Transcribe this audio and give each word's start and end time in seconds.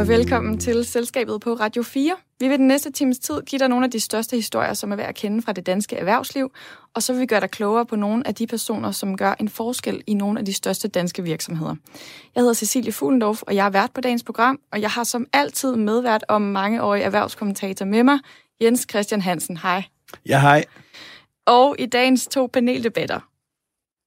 og 0.00 0.08
velkommen 0.08 0.58
til 0.58 0.84
Selskabet 0.84 1.40
på 1.40 1.54
Radio 1.54 1.82
4. 1.82 2.16
Vi 2.38 2.48
vil 2.48 2.58
den 2.58 2.66
næste 2.66 2.92
times 2.92 3.18
tid 3.18 3.42
give 3.42 3.58
dig 3.58 3.68
nogle 3.68 3.84
af 3.84 3.90
de 3.90 4.00
største 4.00 4.36
historier, 4.36 4.74
som 4.74 4.92
er 4.92 4.96
værd 4.96 5.08
at 5.08 5.14
kende 5.14 5.42
fra 5.42 5.52
det 5.52 5.66
danske 5.66 5.96
erhvervsliv, 5.96 6.52
og 6.94 7.02
så 7.02 7.12
vil 7.12 7.20
vi 7.20 7.26
gøre 7.26 7.40
dig 7.40 7.50
klogere 7.50 7.86
på 7.86 7.96
nogle 7.96 8.26
af 8.26 8.34
de 8.34 8.46
personer, 8.46 8.90
som 8.90 9.16
gør 9.16 9.34
en 9.40 9.48
forskel 9.48 10.02
i 10.06 10.14
nogle 10.14 10.38
af 10.38 10.44
de 10.44 10.52
største 10.52 10.88
danske 10.88 11.22
virksomheder. 11.22 11.74
Jeg 12.34 12.40
hedder 12.40 12.54
Cecilie 12.54 12.92
Fuglendorf, 12.92 13.42
og 13.42 13.54
jeg 13.54 13.66
er 13.66 13.70
vært 13.70 13.90
på 13.94 14.00
dagens 14.00 14.22
program, 14.22 14.60
og 14.72 14.80
jeg 14.80 14.90
har 14.90 15.04
som 15.04 15.26
altid 15.32 15.76
medvært 15.76 16.24
om 16.28 16.42
mangeårig 16.42 17.02
erhvervskommentator 17.02 17.86
med 17.86 18.02
mig, 18.02 18.18
Jens 18.62 18.86
Christian 18.90 19.20
Hansen. 19.20 19.56
Hej. 19.56 19.82
Ja, 20.28 20.40
hej. 20.40 20.64
Og 21.46 21.76
i 21.78 21.86
dagens 21.86 22.26
to 22.26 22.46
paneldebatter, 22.46 23.20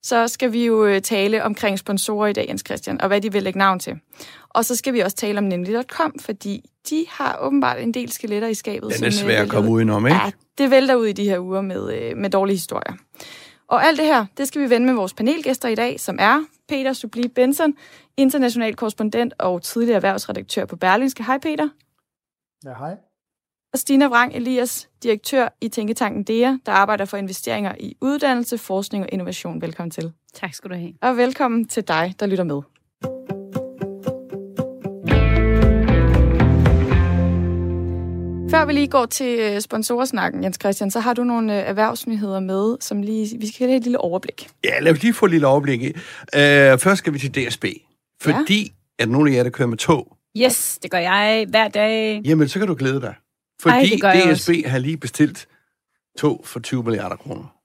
så 0.03 0.27
skal 0.27 0.53
vi 0.53 0.65
jo 0.65 0.85
øh, 0.85 1.01
tale 1.01 1.43
omkring 1.43 1.79
sponsorer 1.79 2.27
i 2.27 2.33
dag, 2.33 2.45
Jens 2.49 2.63
Christian, 2.65 3.01
og 3.01 3.07
hvad 3.07 3.21
de 3.21 3.31
vil 3.31 3.43
lægge 3.43 3.59
navn 3.59 3.79
til. 3.79 3.99
Og 4.49 4.65
så 4.65 4.75
skal 4.75 4.93
vi 4.93 4.99
også 4.99 5.17
tale 5.17 5.37
om 5.37 5.43
nemlig.com, 5.43 6.19
fordi 6.19 6.69
de 6.89 7.05
har 7.09 7.37
åbenbart 7.41 7.77
en 7.77 7.93
del 7.93 8.11
skeletter 8.11 8.47
i 8.47 8.53
skabet. 8.53 8.93
Den 8.97 9.03
er 9.03 9.09
svær 9.09 9.41
at 9.41 9.49
komme 9.49 9.69
udenom, 9.69 10.07
ikke? 10.07 10.17
Ja, 10.23 10.31
det 10.57 10.71
vælter 10.71 10.95
ud 10.95 11.05
i 11.05 11.13
de 11.13 11.23
her 11.23 11.39
uger 11.39 11.61
med, 11.61 11.93
øh, 11.93 12.17
med 12.17 12.29
dårlige 12.29 12.55
historier. 12.55 12.93
Og 13.67 13.85
alt 13.85 13.97
det 13.97 14.05
her, 14.05 14.25
det 14.37 14.47
skal 14.47 14.61
vi 14.61 14.69
vende 14.69 14.85
med 14.85 14.93
vores 14.93 15.13
panelgæster 15.13 15.69
i 15.69 15.75
dag, 15.75 15.99
som 15.99 16.17
er 16.19 16.43
Peter 16.69 16.93
Subli 16.93 17.27
Benson, 17.27 17.73
international 18.17 18.75
korrespondent 18.75 19.33
og 19.39 19.61
tidligere 19.61 19.95
erhvervsredaktør 19.95 20.65
på 20.65 20.75
Berlingske. 20.75 21.23
Hej 21.23 21.37
Peter. 21.37 21.69
Ja, 22.65 22.73
hej 22.73 22.95
og 23.73 23.79
Stina 23.79 24.07
Vrang 24.07 24.35
Elias, 24.35 24.89
direktør 25.03 25.47
i 25.61 25.67
Tænketanken 25.67 26.23
DEA, 26.23 26.57
der 26.65 26.71
arbejder 26.71 27.05
for 27.05 27.17
investeringer 27.17 27.75
i 27.79 27.97
uddannelse, 28.01 28.57
forskning 28.57 29.03
og 29.03 29.09
innovation. 29.11 29.61
Velkommen 29.61 29.91
til. 29.91 30.11
Tak 30.33 30.53
skal 30.53 30.69
du 30.69 30.75
have. 30.75 30.93
Og 31.01 31.17
velkommen 31.17 31.67
til 31.67 31.87
dig, 31.87 32.15
der 32.19 32.25
lytter 32.25 32.43
med. 32.43 32.61
Før 38.51 38.65
vi 38.65 38.73
lige 38.73 38.87
går 38.87 39.05
til 39.05 39.39
øh, 39.39 39.61
sponsorsnakken, 39.61 40.43
Jens 40.43 40.57
Christian, 40.61 40.91
så 40.91 40.99
har 40.99 41.13
du 41.13 41.23
nogle 41.23 41.61
øh, 41.61 41.69
erhvervsnyheder 41.69 42.39
med, 42.39 42.77
som 42.79 43.01
lige, 43.01 43.39
vi 43.39 43.47
skal 43.47 43.67
have 43.67 43.77
et 43.77 43.83
lille 43.83 43.97
overblik. 43.97 44.49
Ja, 44.63 44.79
lad 44.79 44.91
os 44.91 45.01
lige 45.01 45.13
få 45.13 45.25
et 45.25 45.31
lille 45.31 45.47
overblik. 45.47 45.81
Uh, 45.83 45.91
først 46.79 46.97
skal 46.97 47.13
vi 47.13 47.19
til 47.19 47.31
DSB, 47.31 47.65
fordi 48.21 48.61
ja. 48.61 48.69
er 48.99 49.05
der 49.05 49.11
nogle 49.11 49.31
af 49.31 49.35
jer, 49.35 49.43
der 49.43 49.49
kører 49.49 49.67
med 49.67 49.77
tog? 49.77 50.17
Yes, 50.37 50.79
det 50.83 50.91
gør 50.91 50.97
jeg 50.97 51.45
hver 51.49 51.67
dag. 51.67 52.21
Jamen, 52.25 52.47
så 52.47 52.59
kan 52.59 52.67
du 52.67 52.75
glæde 52.75 53.01
dig. 53.01 53.15
Fordi 53.63 54.01
Ej, 54.03 54.33
DSB 54.33 54.49
har 54.65 54.77
lige 54.77 54.97
bestilt 54.97 55.47
tog 56.17 56.41
for 56.45 56.59
20 56.59 56.83
milliarder 56.83 57.15
kroner. 57.15 57.55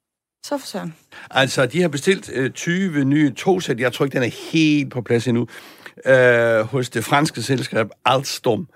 Så 0.44 0.58
for 0.58 0.66
søren. 0.66 0.94
Altså, 1.30 1.66
de 1.66 1.80
har 1.80 1.88
bestilt 1.88 2.30
øh, 2.32 2.50
20 2.50 3.04
nye 3.04 3.32
togsæt. 3.32 3.80
Jeg 3.80 3.92
tror 3.92 4.04
ikke, 4.04 4.14
den 4.14 4.22
er 4.22 4.52
helt 4.52 4.92
på 4.92 5.02
plads 5.02 5.28
endnu. 5.28 5.46
Øh, 6.06 6.60
hos 6.60 6.90
det 6.90 7.04
franske 7.04 7.42
selskab 7.42 7.90
Alstom. 8.04 8.68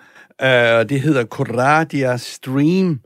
Øh, 0.43 0.49
det 0.89 1.01
hedder 1.01 1.25
Coradia 1.25 2.17
Stream, 2.17 3.01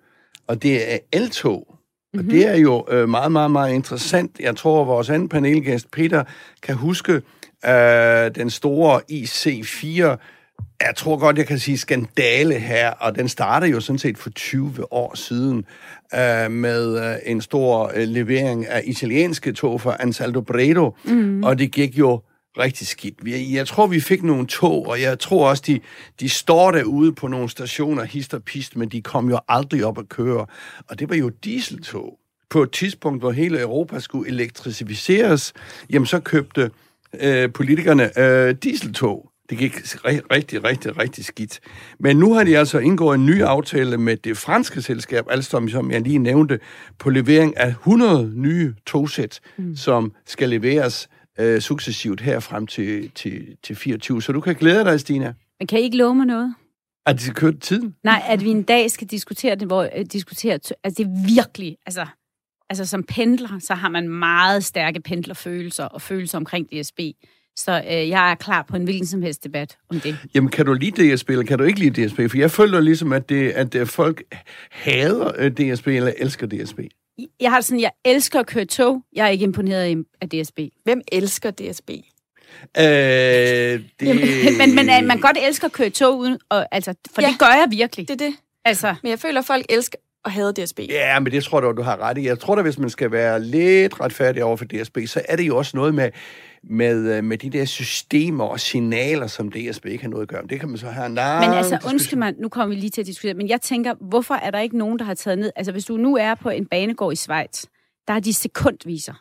og 0.47 0.63
det 0.63 0.95
er 0.95 0.99
eltog. 1.13 1.67
Mm-hmm. 1.69 2.19
Og 2.19 2.25
mhm. 2.25 2.31
det 2.31 2.47
er 2.49 2.57
jo 2.57 2.87
øh, 2.91 3.09
meget, 3.09 3.33
meget, 3.33 3.51
meget 3.51 3.75
interessant. 3.75 4.41
Jeg 4.41 4.57
tror, 4.57 4.81
at 4.81 4.87
vores 4.87 5.11
anden 5.11 5.29
panelgæst, 5.29 5.91
Peter, 5.91 6.25
kan 6.63 6.75
huske 6.75 7.13
øh, 7.67 8.31
den 8.35 8.51
store 8.51 9.01
IC4 9.13 10.17
jeg 10.81 10.93
tror 10.97 11.17
godt, 11.17 11.39
jeg 11.39 11.47
kan 11.47 11.59
sige 11.59 11.79
skandale 11.79 12.55
her, 12.55 12.91
og 12.91 13.17
den 13.17 13.29
startede 13.29 13.71
jo 13.71 13.81
sådan 13.81 13.99
set 13.99 14.19
for 14.19 14.31
20 14.31 14.93
år 14.93 15.15
siden 15.15 15.65
øh, 16.15 16.51
med 16.51 17.11
øh, 17.11 17.17
en 17.25 17.41
stor 17.41 17.93
øh, 17.95 18.09
levering 18.09 18.67
af 18.67 18.83
italienske 18.85 19.53
tog 19.53 19.81
for 19.81 19.97
Ansaldo 20.01 20.41
Bredo, 20.41 20.95
mm. 21.05 21.45
og 21.45 21.59
det 21.59 21.73
gik 21.73 21.99
jo 21.99 22.21
rigtig 22.59 22.87
skidt. 22.87 23.15
Jeg 23.53 23.67
tror, 23.67 23.87
vi 23.87 24.01
fik 24.01 24.23
nogle 24.23 24.47
tog, 24.47 24.87
og 24.87 25.01
jeg 25.01 25.19
tror 25.19 25.49
også, 25.49 25.63
de, 25.67 25.81
de 26.21 26.29
står 26.29 26.71
derude 26.71 27.13
på 27.13 27.29
nogle 27.29 27.49
stationer, 27.49 28.05
hist 28.05 28.35
og 28.35 28.43
pist, 28.43 28.77
men 28.77 28.89
de 28.89 29.03
kom 29.03 29.29
jo 29.29 29.39
aldrig 29.49 29.85
op 29.85 29.99
at 29.99 30.09
køre. 30.09 30.47
Og 30.89 30.99
det 30.99 31.09
var 31.09 31.17
jo 31.17 31.29
dieseltog. 31.29 32.19
På 32.51 32.63
et 32.63 32.73
tidspunkt, 32.73 33.23
hvor 33.23 33.31
hele 33.31 33.61
Europa 33.61 34.01
skulle 34.01 34.29
elektrificeres, 34.31 35.53
jamen 35.91 36.07
så 36.07 36.21
købte 36.21 36.71
øh, 37.21 37.53
politikerne 37.53 38.19
øh, 38.19 38.55
dieseltog. 38.63 39.31
Det 39.51 39.59
gik 39.59 39.73
rigtig, 40.05 40.65
rigtig, 40.65 40.99
rigtig 40.99 41.25
skidt. 41.25 41.61
Men 41.99 42.17
nu 42.17 42.35
har 42.35 42.45
de 42.45 42.59
altså 42.59 42.79
indgået 42.79 43.15
en 43.15 43.27
ny 43.27 43.43
aftale 43.43 43.99
med 43.99 44.17
det 44.17 44.37
franske 44.37 44.83
selskab 44.83 45.25
Alstom, 45.31 45.69
som 45.69 45.91
jeg 45.91 46.01
lige 46.01 46.19
nævnte, 46.19 46.61
på 46.99 47.11
levering 47.11 47.57
af 47.57 47.69
100 47.69 48.33
nye 48.35 48.75
togsæt, 48.87 49.41
mm. 49.57 49.77
som 49.77 50.13
skal 50.27 50.49
leveres 50.49 51.09
øh, 51.39 51.61
successivt 51.61 52.21
her 52.21 52.41
frem 52.41 52.67
til, 52.67 53.11
til, 53.15 53.57
til 53.63 53.77
24. 53.77 54.23
Så 54.23 54.33
du 54.33 54.41
kan 54.41 54.55
glæde 54.55 54.85
dig, 54.85 55.01
Stina. 55.01 55.35
Men 55.61 55.67
kan 55.67 55.79
I 55.79 55.83
ikke 55.83 55.97
love 55.97 56.15
mig 56.15 56.27
noget? 56.27 56.55
At 57.07 57.17
de 57.17 57.21
skal 57.21 57.35
køre 57.35 57.53
tiden? 57.53 57.95
Nej, 58.05 58.23
at 58.29 58.45
vi 58.45 58.51
en 58.51 58.63
dag 58.63 58.91
skal 58.91 59.07
diskutere 59.07 59.55
det, 59.55 59.67
hvor 59.67 59.83
uh, 59.83 60.03
diskutere, 60.13 60.53
altså 60.53 60.75
det 60.85 61.01
er 61.01 61.35
virkelig, 61.35 61.77
altså, 61.87 62.07
altså 62.71 62.87
som 62.87 63.03
pendler, 63.03 63.59
så 63.59 63.75
har 63.75 63.89
man 63.89 64.09
meget 64.09 64.65
stærke 64.65 65.01
pendlerfølelser 65.01 65.85
og 65.85 66.03
følelser 66.03 66.39
omkring 66.39 66.69
DSB. 66.71 67.01
Så 67.57 67.83
øh, 67.91 68.09
jeg 68.09 68.31
er 68.31 68.35
klar 68.35 68.63
på 68.63 68.77
en 68.77 68.85
hvilken 68.85 69.07
som 69.07 69.23
helst 69.23 69.45
debat 69.45 69.77
om 69.91 70.01
det. 70.01 70.17
Jamen, 70.35 70.51
kan 70.51 70.67
du 70.67 70.73
lide 70.73 71.15
DSB, 71.15 71.31
eller 71.31 71.45
kan 71.45 71.59
du 71.59 71.65
ikke 71.65 71.81
lide 71.81 72.07
DSB? 72.07 72.17
For 72.31 72.39
jeg 72.39 72.51
føler 72.51 72.81
ligesom, 72.81 73.13
at, 73.13 73.29
det, 73.29 73.51
at 73.51 73.73
det, 73.73 73.89
folk 73.89 74.23
hader 74.71 75.33
øh, 75.39 75.51
DSB, 75.51 75.87
eller 75.87 76.13
elsker 76.19 76.47
DSB. 76.47 76.81
Jeg 77.41 77.51
har 77.51 77.61
sådan, 77.61 77.81
jeg 77.81 77.91
elsker 78.05 78.41
at 78.41 78.47
køre 78.47 78.65
tog. 78.65 79.03
Jeg 79.13 79.27
er 79.27 79.31
ikke 79.31 79.45
imponeret 79.45 80.05
af 80.21 80.29
DSB. 80.29 80.61
Hvem 80.85 81.01
elsker 81.13 81.51
DSB? 81.51 81.91
Øh, 81.91 82.85
det... 82.85 83.81
Jamen, 84.03 84.59
men, 84.59 84.75
men 84.75 84.87
man 84.87 85.11
kan 85.11 85.21
godt 85.21 85.39
elsker 85.43 85.67
at 85.67 85.73
køre 85.73 85.91
tog, 85.91 86.19
uden, 86.19 86.39
og, 86.49 86.67
altså, 86.73 86.95
for 87.15 87.23
ja, 87.23 87.29
det 87.29 87.39
gør 87.39 87.47
jeg 87.47 87.67
virkelig. 87.71 88.09
Det 88.09 88.21
er 88.21 88.27
det. 88.27 88.35
Altså. 88.65 88.95
Men 89.03 89.11
jeg 89.11 89.19
føler, 89.19 89.41
at 89.41 89.47
folk 89.47 89.67
elsker 89.69 89.99
at 90.27 90.33
have 90.33 90.53
DSB. 90.53 90.81
Ja, 90.89 91.21
men 91.21 91.33
det 91.33 91.45
tror 91.45 91.61
du, 91.61 91.73
du 91.73 91.83
har 91.83 91.97
ret 91.97 92.19
i. 92.19 92.27
Jeg 92.27 92.39
tror 92.39 92.55
da, 92.55 92.63
hvis 92.63 92.79
man 92.79 92.91
skal 92.91 93.11
være 93.11 93.43
lidt 93.43 94.01
retfærdig 94.01 94.45
over 94.45 94.57
for 94.57 94.65
DSB, 94.65 94.99
så 95.07 95.23
er 95.29 95.37
det 95.37 95.47
jo 95.47 95.57
også 95.57 95.77
noget 95.77 95.95
med, 95.95 96.11
med, 96.63 97.17
øh, 97.17 97.25
med 97.25 97.39
de 97.39 97.51
der 97.51 97.65
systemer 97.65 98.45
og 98.45 98.61
signaler, 98.61 99.27
som 99.27 99.51
DSB 99.51 99.87
ikke 99.87 100.05
har 100.05 100.11
noget 100.11 100.23
at 100.23 100.29
gøre. 100.29 100.43
Det 100.51 100.61
kan 100.61 100.69
man 100.69 100.79
så 100.79 100.87
have 100.87 101.07
en 101.07 101.15
Men 101.15 101.23
altså, 101.23 101.79
undskyld 101.87 102.19
mig, 102.19 102.35
nu 102.39 102.49
kommer 102.49 102.75
vi 102.75 102.81
lige 102.81 102.91
til 102.91 103.01
at 103.01 103.07
diskutere, 103.07 103.35
men 103.35 103.49
jeg 103.49 103.61
tænker, 103.61 103.95
hvorfor 104.01 104.35
er 104.35 104.51
der 104.51 104.59
ikke 104.59 104.79
nogen, 104.79 104.99
der 104.99 105.05
har 105.05 105.15
taget 105.15 105.39
ned... 105.39 105.51
Altså, 105.57 105.73
hvis 105.73 105.85
du 105.85 105.97
nu 105.97 106.17
er 106.17 106.35
på 106.35 106.51
en 106.51 106.67
banegård 106.67 107.13
i 107.13 107.17
Schweiz, 107.17 107.65
der 108.07 108.13
har 108.13 108.21
de 108.21 108.35
sekundviser. 108.35 109.15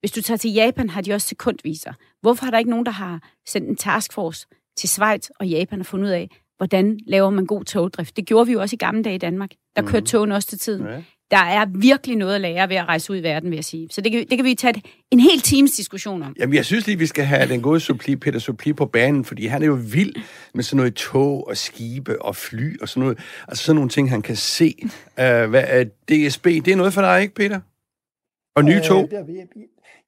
Hvis 0.00 0.12
du 0.12 0.22
tager 0.22 0.38
til 0.38 0.52
Japan, 0.52 0.90
har 0.90 1.00
de 1.00 1.12
også 1.12 1.28
sekundviser. 1.28 1.92
Hvorfor 2.20 2.46
er 2.46 2.50
der 2.50 2.58
ikke 2.58 2.70
nogen, 2.70 2.86
der 2.86 2.92
har 2.92 3.30
sendt 3.46 3.68
en 3.68 3.76
taskforce 3.76 4.46
til 4.76 4.88
Schweiz 4.88 5.28
og 5.40 5.48
Japan 5.48 5.80
og 5.80 5.86
fundet 5.86 6.06
ud 6.06 6.12
af, 6.12 6.28
hvordan 6.64 6.98
laver 7.06 7.30
man 7.30 7.46
god 7.46 7.64
togdrift? 7.64 8.16
Det 8.16 8.26
gjorde 8.26 8.46
vi 8.46 8.52
jo 8.52 8.60
også 8.60 8.76
i 8.76 8.82
gamle 8.84 9.02
dage 9.02 9.14
i 9.14 9.18
Danmark. 9.18 9.50
Der 9.76 9.82
kørte 9.82 10.00
mm. 10.00 10.06
togene 10.06 10.34
også 10.34 10.48
til 10.48 10.58
tiden. 10.58 10.86
Ja 10.86 11.02
der 11.30 11.40
er 11.40 11.66
virkelig 11.78 12.16
noget 12.16 12.34
at 12.34 12.40
lære 12.40 12.68
ved 12.68 12.76
at 12.76 12.84
rejse 12.88 13.12
ud 13.12 13.18
i 13.18 13.22
verden, 13.22 13.50
vil 13.50 13.56
jeg 13.56 13.64
sige. 13.64 13.88
Så 13.90 14.00
det 14.00 14.12
kan, 14.12 14.26
det 14.30 14.38
kan 14.38 14.44
vi 14.44 14.54
tage 14.54 14.82
en 15.10 15.20
hel 15.20 15.40
times 15.40 15.72
diskussion 15.72 16.22
om. 16.22 16.36
Jamen, 16.38 16.54
jeg 16.54 16.64
synes 16.64 16.86
lige, 16.86 16.98
vi 16.98 17.06
skal 17.06 17.24
have 17.24 17.48
den 17.48 17.62
gode 17.62 17.80
suppli, 17.80 18.16
Peter 18.16 18.38
Suppli 18.38 18.72
på 18.72 18.86
banen, 18.86 19.24
fordi 19.24 19.46
han 19.46 19.62
er 19.62 19.66
jo 19.66 19.78
vild 19.92 20.14
med 20.54 20.64
sådan 20.64 20.76
noget 20.76 20.94
tog 20.94 21.48
og 21.48 21.56
skibe 21.56 22.22
og 22.22 22.36
fly 22.36 22.80
og 22.80 22.88
sådan 22.88 23.00
noget. 23.00 23.18
Altså 23.48 23.64
sådan 23.64 23.76
nogle 23.76 23.88
ting, 23.88 24.10
han 24.10 24.22
kan 24.22 24.36
se. 24.36 24.74
Uh, 24.82 25.50
hvad 25.50 25.64
er 25.66 25.84
DSB? 25.84 26.44
Det 26.44 26.68
er 26.68 26.76
noget 26.76 26.92
for 26.92 27.00
dig, 27.00 27.22
ikke, 27.22 27.34
Peter? 27.34 27.60
Og 28.56 28.64
nye 28.64 28.74
øh, 28.74 28.82
tog? 28.82 29.08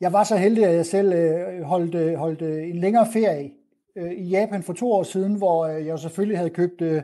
Jeg 0.00 0.12
var 0.12 0.24
så 0.24 0.36
heldig, 0.36 0.64
at 0.64 0.74
jeg 0.74 0.86
selv 0.86 1.12
øh, 1.12 1.62
holdt, 1.62 1.94
øh, 1.94 2.14
holdt 2.14 2.42
en 2.42 2.80
længere 2.80 3.06
ferie 3.12 3.50
Øh, 3.96 4.12
i 4.12 4.28
Japan 4.28 4.62
for 4.62 4.72
to 4.72 4.92
år 4.92 5.02
siden, 5.02 5.34
hvor 5.34 5.66
øh, 5.66 5.86
jeg 5.86 5.98
selvfølgelig 5.98 6.38
havde 6.38 6.50
købt 6.50 6.82
øh, 6.82 7.02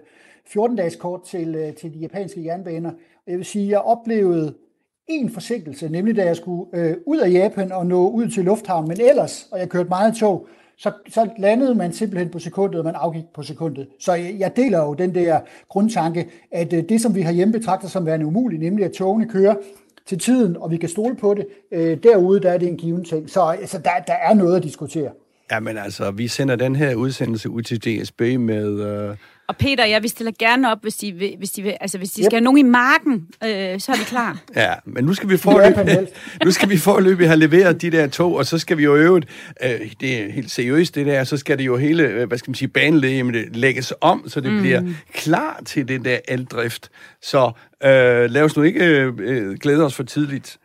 14-dages 0.49 0.97
kort 0.97 1.23
til, 1.23 1.75
til 1.81 1.95
de 1.95 1.99
japanske 1.99 2.45
jernbaner. 2.45 2.93
Jeg 3.27 3.37
vil 3.37 3.45
sige, 3.45 3.65
at 3.65 3.71
jeg 3.71 3.79
oplevede 3.79 4.55
en 5.09 5.31
forsinkelse, 5.31 5.89
nemlig 5.89 6.17
da 6.17 6.25
jeg 6.25 6.37
skulle 6.37 6.65
øh, 6.73 6.97
ud 7.07 7.19
af 7.19 7.31
Japan 7.31 7.73
og 7.73 7.87
nå 7.87 8.09
ud 8.09 8.29
til 8.29 8.45
lufthavnen, 8.45 8.89
men 8.89 9.01
ellers, 9.01 9.49
og 9.53 9.59
jeg 9.59 9.69
kørte 9.69 9.89
meget 9.89 10.15
tog, 10.17 10.47
så, 10.77 10.93
så 11.09 11.31
landede 11.39 11.75
man 11.75 11.93
simpelthen 11.93 12.31
på 12.31 12.39
sekundet, 12.39 12.79
og 12.79 12.85
man 12.85 12.95
afgik 12.95 13.25
på 13.35 13.43
sekundet. 13.43 13.89
Så 13.99 14.15
jeg, 14.15 14.35
jeg 14.39 14.57
deler 14.57 14.85
jo 14.85 14.95
den 14.95 15.15
der 15.15 15.41
grundtanke, 15.69 16.29
at 16.51 16.73
øh, 16.73 16.85
det, 16.89 17.01
som 17.01 17.15
vi 17.15 17.21
har 17.21 17.33
hjemme 17.33 17.53
betragter 17.53 17.89
som 17.89 18.07
værende 18.07 18.27
umuligt, 18.27 18.63
nemlig 18.63 18.85
at 18.85 18.93
togene 18.93 19.29
kører 19.29 19.55
til 20.07 20.19
tiden, 20.19 20.57
og 20.57 20.71
vi 20.71 20.77
kan 20.77 20.89
stole 20.89 21.17
på 21.17 21.35
det, 21.35 21.47
øh, 21.73 22.03
derude 22.03 22.41
der 22.41 22.51
er 22.51 22.59
det 22.59 22.69
en 22.69 22.77
given 22.77 23.05
ting. 23.05 23.31
Så 23.31 23.41
altså, 23.41 23.79
der, 23.79 23.91
der 24.07 24.13
er 24.13 24.35
noget 24.35 24.57
at 24.57 24.63
diskutere. 24.63 25.11
Ja, 25.51 25.61
men 25.61 25.79
altså, 25.79 26.11
vi 26.11 26.29
sender 26.29 26.57
den 26.57 26.77
her 26.77 26.95
udsendelse 26.95 27.51
ud 27.51 27.63
til 27.63 27.79
DSB 27.79 28.21
med... 28.21 28.81
Øh 28.81 29.17
og 29.49 29.57
Peter 29.57 29.87
ja, 29.87 29.99
vi 29.99 30.09
stiller 30.09 30.33
gerne 30.39 30.71
op, 30.71 30.79
hvis 30.83 30.95
de, 30.95 31.13
vil, 31.13 31.35
hvis 31.39 31.51
de, 31.51 31.63
vil, 31.63 31.77
altså, 31.81 31.99
hvis 31.99 32.11
de 32.11 32.21
yep. 32.21 32.25
skal 32.25 32.37
have 32.37 32.45
nogen 32.45 32.59
i 32.59 32.63
marken, 32.63 33.29
øh, 33.45 33.81
så 33.81 33.93
er 33.93 33.97
vi 33.99 34.05
klar. 34.05 34.43
Ja, 34.57 34.75
men 34.85 35.05
nu 35.05 35.15
skal 35.15 35.29
vi 35.29 35.37
forløbe, 35.37 36.09
nu 36.45 36.51
skal 36.51 36.69
vi 36.69 36.77
forløbe 36.77 37.27
have 37.27 37.39
leveret 37.39 37.83
de 37.83 37.91
der 37.91 38.07
tog, 38.07 38.35
og 38.35 38.47
så 38.47 38.59
skal 38.59 38.79
vi 38.79 38.85
jo 38.85 38.97
øve, 38.97 39.23
øh, 39.65 39.93
det 40.01 40.23
er 40.23 40.33
helt 40.33 40.51
seriøst 40.51 40.95
det 40.95 41.07
der, 41.07 41.25
så 41.25 41.37
skal 41.37 41.59
det 41.59 41.67
jo 41.67 41.77
hele, 41.77 42.03
øh, 42.03 42.29
hvad 42.29 42.39
skal 42.39 42.51
man 42.51 42.55
sige, 42.55 42.69
banelæge 42.69 43.49
lægges 43.53 43.93
om, 44.01 44.29
så 44.29 44.41
det 44.41 44.53
mm. 44.53 44.61
bliver 44.61 44.83
klar 45.15 45.63
til 45.67 45.89
den 45.89 46.05
der 46.05 46.19
eldrift. 46.29 46.91
Så 47.23 47.53
øh, 47.85 48.31
lad 48.31 48.43
os 48.43 48.57
nu 48.57 48.63
ikke 48.63 48.85
øh, 48.85 49.13
øh, 49.19 49.57
glæde 49.59 49.85
os 49.85 49.95
for 49.95 50.03
tidligt. 50.03 50.59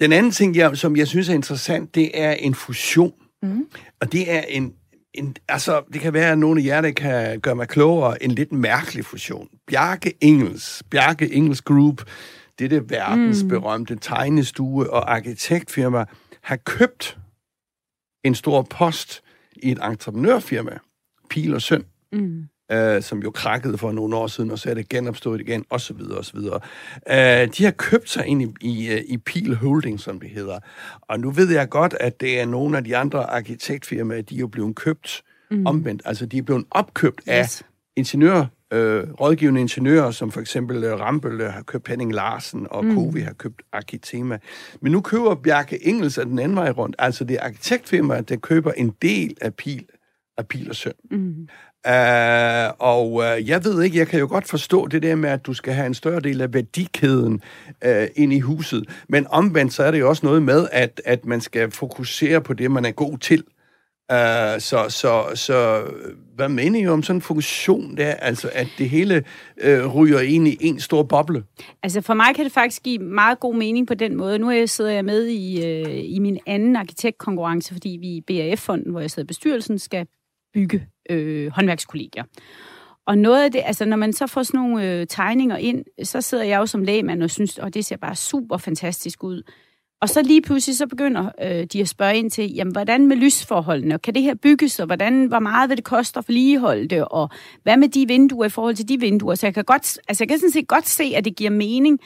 Den 0.00 0.12
anden 0.12 0.32
ting, 0.32 0.56
jeg, 0.56 0.76
som 0.76 0.96
jeg 0.96 1.08
synes 1.08 1.28
er 1.28 1.34
interessant, 1.34 1.94
det 1.94 2.10
er 2.14 2.32
en 2.32 2.54
fusion. 2.54 3.12
Mm. 3.42 3.66
Og 4.00 4.12
det 4.12 4.32
er 4.32 4.40
en 4.40 4.74
en, 5.14 5.36
altså, 5.48 5.82
det 5.92 6.00
kan 6.00 6.12
være, 6.12 6.32
at 6.32 6.38
nogle 6.38 6.60
af 6.60 6.64
jer, 6.64 6.80
der 6.80 6.90
kan 6.90 7.40
gøre 7.40 7.54
mig 7.54 7.68
klogere, 7.68 8.22
en 8.22 8.30
lidt 8.30 8.52
mærkelig 8.52 9.04
fusion. 9.04 9.48
Bjarke 9.66 10.12
Engels, 10.20 10.82
Bjarke 10.90 11.32
Engels 11.32 11.62
Group, 11.62 12.04
det 12.58 12.90
verdensberømte 12.90 13.94
mm. 13.94 14.00
tegnestue 14.00 14.90
og 14.90 15.14
arkitektfirma, 15.14 16.04
har 16.42 16.56
købt 16.56 17.18
en 18.24 18.34
stor 18.34 18.62
post 18.62 19.22
i 19.56 19.70
et 19.70 19.78
entreprenørfirma, 19.84 20.78
Pil 21.30 21.54
og 21.54 21.62
Søn, 21.62 21.84
mm. 22.12 22.48
Øh, 22.72 23.02
som 23.02 23.22
jo 23.22 23.30
krakkede 23.30 23.78
for 23.78 23.92
nogle 23.92 24.16
år 24.16 24.26
siden, 24.26 24.50
og 24.50 24.58
så 24.58 24.70
er 24.70 24.74
det 24.74 24.88
genopstået 24.88 25.40
igen, 25.40 25.64
osv. 25.70 25.96
osv. 26.18 26.38
Øh, 26.38 27.48
de 27.58 27.64
har 27.64 27.70
købt 27.70 28.10
sig 28.10 28.26
ind 28.26 28.42
i, 28.42 28.46
i, 28.60 28.92
øh, 28.92 29.00
i 29.08 29.16
Pil 29.16 29.54
Holding, 29.54 30.00
som 30.00 30.20
det 30.20 30.30
hedder. 30.30 30.58
Og 31.00 31.20
nu 31.20 31.30
ved 31.30 31.50
jeg 31.50 31.68
godt, 31.68 31.94
at 32.00 32.20
det 32.20 32.40
er 32.40 32.46
nogle 32.46 32.76
af 32.76 32.84
de 32.84 32.96
andre 32.96 33.30
arkitektfirmaer, 33.30 34.22
de 34.22 34.34
er 34.34 34.38
jo 34.38 34.46
blevet 34.46 34.76
købt 34.76 35.22
mm. 35.50 35.66
omvendt. 35.66 36.02
Altså, 36.04 36.26
de 36.26 36.38
er 36.38 36.42
blevet 36.42 36.64
opkøbt 36.70 37.20
yes. 37.28 37.28
af 37.28 37.66
ingeniører, 37.96 38.46
øh, 38.72 39.12
rådgivende 39.20 39.60
ingeniører, 39.60 40.10
som 40.10 40.30
for 40.30 40.40
eksempel 40.40 40.84
øh, 40.84 41.00
Rambøl 41.00 41.50
har 41.50 41.62
købt 41.62 41.88
Henning 41.88 42.14
Larsen, 42.14 42.66
og 42.70 42.84
mm. 42.84 42.94
Covi 42.94 43.20
har 43.20 43.32
købt 43.32 43.62
Arkitema. 43.72 44.38
Men 44.80 44.92
nu 44.92 45.00
køber 45.00 45.34
Bjarke 45.34 45.86
Engels 45.86 46.18
af 46.18 46.26
den 46.26 46.38
anden 46.38 46.56
vej 46.56 46.70
rundt. 46.70 46.96
Altså 46.98 47.24
det 47.24 47.36
er 47.36 47.44
arkitektfirmaet, 47.44 48.28
der 48.28 48.36
køber 48.36 48.72
en 48.72 48.92
del 49.02 49.36
af 49.40 49.54
Pil, 49.54 49.86
af 50.38 50.46
Pil 50.46 50.68
og 50.68 50.76
Søn. 50.76 50.92
Mm. 51.10 51.48
Uh, 51.88 52.74
og 52.78 53.12
uh, 53.12 53.48
jeg 53.48 53.64
ved 53.64 53.82
ikke, 53.82 53.98
jeg 53.98 54.08
kan 54.08 54.20
jo 54.20 54.26
godt 54.28 54.48
forstå 54.48 54.86
det 54.86 55.02
der 55.02 55.14
med, 55.14 55.30
at 55.30 55.46
du 55.46 55.54
skal 55.54 55.74
have 55.74 55.86
en 55.86 55.94
større 55.94 56.20
del 56.20 56.40
af 56.40 56.54
værdikæden 56.54 57.40
uh, 57.86 58.04
ind 58.14 58.32
i 58.32 58.40
huset. 58.40 58.84
Men 59.08 59.26
omvendt, 59.30 59.72
så 59.72 59.82
er 59.82 59.90
det 59.90 60.00
jo 60.00 60.08
også 60.08 60.26
noget 60.26 60.42
med, 60.42 60.68
at, 60.72 61.00
at 61.04 61.24
man 61.24 61.40
skal 61.40 61.70
fokusere 61.70 62.40
på 62.40 62.52
det, 62.52 62.70
man 62.70 62.84
er 62.84 62.90
god 62.90 63.18
til. 63.18 63.44
Uh, 64.12 64.16
så, 64.58 64.86
så, 64.88 65.24
så 65.34 65.82
hvad 66.36 66.48
mener 66.48 66.80
I 66.80 66.86
om 66.86 67.02
sådan 67.02 67.16
en 67.16 67.22
funktion 67.22 67.96
der? 67.96 68.14
Altså, 68.14 68.50
at 68.52 68.68
det 68.78 68.90
hele 68.90 69.24
uh, 69.66 69.96
ryger 69.96 70.20
ind 70.20 70.48
i 70.48 70.58
en 70.60 70.80
stor 70.80 71.02
boble? 71.02 71.42
Altså, 71.82 72.00
for 72.00 72.14
mig 72.14 72.34
kan 72.34 72.44
det 72.44 72.52
faktisk 72.52 72.82
give 72.82 72.98
meget 72.98 73.40
god 73.40 73.54
mening 73.54 73.86
på 73.86 73.94
den 73.94 74.16
måde. 74.16 74.38
Nu 74.38 74.48
er 74.48 74.56
jeg, 74.56 74.68
sidder 74.68 74.90
jeg 74.90 75.04
med 75.04 75.26
i, 75.26 75.56
uh, 75.58 76.14
i 76.14 76.18
min 76.18 76.38
anden 76.46 76.76
arkitektkonkurrence, 76.76 77.72
fordi 77.72 77.98
vi 78.00 78.06
i 78.06 78.20
BAF-fonden, 78.20 78.90
hvor 78.90 79.00
jeg 79.00 79.10
sidder 79.10 79.26
i 79.26 79.32
bestyrelsen, 79.32 79.78
skal 79.78 80.06
bygge 80.54 80.86
øh, 81.10 81.52
håndværkskollegier. 81.52 82.24
Og 83.06 83.18
noget 83.18 83.44
af 83.44 83.52
det, 83.52 83.62
altså 83.64 83.84
når 83.84 83.96
man 83.96 84.12
så 84.12 84.26
får 84.26 84.42
sådan 84.42 84.60
nogle 84.60 84.90
øh, 84.90 85.06
tegninger 85.06 85.56
ind, 85.56 85.84
så 86.02 86.20
sidder 86.20 86.44
jeg 86.44 86.58
jo 86.58 86.66
som 86.66 86.82
lægmand 86.82 87.22
og 87.22 87.30
synes, 87.30 87.58
at 87.58 87.74
det 87.74 87.84
ser 87.84 87.96
bare 87.96 88.16
super 88.16 88.56
fantastisk 88.56 89.24
ud. 89.24 89.42
Og 90.02 90.08
så 90.08 90.22
lige 90.22 90.42
pludselig 90.42 90.76
så 90.76 90.86
begynder 90.86 91.30
øh, 91.42 91.64
de 91.64 91.80
at 91.80 91.88
spørge 91.88 92.16
ind 92.16 92.30
til, 92.30 92.54
jamen 92.54 92.72
hvordan 92.72 93.06
med 93.06 93.16
lysforholdene, 93.16 93.94
og 93.94 94.02
kan 94.02 94.14
det 94.14 94.22
her 94.22 94.34
bygges, 94.34 94.80
og 94.80 94.86
hvordan, 94.86 95.24
hvor 95.24 95.38
meget 95.38 95.68
vil 95.68 95.76
det 95.76 95.84
koste 95.84 96.18
at 96.18 96.24
forligeholde 96.24 96.88
det, 96.88 97.04
og 97.04 97.30
hvad 97.62 97.76
med 97.76 97.88
de 97.88 98.08
vinduer 98.08 98.46
i 98.46 98.48
forhold 98.48 98.74
til 98.74 98.88
de 98.88 99.00
vinduer? 99.00 99.34
Så 99.34 99.46
jeg 99.46 99.54
kan, 99.54 99.64
godt, 99.64 99.98
altså 100.08 100.24
jeg 100.24 100.28
kan 100.28 100.38
sådan 100.38 100.50
set 100.50 100.68
godt 100.68 100.88
se, 100.88 101.12
at 101.16 101.24
det 101.24 101.36
giver 101.36 101.50
mening, 101.50 101.98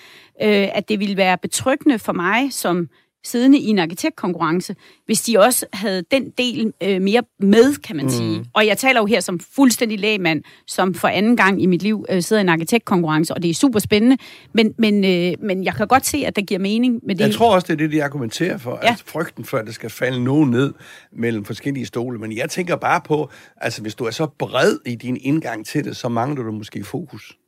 øh, 0.43 0.69
at 0.73 0.89
det 0.89 1.01
ville 1.01 1.17
være 1.17 1.39
betryggende 1.39 1.99
for 1.99 2.13
mig 2.13 2.53
som 2.53 2.89
siddende 3.26 3.58
i 3.58 3.67
en 3.67 3.78
arkitektkonkurrence, 3.78 4.76
hvis 5.06 5.20
de 5.20 5.38
også 5.38 5.67
havde 5.73 6.02
den 6.11 6.31
del 6.31 6.73
øh, 6.82 7.02
mere 7.02 7.23
med, 7.40 7.75
kan 7.82 7.96
man 7.96 8.05
mm. 8.05 8.11
sige. 8.11 8.44
Og 8.52 8.67
jeg 8.67 8.78
taler 8.78 9.00
jo 9.00 9.06
her 9.06 9.20
som 9.20 9.40
fuldstændig 9.40 10.00
lægmand, 10.00 10.43
som 10.67 10.94
for 10.94 11.08
anden 11.08 11.37
gang 11.37 11.62
i 11.62 11.67
mit 11.67 11.82
liv 11.82 12.06
øh, 12.08 12.23
sidder 12.23 12.40
i 12.40 12.44
en 12.44 12.49
arkitektkonkurrence, 12.49 13.34
og 13.34 13.43
det 13.43 13.50
er 13.50 13.55
super 13.55 13.78
spændende, 13.78 14.17
men, 14.52 14.75
men, 14.78 15.05
øh, 15.05 15.32
men 15.40 15.64
jeg 15.64 15.75
kan 15.75 15.87
godt 15.87 16.06
se, 16.06 16.23
at 16.26 16.37
det 16.37 16.46
giver 16.46 16.61
mening 16.61 17.00
med 17.02 17.14
det. 17.14 17.25
Jeg 17.25 17.34
tror 17.34 17.55
også, 17.55 17.67
det 17.67 17.73
er 17.73 17.76
det, 17.76 17.93
de 17.93 18.05
argumenterer 18.05 18.58
for, 18.58 18.81
ja. 18.82 18.93
at 18.93 19.02
frygten 19.06 19.44
for, 19.44 19.58
at 19.58 19.67
det 19.67 19.75
skal 19.75 19.90
falde 19.90 20.25
nogen 20.25 20.50
ned 20.50 20.73
mellem 21.12 21.44
forskellige 21.44 21.87
stole. 21.87 22.19
Men 22.19 22.37
jeg 22.37 22.50
tænker 22.50 22.76
bare 22.76 23.00
på, 23.00 23.31
altså 23.56 23.82
hvis 23.82 23.94
du 23.94 24.05
er 24.05 24.11
så 24.11 24.26
bred 24.26 24.78
i 24.87 24.94
din 24.94 25.17
indgang 25.20 25.67
til 25.67 25.84
det, 25.84 25.96
så 25.96 26.08
mangler 26.08 26.43
du 26.43 26.52
måske 26.52 26.84
fokus. 26.84 27.38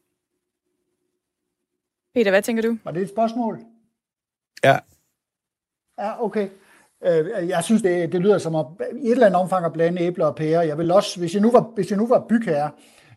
Peter, 2.15 2.31
hvad 2.31 2.43
tænker 2.43 2.63
du? 2.63 2.79
Var 2.85 2.91
det 2.91 3.03
et 3.03 3.09
spørgsmål? 3.09 3.59
Ja, 4.65 4.77
Ja, 5.99 6.25
okay. 6.25 6.49
Øh, 7.07 7.49
jeg 7.49 7.65
synes, 7.65 7.83
det, 7.83 8.13
det 8.13 8.21
lyder 8.21 8.39
som 8.39 8.55
at 8.55 8.67
i 9.03 9.07
et 9.07 9.13
eller 9.13 9.27
andet 9.27 9.41
omfang 9.41 9.65
at 9.65 9.73
blande 9.73 10.03
æbler 10.03 10.27
og 10.27 10.37
pærer. 10.37 10.63
Jeg 10.63 10.79
vil 10.79 10.91
også, 10.91 11.19
hvis 11.19 11.35
jeg 11.35 11.43
nu 11.43 11.51
var, 11.51 11.71
hvis 11.75 11.91
jeg 11.91 11.99
nu 11.99 12.07
var 12.07 12.27
bygherre, 12.29 12.71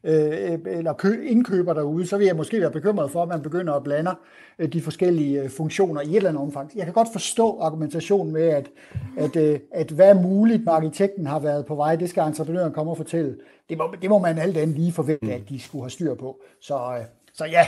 øh, 0.04 0.60
eller 0.66 0.94
kø, 0.94 1.28
indkøber 1.28 1.74
derude, 1.74 2.08
så 2.08 2.18
vil 2.18 2.26
jeg 2.26 2.36
måske 2.36 2.62
være 2.62 2.72
bekymret 2.72 3.12
for, 3.12 3.24
at 3.24 3.30
man 3.30 3.42
begynder 3.42 3.74
at 3.74 3.84
blande 3.84 4.16
øh, 4.60 4.74
de 4.74 4.82
forskellige 4.82 5.50
funktioner 5.50 6.02
i 6.02 6.10
et 6.10 6.16
eller 6.16 6.30
andet 6.30 6.44
omfang. 6.44 6.72
Jeg 6.76 6.86
kan 6.86 6.94
godt 6.94 7.08
forstå 7.12 7.60
argumentationen 7.60 8.34
med, 8.34 8.48
at, 8.48 8.70
at, 9.18 9.62
at 9.72 9.92
hvad 9.92 10.10
er 10.10 10.22
muligt, 10.22 10.66
når 10.66 10.72
arkitekten 10.72 11.26
har 11.26 11.40
været 11.40 11.66
på 11.66 11.76
vej, 11.76 11.96
det 11.96 12.10
skal 12.10 12.24
entreprenøren 12.24 12.74
komme 12.74 12.92
og 12.92 12.98
fortælle. 12.98 13.38
Det 13.70 13.78
må, 13.78 13.96
det 14.02 14.10
må 14.10 14.20
man 14.20 14.38
alt 14.38 14.58
andet 14.58 14.76
lige 14.76 14.92
forvente, 14.92 15.34
at 15.34 15.50
de 15.50 15.60
skulle 15.60 15.84
have 15.84 15.90
styr 15.90 16.16
på. 16.16 16.42
Så, 16.62 17.04
så 17.34 17.46
ja. 17.46 17.68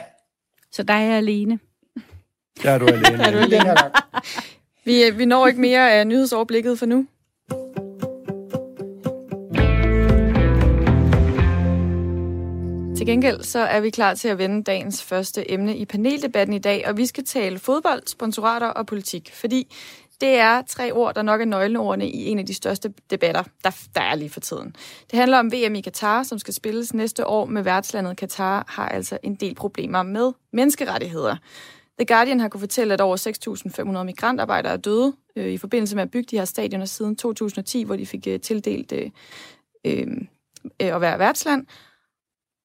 Så 0.71 0.83
der 0.88 0.94
er 0.94 1.06
jeg 1.06 1.18
alene. 1.18 1.60
Der 2.63 2.71
er 2.71 2.77
du 2.77 2.86
alene. 2.86 3.18
der 3.18 3.25
er 3.25 3.31
du 3.31 3.38
alene. 3.38 3.74
Vi, 4.85 5.03
øh, 5.03 5.18
vi 5.18 5.25
når 5.25 5.47
ikke 5.47 5.62
mere 5.62 5.91
af 5.91 6.07
nyhedsoverblikket 6.07 6.80
for 6.80 6.85
nu. 6.85 7.06
Til 12.97 13.06
gengæld 13.06 13.44
så 13.44 13.59
er 13.59 13.80
vi 13.80 13.89
klar 13.89 14.13
til 14.13 14.27
at 14.27 14.38
vende 14.38 14.63
dagens 14.63 15.03
første 15.03 15.51
emne 15.51 15.77
i 15.77 15.85
paneldebatten 15.85 16.53
i 16.53 16.59
dag, 16.59 16.88
og 16.88 16.97
vi 16.97 17.06
skal 17.06 17.25
tale 17.25 17.59
fodbold, 17.59 18.07
sponsorater 18.07 18.68
og 18.68 18.85
politik, 18.85 19.31
fordi 19.33 19.75
det 20.21 20.30
er 20.30 20.62
tre 20.62 20.91
ord, 20.91 21.15
der 21.15 21.21
nok 21.21 21.41
er 21.41 21.45
nøgleordene 21.45 22.09
i 22.09 22.27
en 22.27 22.39
af 22.39 22.45
de 22.45 22.53
største 22.53 22.94
debatter, 23.09 23.44
der, 23.63 23.71
der 23.95 24.01
er 24.01 24.15
lige 24.15 24.29
for 24.29 24.39
tiden. 24.39 24.75
Det 25.12 25.19
handler 25.19 25.39
om 25.39 25.51
VM 25.51 25.75
i 25.75 25.81
Katar, 25.81 26.24
som 26.24 26.39
skal 26.39 26.53
spilles 26.53 26.94
næste 26.94 27.27
år 27.27 27.45
med 27.45 27.62
værtslandet 27.62 28.18
Katar, 28.18 28.65
har 28.68 28.89
altså 28.89 29.18
en 29.24 29.36
del 29.36 29.56
problemer 29.56 30.03
med 30.03 30.31
menneskerettigheder. 30.53 31.36
The 31.99 32.05
Guardian 32.05 32.39
har 32.39 32.49
kunne 32.49 32.59
fortælle, 32.59 32.93
at 32.93 33.01
over 33.01 33.17
6.500 33.97 34.03
migrantarbejdere 34.03 34.73
er 34.73 34.77
døde 34.77 35.15
øh, 35.35 35.51
i 35.51 35.57
forbindelse 35.57 35.95
med 35.95 36.03
at 36.03 36.11
bygge 36.11 36.27
de 36.31 36.37
her 36.37 36.45
stadioner 36.45 36.85
siden 36.85 37.15
2010, 37.15 37.83
hvor 37.83 37.95
de 37.95 38.05
fik 38.05 38.27
øh, 38.27 38.39
tildelt 38.39 38.91
øh, 38.91 39.09
øh, 39.85 40.07
øh, 40.81 40.95
at 40.95 41.01
være 41.01 41.19
værtsland. 41.19 41.65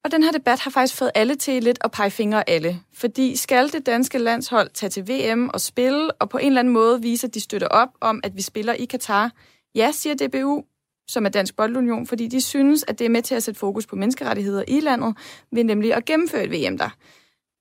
Og 0.05 0.13
den 0.13 0.23
her 0.23 0.33
debat 0.33 0.61
har 0.61 0.71
faktisk 0.71 0.97
fået 0.97 1.11
alle 1.15 1.35
til 1.35 1.63
lidt 1.63 1.79
at 1.81 1.91
pege 1.91 2.11
fingre 2.11 2.51
alle. 2.51 2.81
Fordi 2.93 3.37
skal 3.37 3.73
det 3.73 3.87
danske 3.87 4.19
landshold 4.19 4.71
tage 4.75 4.91
til 4.91 5.09
VM 5.09 5.49
og 5.49 5.61
spille, 5.61 6.13
og 6.13 6.29
på 6.29 6.39
en 6.39 6.47
eller 6.47 6.61
anden 6.61 6.75
måde 6.75 7.03
vise, 7.03 7.27
at 7.27 7.35
de 7.35 7.41
støtter 7.41 7.69
op 7.69 7.89
om, 8.01 8.21
at 8.25 8.37
vi 8.37 8.43
spiller 8.43 8.73
i 8.73 8.85
Katar? 8.85 9.33
Ja, 9.75 9.93
siger 9.93 10.15
DBU, 10.15 10.65
som 11.09 11.25
er 11.25 11.29
Dansk 11.29 11.57
Boldunion, 11.57 12.07
fordi 12.07 12.27
de 12.27 12.41
synes, 12.41 12.85
at 12.89 12.99
det 12.99 13.05
er 13.05 13.09
med 13.09 13.23
til 13.23 13.35
at 13.35 13.43
sætte 13.43 13.61
fokus 13.61 13.87
på 13.87 13.97
menneskerettigheder 13.97 14.65
i 14.69 14.81
landet, 14.81 15.17
ved 15.53 15.65
nemlig 15.65 15.95
at 15.95 16.05
gennemføre 16.05 16.45
et 16.45 16.51
VM 16.51 16.79
der. 16.79 16.91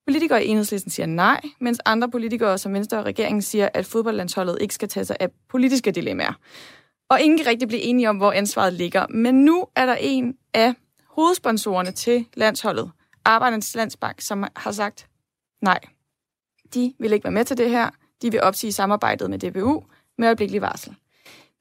Politikere 0.07 0.45
i 0.45 0.47
enhedslisten 0.47 0.91
siger 0.91 1.05
nej, 1.05 1.41
mens 1.59 1.79
andre 1.85 2.09
politikere 2.09 2.57
som 2.57 2.73
Venstre 2.73 2.97
og 2.97 3.05
regeringen 3.05 3.41
siger, 3.41 3.69
at 3.73 3.85
fodboldlandsholdet 3.85 4.57
ikke 4.61 4.73
skal 4.73 4.89
tage 4.89 5.05
sig 5.05 5.17
af 5.19 5.29
politiske 5.49 5.91
dilemmaer. 5.91 6.33
Og 7.09 7.21
ingen 7.21 7.37
kan 7.37 7.47
rigtig 7.47 7.67
blive 7.67 7.81
enige 7.81 8.09
om, 8.09 8.17
hvor 8.17 8.31
ansvaret 8.31 8.73
ligger. 8.73 9.07
Men 9.07 9.45
nu 9.45 9.65
er 9.75 9.85
der 9.85 9.95
en 9.99 10.37
af 10.53 10.73
hovedsponsorerne 11.05 11.91
til 11.91 12.25
landsholdet, 12.33 12.91
Arbejdernes 13.25 13.75
Landsbank, 13.75 14.21
som 14.21 14.45
har 14.55 14.71
sagt 14.71 15.07
nej. 15.61 15.79
De 16.73 16.93
vil 16.99 17.13
ikke 17.13 17.23
være 17.23 17.33
med 17.33 17.45
til 17.45 17.57
det 17.57 17.69
her. 17.69 17.89
De 18.21 18.31
vil 18.31 18.41
opsige 18.41 18.71
samarbejdet 18.71 19.29
med 19.29 19.39
DBU 19.39 19.83
med 20.17 20.27
øjeblikkelig 20.27 20.61
varsel. 20.61 20.95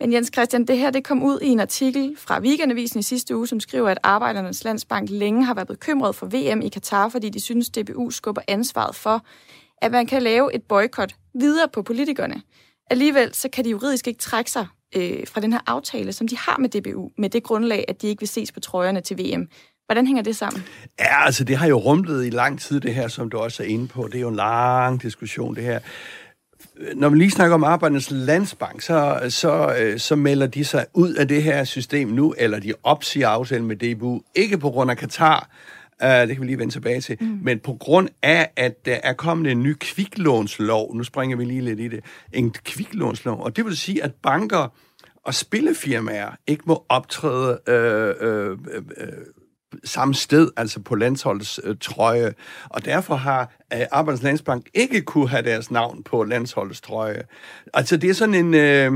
Men 0.01 0.13
Jens 0.13 0.31
Christian, 0.35 0.65
det 0.65 0.79
her 0.79 0.91
det 0.91 1.05
kom 1.05 1.23
ud 1.23 1.39
i 1.43 1.49
en 1.49 1.61
artikel 1.61 2.17
fra 2.19 2.41
Weekendavisen 2.41 2.99
i 3.01 3.03
sidste 3.03 3.37
uge, 3.37 3.47
som 3.47 3.61
skriver, 3.61 3.89
at 3.89 3.99
Arbejdernes 4.03 4.65
Landsbank 4.65 5.11
længe 5.11 5.45
har 5.45 5.55
været 5.55 5.69
bekymret 5.69 6.15
for 6.15 6.27
VM 6.27 6.61
i 6.63 6.69
Katar, 6.69 7.09
fordi 7.09 7.29
de 7.29 7.41
synes, 7.41 7.71
DBU 7.71 8.11
skubber 8.11 8.43
ansvaret 8.49 8.95
for, 8.95 9.25
at 9.83 9.93
man 9.93 10.07
kan 10.07 10.23
lave 10.23 10.55
et 10.55 10.63
boykot 10.63 11.15
videre 11.35 11.69
på 11.73 11.83
politikerne. 11.83 12.43
Alligevel 12.91 13.35
så 13.35 13.49
kan 13.49 13.65
de 13.65 13.71
juridisk 13.71 14.07
ikke 14.07 14.21
trække 14.21 14.51
sig 14.51 14.67
øh, 14.97 15.27
fra 15.27 15.41
den 15.41 15.53
her 15.53 15.61
aftale, 15.67 16.13
som 16.13 16.29
de 16.29 16.37
har 16.37 16.59
med 16.59 16.69
DBU, 16.69 17.11
med 17.19 17.31
det 17.31 17.43
grundlag, 17.43 17.85
at 17.89 18.03
de 18.03 18.07
ikke 18.07 18.21
vil 18.21 18.29
ses 18.29 18.53
på 18.53 18.61
trøjerne 18.61 19.01
til 19.01 19.19
VM. 19.19 19.49
Hvordan 19.87 20.07
hænger 20.07 20.23
det 20.23 20.37
sammen? 20.37 20.63
Ja, 20.99 21.25
altså 21.25 21.45
det 21.45 21.57
har 21.57 21.67
jo 21.67 21.77
rumlet 21.77 22.27
i 22.27 22.31
lang 22.31 22.61
tid, 22.61 22.81
det 22.81 22.95
her, 22.95 23.09
som 23.09 23.31
du 23.31 23.39
også 23.39 23.63
er 23.63 23.67
inde 23.67 23.89
på. 23.89 24.07
Det 24.07 24.15
er 24.15 24.21
jo 24.21 24.29
en 24.29 24.37
lang 24.37 25.03
diskussion, 25.03 25.55
det 25.55 25.65
her 25.65 25.81
når 26.95 27.09
vi 27.09 27.19
lige 27.19 27.31
snakker 27.31 27.55
om 27.55 27.65
Arbejdernes 27.65 28.11
Landsbank, 28.11 28.81
så, 28.81 29.21
så, 29.29 29.77
øh, 29.81 29.99
så 29.99 30.17
melder 30.17 30.47
de 30.47 30.65
sig 30.65 30.87
ud 30.95 31.15
af 31.15 31.29
det 31.29 31.43
her 31.43 31.65
system 31.65 32.09
nu, 32.09 32.35
eller 32.39 32.61
de 32.61 32.73
opsiger 32.83 33.29
aftalen 33.29 33.67
med 33.67 33.77
DBU, 33.77 34.23
ikke 34.35 34.59
på 34.59 34.71
grund 34.71 34.91
af 34.91 34.97
Katar, 34.97 35.49
uh, 36.03 36.09
det 36.09 36.29
kan 36.29 36.41
vi 36.41 36.47
lige 36.47 36.59
vende 36.59 36.73
tilbage 36.73 37.01
til, 37.01 37.17
mm. 37.21 37.39
men 37.43 37.59
på 37.59 37.73
grund 37.73 38.09
af, 38.23 38.51
at 38.57 38.87
der 38.87 38.99
er 39.03 39.13
kommet 39.13 39.53
en 39.53 39.63
ny 39.63 39.77
kviklånslov, 39.81 40.97
nu 40.97 41.05
springer 41.05 41.37
vi 41.37 41.45
lige 41.45 41.61
lidt 41.61 41.81
i 41.81 41.89
det, 41.89 42.01
en 42.33 42.51
kviklånslov, 42.51 43.43
og 43.43 43.57
det 43.57 43.65
vil 43.65 43.77
sige, 43.77 44.05
at 44.05 44.15
banker 44.23 44.69
og 45.25 45.35
spillefirmaer 45.35 46.31
ikke 46.47 46.63
må 46.67 46.85
optræde 46.89 47.59
øh, 47.69 48.15
øh, 48.21 48.59
øh, 48.97 49.09
samme 49.85 50.15
sted, 50.15 50.51
altså 50.57 50.81
på 50.81 50.95
landsholdets 50.95 51.61
øh, 51.65 51.77
trøje. 51.81 52.35
Og 52.69 52.85
derfor 52.85 53.15
har 53.15 53.57
øh, 53.73 53.81
Arbejdernes 53.93 54.23
Landsbank 54.23 54.67
ikke 54.75 55.03
kunne 55.03 55.29
have 55.29 55.43
deres 55.43 55.71
navn 55.71 56.03
på 56.03 56.25
landsholdets 56.25 56.81
trøje. 56.81 57.23
Altså 57.75 57.97
det 57.97 58.11
er 58.11 58.15
sådan 58.15 58.35
en... 58.35 58.55
Øh, 58.55 58.93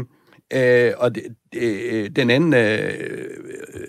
Øh, 0.52 0.92
og 0.96 1.14
det, 1.14 1.22
det, 1.52 2.16
den 2.16 2.30
anden 2.30 2.54
øh, 2.54 2.92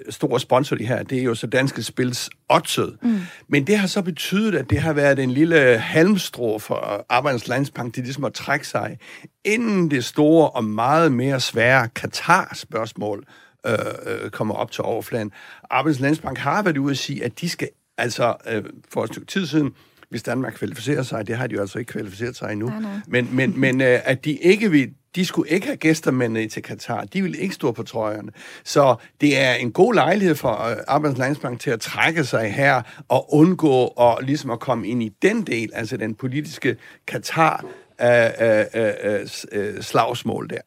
store 0.09 0.39
sponsor, 0.39 0.75
de 0.75 0.85
her, 0.85 1.03
det 1.03 1.19
er 1.19 1.23
jo 1.23 1.35
så 1.35 1.47
Danske 1.47 1.83
Spils 1.83 2.29
Odset. 2.49 2.97
Mm. 3.01 3.19
Men 3.47 3.67
det 3.67 3.77
har 3.77 3.87
så 3.87 4.01
betydet, 4.01 4.55
at 4.55 4.69
det 4.69 4.79
har 4.79 4.93
været 4.93 5.19
en 5.19 5.31
lille 5.31 5.77
halmstrå 5.77 6.59
for 6.59 7.05
Arbejdernes 7.09 7.47
Landsbank, 7.47 7.95
de 7.95 8.01
ligesom 8.01 8.23
at 8.23 8.33
trække 8.33 8.67
sig 8.67 8.97
inden 9.45 9.91
det 9.91 10.05
store 10.05 10.49
og 10.49 10.63
meget 10.63 11.11
mere 11.11 11.39
svære 11.39 11.89
Katar-spørgsmål 11.95 13.23
øh, 13.67 13.75
øh, 14.05 14.29
kommer 14.29 14.55
op 14.55 14.71
til 14.71 14.83
overfladen. 14.83 15.31
Arbejdernes 15.69 15.99
Landsbank 15.99 16.37
har 16.37 16.63
været 16.63 16.77
ude 16.77 16.91
at 16.91 16.97
sige, 16.97 17.23
at 17.25 17.41
de 17.41 17.49
skal 17.49 17.69
altså 17.97 18.35
øh, 18.49 18.63
for 18.89 19.03
et 19.03 19.09
stykke 19.09 19.27
tid 19.27 19.45
siden 19.45 19.73
hvis 20.09 20.23
Danmark 20.23 20.53
kvalificerer 20.53 21.03
sig, 21.03 21.27
det 21.27 21.37
har 21.37 21.47
de 21.47 21.55
jo 21.55 21.61
altså 21.61 21.79
ikke 21.79 21.91
kvalificeret 21.91 22.35
sig 22.35 22.51
endnu, 22.51 22.67
nej, 22.67 22.79
nej. 22.79 22.91
men, 23.07 23.35
men, 23.35 23.59
men 23.59 23.81
øh, 23.81 23.99
at 24.03 24.25
de 24.25 24.31
ikke 24.31 24.71
vil 24.71 24.93
de 25.15 25.25
skulle 25.25 25.49
ikke 25.49 25.67
have 25.67 25.77
gæster 25.77 26.11
med 26.11 26.49
til 26.49 26.63
Katar. 26.63 27.03
De 27.03 27.21
vil 27.21 27.41
ikke 27.41 27.55
stå 27.55 27.71
på 27.71 27.83
trøjerne. 27.83 28.31
Så 28.63 28.95
det 29.21 29.37
er 29.37 29.53
en 29.53 29.71
god 29.71 29.93
lejlighed 29.93 30.35
for 30.35 30.69
øh, 30.69 30.77
Arbejds 30.87 31.17
Landsbank 31.17 31.59
til 31.59 31.69
at 31.69 31.79
trække 31.79 32.23
sig 32.23 32.53
her 32.53 32.81
og 33.07 33.33
undgå 33.33 33.85
og 33.85 34.19
ligesom 34.23 34.51
at 34.51 34.59
komme 34.59 34.87
ind 34.87 35.03
i 35.03 35.11
den 35.21 35.41
del, 35.41 35.69
altså 35.73 35.97
den 35.97 36.15
politiske 36.15 36.77
Katar 37.07 37.65
øh, 38.01 38.61
øh, 38.75 39.27
øh, 39.51 39.81
slagsmål 39.81 40.49
der. 40.49 40.61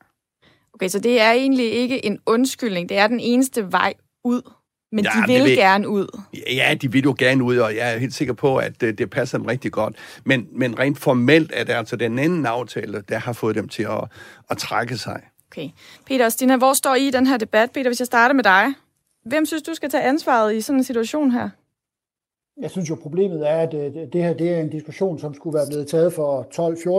Okay, 0.74 0.88
så 0.88 0.98
det 0.98 1.20
er 1.20 1.32
egentlig 1.32 1.72
ikke 1.72 2.06
en 2.06 2.18
undskyldning. 2.26 2.88
Det 2.88 2.98
er 2.98 3.06
den 3.06 3.20
eneste 3.20 3.72
vej 3.72 3.94
ud 4.24 4.42
men 4.94 5.04
ja, 5.04 5.10
de 5.10 5.32
vil, 5.32 5.44
vil 5.44 5.56
gerne 5.56 5.88
ud. 5.88 6.20
Ja, 6.46 6.74
de 6.82 6.92
vil 6.92 7.02
jo 7.02 7.14
gerne 7.18 7.44
ud, 7.44 7.56
og 7.56 7.76
jeg 7.76 7.94
er 7.94 7.98
helt 7.98 8.14
sikker 8.14 8.34
på, 8.34 8.56
at 8.56 8.80
det, 8.80 8.98
det 8.98 9.10
passer 9.10 9.38
dem 9.38 9.46
rigtig 9.46 9.72
godt. 9.72 9.96
Men, 10.24 10.48
men 10.52 10.78
rent 10.78 10.98
formelt 10.98 11.52
er 11.54 11.64
det 11.64 11.72
altså 11.72 11.96
den 11.96 12.18
anden 12.18 12.46
aftale, 12.46 13.02
der 13.08 13.18
har 13.18 13.32
fået 13.32 13.56
dem 13.56 13.68
til 13.68 13.82
at, 13.82 14.04
at 14.50 14.58
trække 14.58 14.98
sig. 14.98 15.20
Okay. 15.50 15.68
Peter 16.06 16.24
og 16.24 16.32
Stina, 16.32 16.56
hvor 16.56 16.72
står 16.72 16.94
I 16.94 17.08
i 17.08 17.10
den 17.10 17.26
her 17.26 17.36
debat? 17.36 17.70
Peter, 17.70 17.88
hvis 17.88 18.00
jeg 18.00 18.06
starter 18.06 18.34
med 18.34 18.44
dig. 18.44 18.66
Hvem 19.26 19.46
synes 19.46 19.62
du 19.62 19.74
skal 19.74 19.90
tage 19.90 20.02
ansvaret 20.02 20.54
i 20.54 20.60
sådan 20.60 20.80
en 20.80 20.84
situation 20.84 21.30
her? 21.30 21.48
Jeg 22.60 22.70
synes 22.70 22.90
jo, 22.90 22.94
problemet 22.94 23.48
er, 23.50 23.56
at 23.56 23.74
øh, 23.74 23.92
det 24.12 24.22
her 24.22 24.34
det 24.34 24.50
er 24.50 24.60
en 24.60 24.70
diskussion, 24.70 25.18
som 25.18 25.34
skulle 25.34 25.54
være 25.54 25.66
blevet 25.68 25.86
taget 25.86 26.12
for 26.12 26.42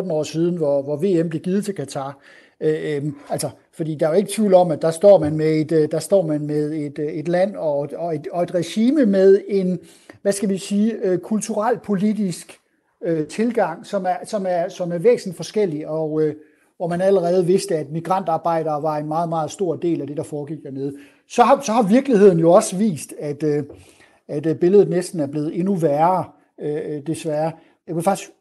12-14 0.08 0.12
år 0.12 0.24
siden, 0.24 0.58
hvor, 0.58 0.82
hvor 0.82 0.96
VM 0.96 1.30
blev 1.30 1.42
givet 1.42 1.66
til 1.66 1.76
Katar. 1.76 2.18
Øh, 2.62 2.96
øh, 2.96 3.12
altså, 3.30 3.50
fordi 3.74 3.96
der 3.96 4.06
er 4.06 4.10
jo 4.10 4.18
ikke 4.18 4.32
tvivl 4.32 4.54
om, 4.54 4.72
at 4.72 4.82
der 4.82 4.92
står 4.92 5.20
man 5.20 5.38
med 5.38 5.62
et, 5.62 5.72
øh, 5.72 5.92
der 5.92 6.00
står 6.00 6.22
man 6.22 6.48
med 6.48 6.72
et, 6.74 7.00
øh, 7.00 7.06
et 7.06 7.28
land 7.28 7.56
og, 7.56 7.90
og, 7.96 8.16
et, 8.16 8.28
og 8.32 8.44
et 8.44 8.56
regime 8.56 9.06
med 9.06 9.42
en, 9.48 9.80
hvad 10.22 10.32
skal 10.32 10.50
vi 10.50 10.58
sige, 10.58 10.94
øh, 11.04 11.18
kulturel 11.18 11.80
politisk 11.80 12.60
øh, 13.04 13.28
tilgang, 13.28 13.86
som 13.86 14.06
er, 14.06 14.16
som 14.26 14.46
er, 14.50 14.70
som 14.70 14.92
er 14.92 14.98
væsentligt 14.98 15.38
forskellig, 15.38 15.88
og 15.88 16.22
øh, 16.22 16.36
hvor 16.78 16.88
man 16.88 17.02
allerede 17.02 17.46
vidste, 17.46 17.76
at 17.76 17.92
migrantarbejdere 17.92 18.84
var 18.84 18.98
en 18.98 19.08
meget, 19.08 19.30
meget 19.30 19.52
stor 19.52 19.76
del 19.76 20.02
af 20.02 20.08
det, 20.08 20.18
der 20.18 20.24
foregik 20.24 20.64
dernede. 20.64 20.94
Så 21.30 21.44
har, 21.44 21.62
så 21.62 21.72
har 21.72 21.84
virkeligheden 21.84 22.40
jo 22.40 22.52
også 22.52 22.78
vist, 22.78 23.14
at, 23.20 23.44
øh, 23.44 23.64
at 24.28 24.60
billedet 24.60 24.90
næsten 24.90 25.20
er 25.20 25.28
blevet 25.28 25.60
endnu 25.60 25.76
værre, 25.76 26.26
øh, 26.62 27.02
desværre. 27.08 27.52
Jeg 27.88 27.96
vil 27.96 28.04
faktisk 28.04 28.32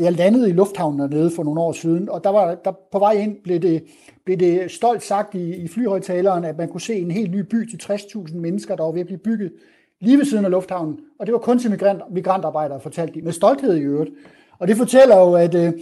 jeg 0.00 0.12
landede 0.12 0.48
i 0.50 0.52
lufthavnen 0.52 1.00
dernede 1.00 1.30
for 1.30 1.44
nogle 1.44 1.60
år 1.60 1.72
siden, 1.72 2.08
og 2.08 2.24
der 2.24 2.30
var 2.30 2.54
der 2.54 2.72
på 2.92 2.98
vej 2.98 3.12
ind 3.12 3.36
blev 3.44 3.60
det, 3.60 3.84
blev 4.24 4.36
det 4.36 4.70
stolt 4.70 5.02
sagt 5.02 5.34
i, 5.34 5.56
i 5.56 5.68
flyhøjtaleren, 5.68 6.44
at 6.44 6.58
man 6.58 6.68
kunne 6.68 6.80
se 6.80 6.94
en 6.94 7.10
helt 7.10 7.30
ny 7.30 7.40
by 7.40 7.70
til 7.70 7.92
60.000 7.92 8.36
mennesker, 8.36 8.76
der 8.76 8.84
var 8.84 8.92
ved 8.92 9.00
at 9.00 9.06
blive 9.06 9.18
bygget 9.18 9.52
lige 10.00 10.18
ved 10.18 10.24
siden 10.24 10.44
af 10.44 10.50
lufthavnen. 10.50 10.98
Og 11.18 11.26
det 11.26 11.32
var 11.32 11.38
kun 11.38 11.58
til 11.58 11.70
migrant, 11.70 12.02
migrantarbejdere, 12.10 12.80
fortalte 12.80 13.14
de, 13.14 13.22
med 13.22 13.32
stolthed 13.32 13.76
i 13.76 13.80
øvrigt. 13.80 14.10
Og 14.58 14.68
det 14.68 14.76
fortæller 14.76 15.16
jo, 15.16 15.34
at 15.34 15.54
øh, 15.54 15.72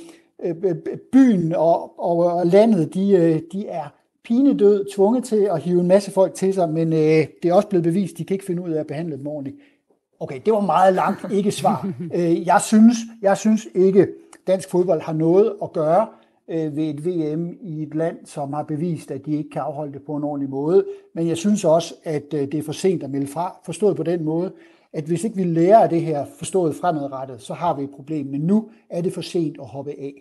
øh, 0.45 0.55
øh, 0.65 0.77
byen 1.13 1.55
og, 1.55 2.01
og, 2.01 2.19
og 2.19 2.47
landet, 2.47 2.95
de, 2.95 3.11
øh, 3.11 3.41
de 3.53 3.67
er 3.67 3.95
pinedød, 4.25 4.85
tvunget 4.95 5.25
til 5.25 5.49
at 5.53 5.61
hive 5.61 5.81
en 5.81 5.89
masse 5.89 6.11
folk 6.11 6.35
til 6.35 6.55
sig, 6.55 6.71
men 6.71 6.93
øh, 6.93 7.27
det 7.43 7.45
er 7.45 7.53
også 7.53 7.69
blevet 7.69 7.85
bevist, 7.85 8.19
de 8.19 8.25
kan 8.25 8.35
ikke 8.35 8.45
finde 8.45 8.63
ud 8.63 8.71
af 8.71 8.81
at 8.81 8.87
behandle 8.87 9.17
dem 9.17 9.27
ordentligt. 9.27 9.57
Okay, 10.21 10.41
det 10.45 10.53
var 10.53 10.61
meget 10.61 10.95
langt 10.95 11.33
ikke 11.33 11.51
svar. 11.51 11.89
Øh, 12.15 12.47
jeg 12.47 12.61
synes, 12.61 12.97
jeg 13.23 13.37
synes 13.37 13.69
ikke, 13.75 14.09
dansk 14.47 14.71
fodbold 14.71 15.01
har 15.01 15.13
noget 15.13 15.55
at 15.63 15.73
gøre 15.73 16.07
øh, 16.51 16.77
ved 16.77 16.85
et 16.85 17.07
VM 17.07 17.57
i 17.61 17.83
et 17.83 17.95
land, 17.95 18.17
som 18.27 18.53
har 18.53 18.63
bevist, 18.63 19.11
at 19.11 19.27
de 19.27 19.37
ikke 19.37 19.51
kan 19.51 19.63
afholde 19.63 19.93
det 19.93 20.03
på 20.03 20.17
en 20.17 20.25
ordentlig 20.25 20.51
måde. 20.51 20.85
Men 21.15 21.29
jeg 21.29 21.37
synes 21.37 21.65
også, 21.65 21.95
at 22.05 22.35
øh, 22.35 22.41
det 22.41 22.55
er 22.55 22.63
for 22.63 22.73
sent 22.73 23.03
at 23.03 23.11
melde 23.11 23.27
fra, 23.27 23.57
forstået 23.65 23.97
på 23.97 24.03
den 24.03 24.25
måde, 24.25 24.53
at 24.93 25.05
hvis 25.05 25.25
ikke 25.25 25.37
vi 25.37 25.45
lærer 25.45 25.79
af 25.79 25.89
det 25.89 26.01
her 26.01 26.27
forstået 26.39 26.75
fremadrettet, 26.75 27.43
så 27.43 27.55
har 27.55 27.75
vi 27.75 27.83
et 27.83 27.91
problem. 27.91 28.27
Men 28.27 28.41
nu 28.41 28.71
er 28.91 29.01
det 29.01 29.13
for 29.13 29.21
sent 29.21 29.57
at 29.61 29.67
hoppe 29.67 29.91
af. 29.91 30.13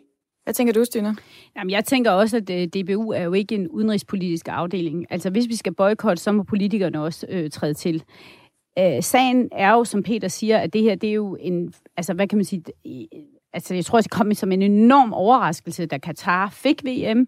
Hvad 0.44 0.54
tænker 0.54 0.74
du, 0.74 0.86
Stine? 0.86 1.16
Jamen, 1.56 1.72
jeg 1.72 1.86
tænker 1.86 2.12
også, 2.12 2.38
at 2.38 2.74
DBU 2.74 3.12
er 3.12 3.22
jo 3.22 3.34
ikke 3.34 3.56
en 3.56 3.68
udenrigspolitisk 3.68 4.48
afdeling. 4.48 5.06
Altså, 5.10 5.30
hvis 5.30 5.48
vi 5.48 5.56
skal 5.56 5.74
boykotte, 5.74 6.24
så 6.24 6.32
må 6.32 6.44
politikerne 6.44 7.04
også 7.04 7.26
øh, 7.30 7.50
træde 7.50 7.74
til. 7.74 8.04
Øh, 8.80 9.04
sagen 9.04 9.50
er 9.52 9.72
jo, 9.72 9.84
som 9.84 10.04
Peter 10.04 10.28
siger, 10.28 10.58
at 10.58 10.74
det 10.74 10.82
her, 10.82 10.96
det 10.96 11.10
er 11.10 11.14
jo 11.14 11.38
en, 11.40 11.74
altså 11.98 12.14
hvad 12.14 12.28
kan 12.28 12.38
man 12.38 12.46
sige, 12.46 12.64
altså 13.58 13.74
jeg 13.74 13.86
tror, 13.86 14.02
det 14.02 14.12
kom 14.12 14.34
som 14.34 14.52
en 14.52 14.62
enorm 14.62 15.14
overraskelse, 15.14 15.86
da 15.86 15.98
Katar 15.98 16.50
fik 16.50 16.84
VM. 16.86 17.28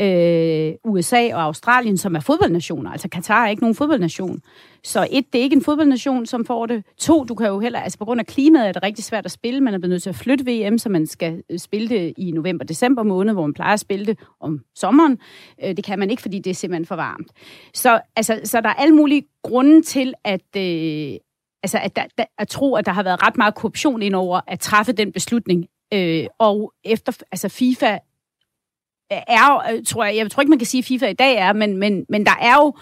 Øh, 0.00 0.72
USA 0.84 1.34
og 1.34 1.42
Australien, 1.42 1.96
som 1.96 2.16
er 2.16 2.20
fodboldnationer. 2.20 2.90
Altså 2.90 3.08
Katar 3.08 3.44
er 3.44 3.50
ikke 3.50 3.62
nogen 3.62 3.74
fodboldnation. 3.74 4.40
Så 4.84 5.08
et, 5.10 5.24
det 5.32 5.38
er 5.38 5.42
ikke 5.42 5.56
en 5.56 5.64
fodboldnation, 5.64 6.26
som 6.26 6.44
får 6.44 6.66
det. 6.66 6.84
To, 6.98 7.24
du 7.24 7.34
kan 7.34 7.46
jo 7.46 7.60
heller, 7.60 7.80
altså 7.80 7.98
på 7.98 8.04
grund 8.04 8.20
af 8.20 8.26
klimaet 8.26 8.68
er 8.68 8.72
det 8.72 8.82
rigtig 8.82 9.04
svært 9.04 9.24
at 9.24 9.30
spille. 9.30 9.60
Man 9.60 9.74
er 9.74 9.78
blevet 9.78 9.90
nødt 9.90 10.02
til 10.02 10.10
at 10.10 10.16
flytte 10.16 10.44
VM, 10.46 10.78
så 10.78 10.88
man 10.88 11.06
skal 11.06 11.42
øh, 11.50 11.58
spille 11.58 11.88
det 11.88 12.14
i 12.16 12.30
november-december 12.30 13.02
måned, 13.02 13.32
hvor 13.32 13.46
man 13.46 13.54
plejer 13.54 13.72
at 13.72 13.80
spille 13.80 14.06
det 14.06 14.18
om 14.40 14.60
sommeren. 14.74 15.18
Øh, 15.64 15.76
det 15.76 15.84
kan 15.84 15.98
man 15.98 16.10
ikke, 16.10 16.22
fordi 16.22 16.38
det 16.38 16.50
er 16.50 16.54
simpelthen 16.54 16.86
for 16.86 16.96
varmt. 16.96 17.28
Så, 17.74 18.00
altså, 18.16 18.40
så 18.44 18.60
der 18.60 18.68
er 18.68 18.74
alle 18.74 18.94
mulige 18.94 19.22
grunde 19.42 19.82
til, 19.82 20.14
at, 20.24 20.56
øh, 20.56 21.18
altså, 21.62 21.78
at, 21.78 21.96
der, 21.96 22.04
der, 22.18 22.24
at 22.38 22.48
tro, 22.48 22.74
at 22.74 22.86
der 22.86 22.92
har 22.92 23.02
været 23.02 23.26
ret 23.26 23.36
meget 23.36 23.54
korruption 23.54 24.02
ind 24.02 24.14
over 24.14 24.40
at 24.46 24.60
træffe 24.60 24.92
den 24.92 25.12
beslutning. 25.12 25.66
Øh, 25.94 26.26
og 26.38 26.72
efter, 26.84 27.12
altså 27.32 27.48
FIFA 27.48 27.98
er 29.10 29.52
jo, 29.52 29.82
tror 29.84 30.04
jeg, 30.04 30.16
jeg 30.16 30.30
tror 30.30 30.40
ikke, 30.40 30.50
man 30.50 30.58
kan 30.58 30.66
sige, 30.66 30.78
at 30.78 30.84
FIFA 30.84 31.06
i 31.06 31.12
dag 31.12 31.36
er, 31.36 31.52
men, 31.52 31.76
men, 31.76 32.06
men 32.08 32.26
der 32.26 32.36
er 32.40 32.54
jo 32.54 32.74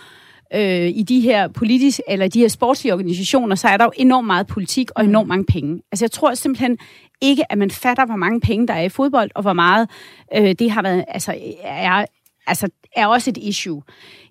øh, 0.55 0.89
i 0.89 1.03
de 1.03 1.21
her 1.21 1.49
politiske, 1.49 2.03
eller 2.09 2.29
de 2.29 2.41
her 2.41 2.49
sportslige 2.49 2.93
organisationer, 2.93 3.57
så 3.57 3.69
er 3.69 3.77
der 3.77 3.85
jo 3.85 3.91
enormt 3.97 4.27
meget 4.27 4.47
politik 4.47 4.91
og 4.97 5.05
enormt 5.05 5.29
mange 5.29 5.45
penge. 5.45 5.83
Altså 5.93 6.05
jeg 6.05 6.11
tror 6.11 6.35
simpelthen 6.35 6.79
ikke, 7.21 7.53
at 7.53 7.59
man 7.59 7.71
fatter, 7.71 8.07
hvor 8.07 8.17
mange 8.17 8.41
penge 8.41 8.67
der 8.67 8.75
er 8.75 8.83
i 8.83 8.89
fodbold, 8.89 9.31
og 9.35 9.43
hvor 9.43 9.53
meget 9.53 9.91
øh, 10.37 10.55
det 10.59 10.71
har 10.71 10.83
været, 10.83 11.05
altså 11.09 11.35
er, 11.63 12.05
altså, 12.49 12.69
er 12.97 13.07
også 13.07 13.31
et 13.31 13.37
issue. 13.37 13.83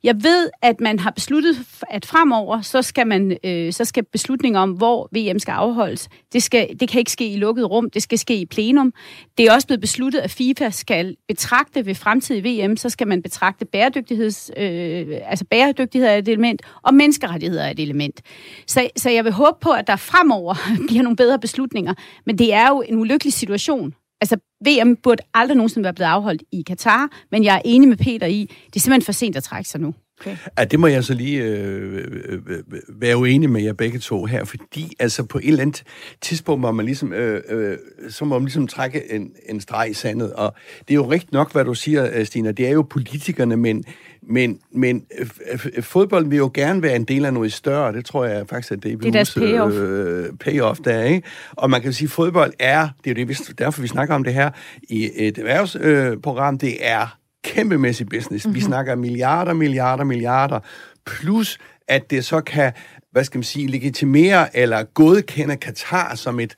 Jeg 0.03 0.15
ved, 0.23 0.49
at 0.61 0.81
man 0.81 0.99
har 0.99 1.11
besluttet, 1.11 1.55
at 1.89 2.05
fremover, 2.05 2.61
så 2.61 2.81
skal, 2.81 3.07
man, 3.07 3.37
øh, 3.43 3.73
så 3.73 3.85
skal 3.85 4.03
beslutninger 4.03 4.59
om, 4.59 4.71
hvor 4.71 5.09
VM 5.11 5.39
skal 5.39 5.51
afholdes, 5.51 6.09
det, 6.33 6.43
skal, 6.43 6.79
det 6.79 6.89
kan 6.89 6.99
ikke 6.99 7.11
ske 7.11 7.27
i 7.33 7.37
lukket 7.37 7.71
rum, 7.71 7.89
det 7.89 8.03
skal 8.03 8.17
ske 8.17 8.35
i 8.35 8.45
plenum. 8.45 8.93
Det 9.37 9.45
er 9.45 9.53
også 9.53 9.67
blevet 9.67 9.81
besluttet, 9.81 10.19
at 10.19 10.31
FIFA 10.31 10.69
skal 10.69 11.15
betragte 11.27 11.85
ved 11.85 11.95
fremtidig 11.95 12.43
VM, 12.43 12.77
så 12.77 12.89
skal 12.89 13.07
man 13.07 13.21
betragte 13.21 13.65
bæredygtigheds, 13.65 14.51
øh, 14.57 15.07
altså 15.25 15.45
bæredygtighed 15.45 16.09
er 16.09 16.15
et 16.15 16.27
element, 16.27 16.61
og 16.83 16.93
menneskerettigheder 16.93 17.63
er 17.63 17.71
et 17.71 17.79
element. 17.79 18.21
Så, 18.67 18.89
så 18.95 19.09
jeg 19.09 19.23
vil 19.23 19.31
håbe 19.31 19.57
på, 19.61 19.71
at 19.71 19.87
der 19.87 19.95
fremover 19.95 20.55
bliver 20.87 21.03
nogle 21.03 21.15
bedre 21.15 21.39
beslutninger, 21.39 21.93
men 22.25 22.37
det 22.37 22.53
er 22.53 22.67
jo 22.69 22.83
en 22.87 22.99
ulykkelig 22.99 23.33
situation, 23.33 23.93
Altså, 24.21 24.37
VM 24.65 24.95
burde 24.95 25.23
aldrig 25.33 25.57
nogensinde 25.57 25.83
være 25.83 25.93
blevet 25.93 26.09
afholdt 26.09 26.43
i 26.51 26.61
Katar, 26.61 27.09
men 27.31 27.43
jeg 27.43 27.55
er 27.55 27.61
enig 27.65 27.89
med 27.89 27.97
Peter 27.97 28.27
i, 28.27 28.39
det 28.65 28.75
er 28.75 28.79
simpelthen 28.79 29.05
for 29.05 29.11
sent 29.11 29.35
at 29.35 29.43
trække 29.43 29.69
sig 29.69 29.81
nu. 29.81 29.93
Okay. 30.19 30.37
Ja, 30.57 30.63
det 30.63 30.79
må 30.79 30.87
jeg 30.87 31.03
så 31.03 31.13
lige 31.13 31.43
øh, 31.43 31.93
øh, 31.95 32.39
øh, 32.47 32.63
være 32.89 33.17
uenig 33.17 33.49
med 33.49 33.61
jer 33.61 33.73
begge 33.73 33.99
to 33.99 34.25
her, 34.25 34.43
fordi 34.43 34.93
altså 34.99 35.23
på 35.23 35.37
et 35.37 35.47
eller 35.47 35.61
andet 35.61 35.83
tidspunkt 36.21 36.61
må 36.61 36.71
man 36.71 36.85
ligesom, 36.85 37.13
øh, 37.13 37.43
øh, 37.49 37.77
så 38.09 38.25
må 38.25 38.35
man 38.35 38.45
ligesom 38.45 38.67
trække 38.67 39.11
en, 39.11 39.31
en 39.49 39.61
streg 39.61 39.89
i 39.89 39.93
sandet, 39.93 40.33
og 40.33 40.55
det 40.79 40.89
er 40.89 40.95
jo 40.95 41.11
rigtigt 41.11 41.31
nok, 41.31 41.51
hvad 41.51 41.65
du 41.65 41.73
siger, 41.73 42.09
øh, 42.13 42.25
Stina, 42.25 42.51
det 42.51 42.67
er 42.67 42.71
jo 42.71 42.81
politikerne, 42.81 43.57
men, 43.57 43.83
men, 44.29 44.59
men 44.71 45.05
øh, 45.19 45.83
fodbolden 45.83 46.31
vil 46.31 46.37
jo 46.37 46.51
gerne 46.53 46.81
være 46.81 46.95
en 46.95 47.03
del 47.03 47.25
af 47.25 47.33
noget 47.33 47.53
større, 47.53 47.93
det 47.93 48.05
tror 48.05 48.25
jeg 48.25 48.47
faktisk, 48.49 48.71
at 48.71 48.83
det 48.83 48.91
er, 48.91 49.07
er 49.07 49.11
deres 49.11 49.33
payoff. 49.33 49.75
Øh, 49.75 50.25
payoff 50.39 50.79
der, 50.79 51.03
ikke? 51.03 51.27
Og 51.51 51.69
man 51.69 51.81
kan 51.81 51.93
sige, 51.93 52.05
at 52.05 52.11
fodbold 52.11 52.53
er, 52.59 52.89
det 53.03 53.17
er 53.17 53.21
jo 53.21 53.27
det, 53.27 53.59
derfor 53.59 53.81
vi 53.81 53.87
snakker 53.87 54.15
om 54.15 54.23
det 54.23 54.33
her 54.33 54.49
i 54.83 55.11
et 55.15 55.37
erhvervsprogram, 55.37 56.53
øh, 56.53 56.61
det 56.61 56.77
er 56.81 57.17
kæmpemæssig 57.43 58.09
business. 58.09 58.45
Mm-hmm. 58.45 58.55
Vi 58.55 58.59
mhm. 58.59 58.67
snakker 58.67 58.95
milliarder, 58.95 59.53
milliarder, 59.53 60.03
milliarder, 60.03 60.59
plus 61.05 61.57
at 61.87 62.11
det 62.11 62.25
så 62.25 62.41
kan, 62.41 62.71
hvad 63.11 63.23
skal 63.23 63.37
man 63.37 63.43
sige, 63.43 63.67
legitimere 63.67 64.57
eller 64.57 64.83
godkende 64.83 65.55
Katar 65.55 66.15
som 66.15 66.39
et 66.39 66.55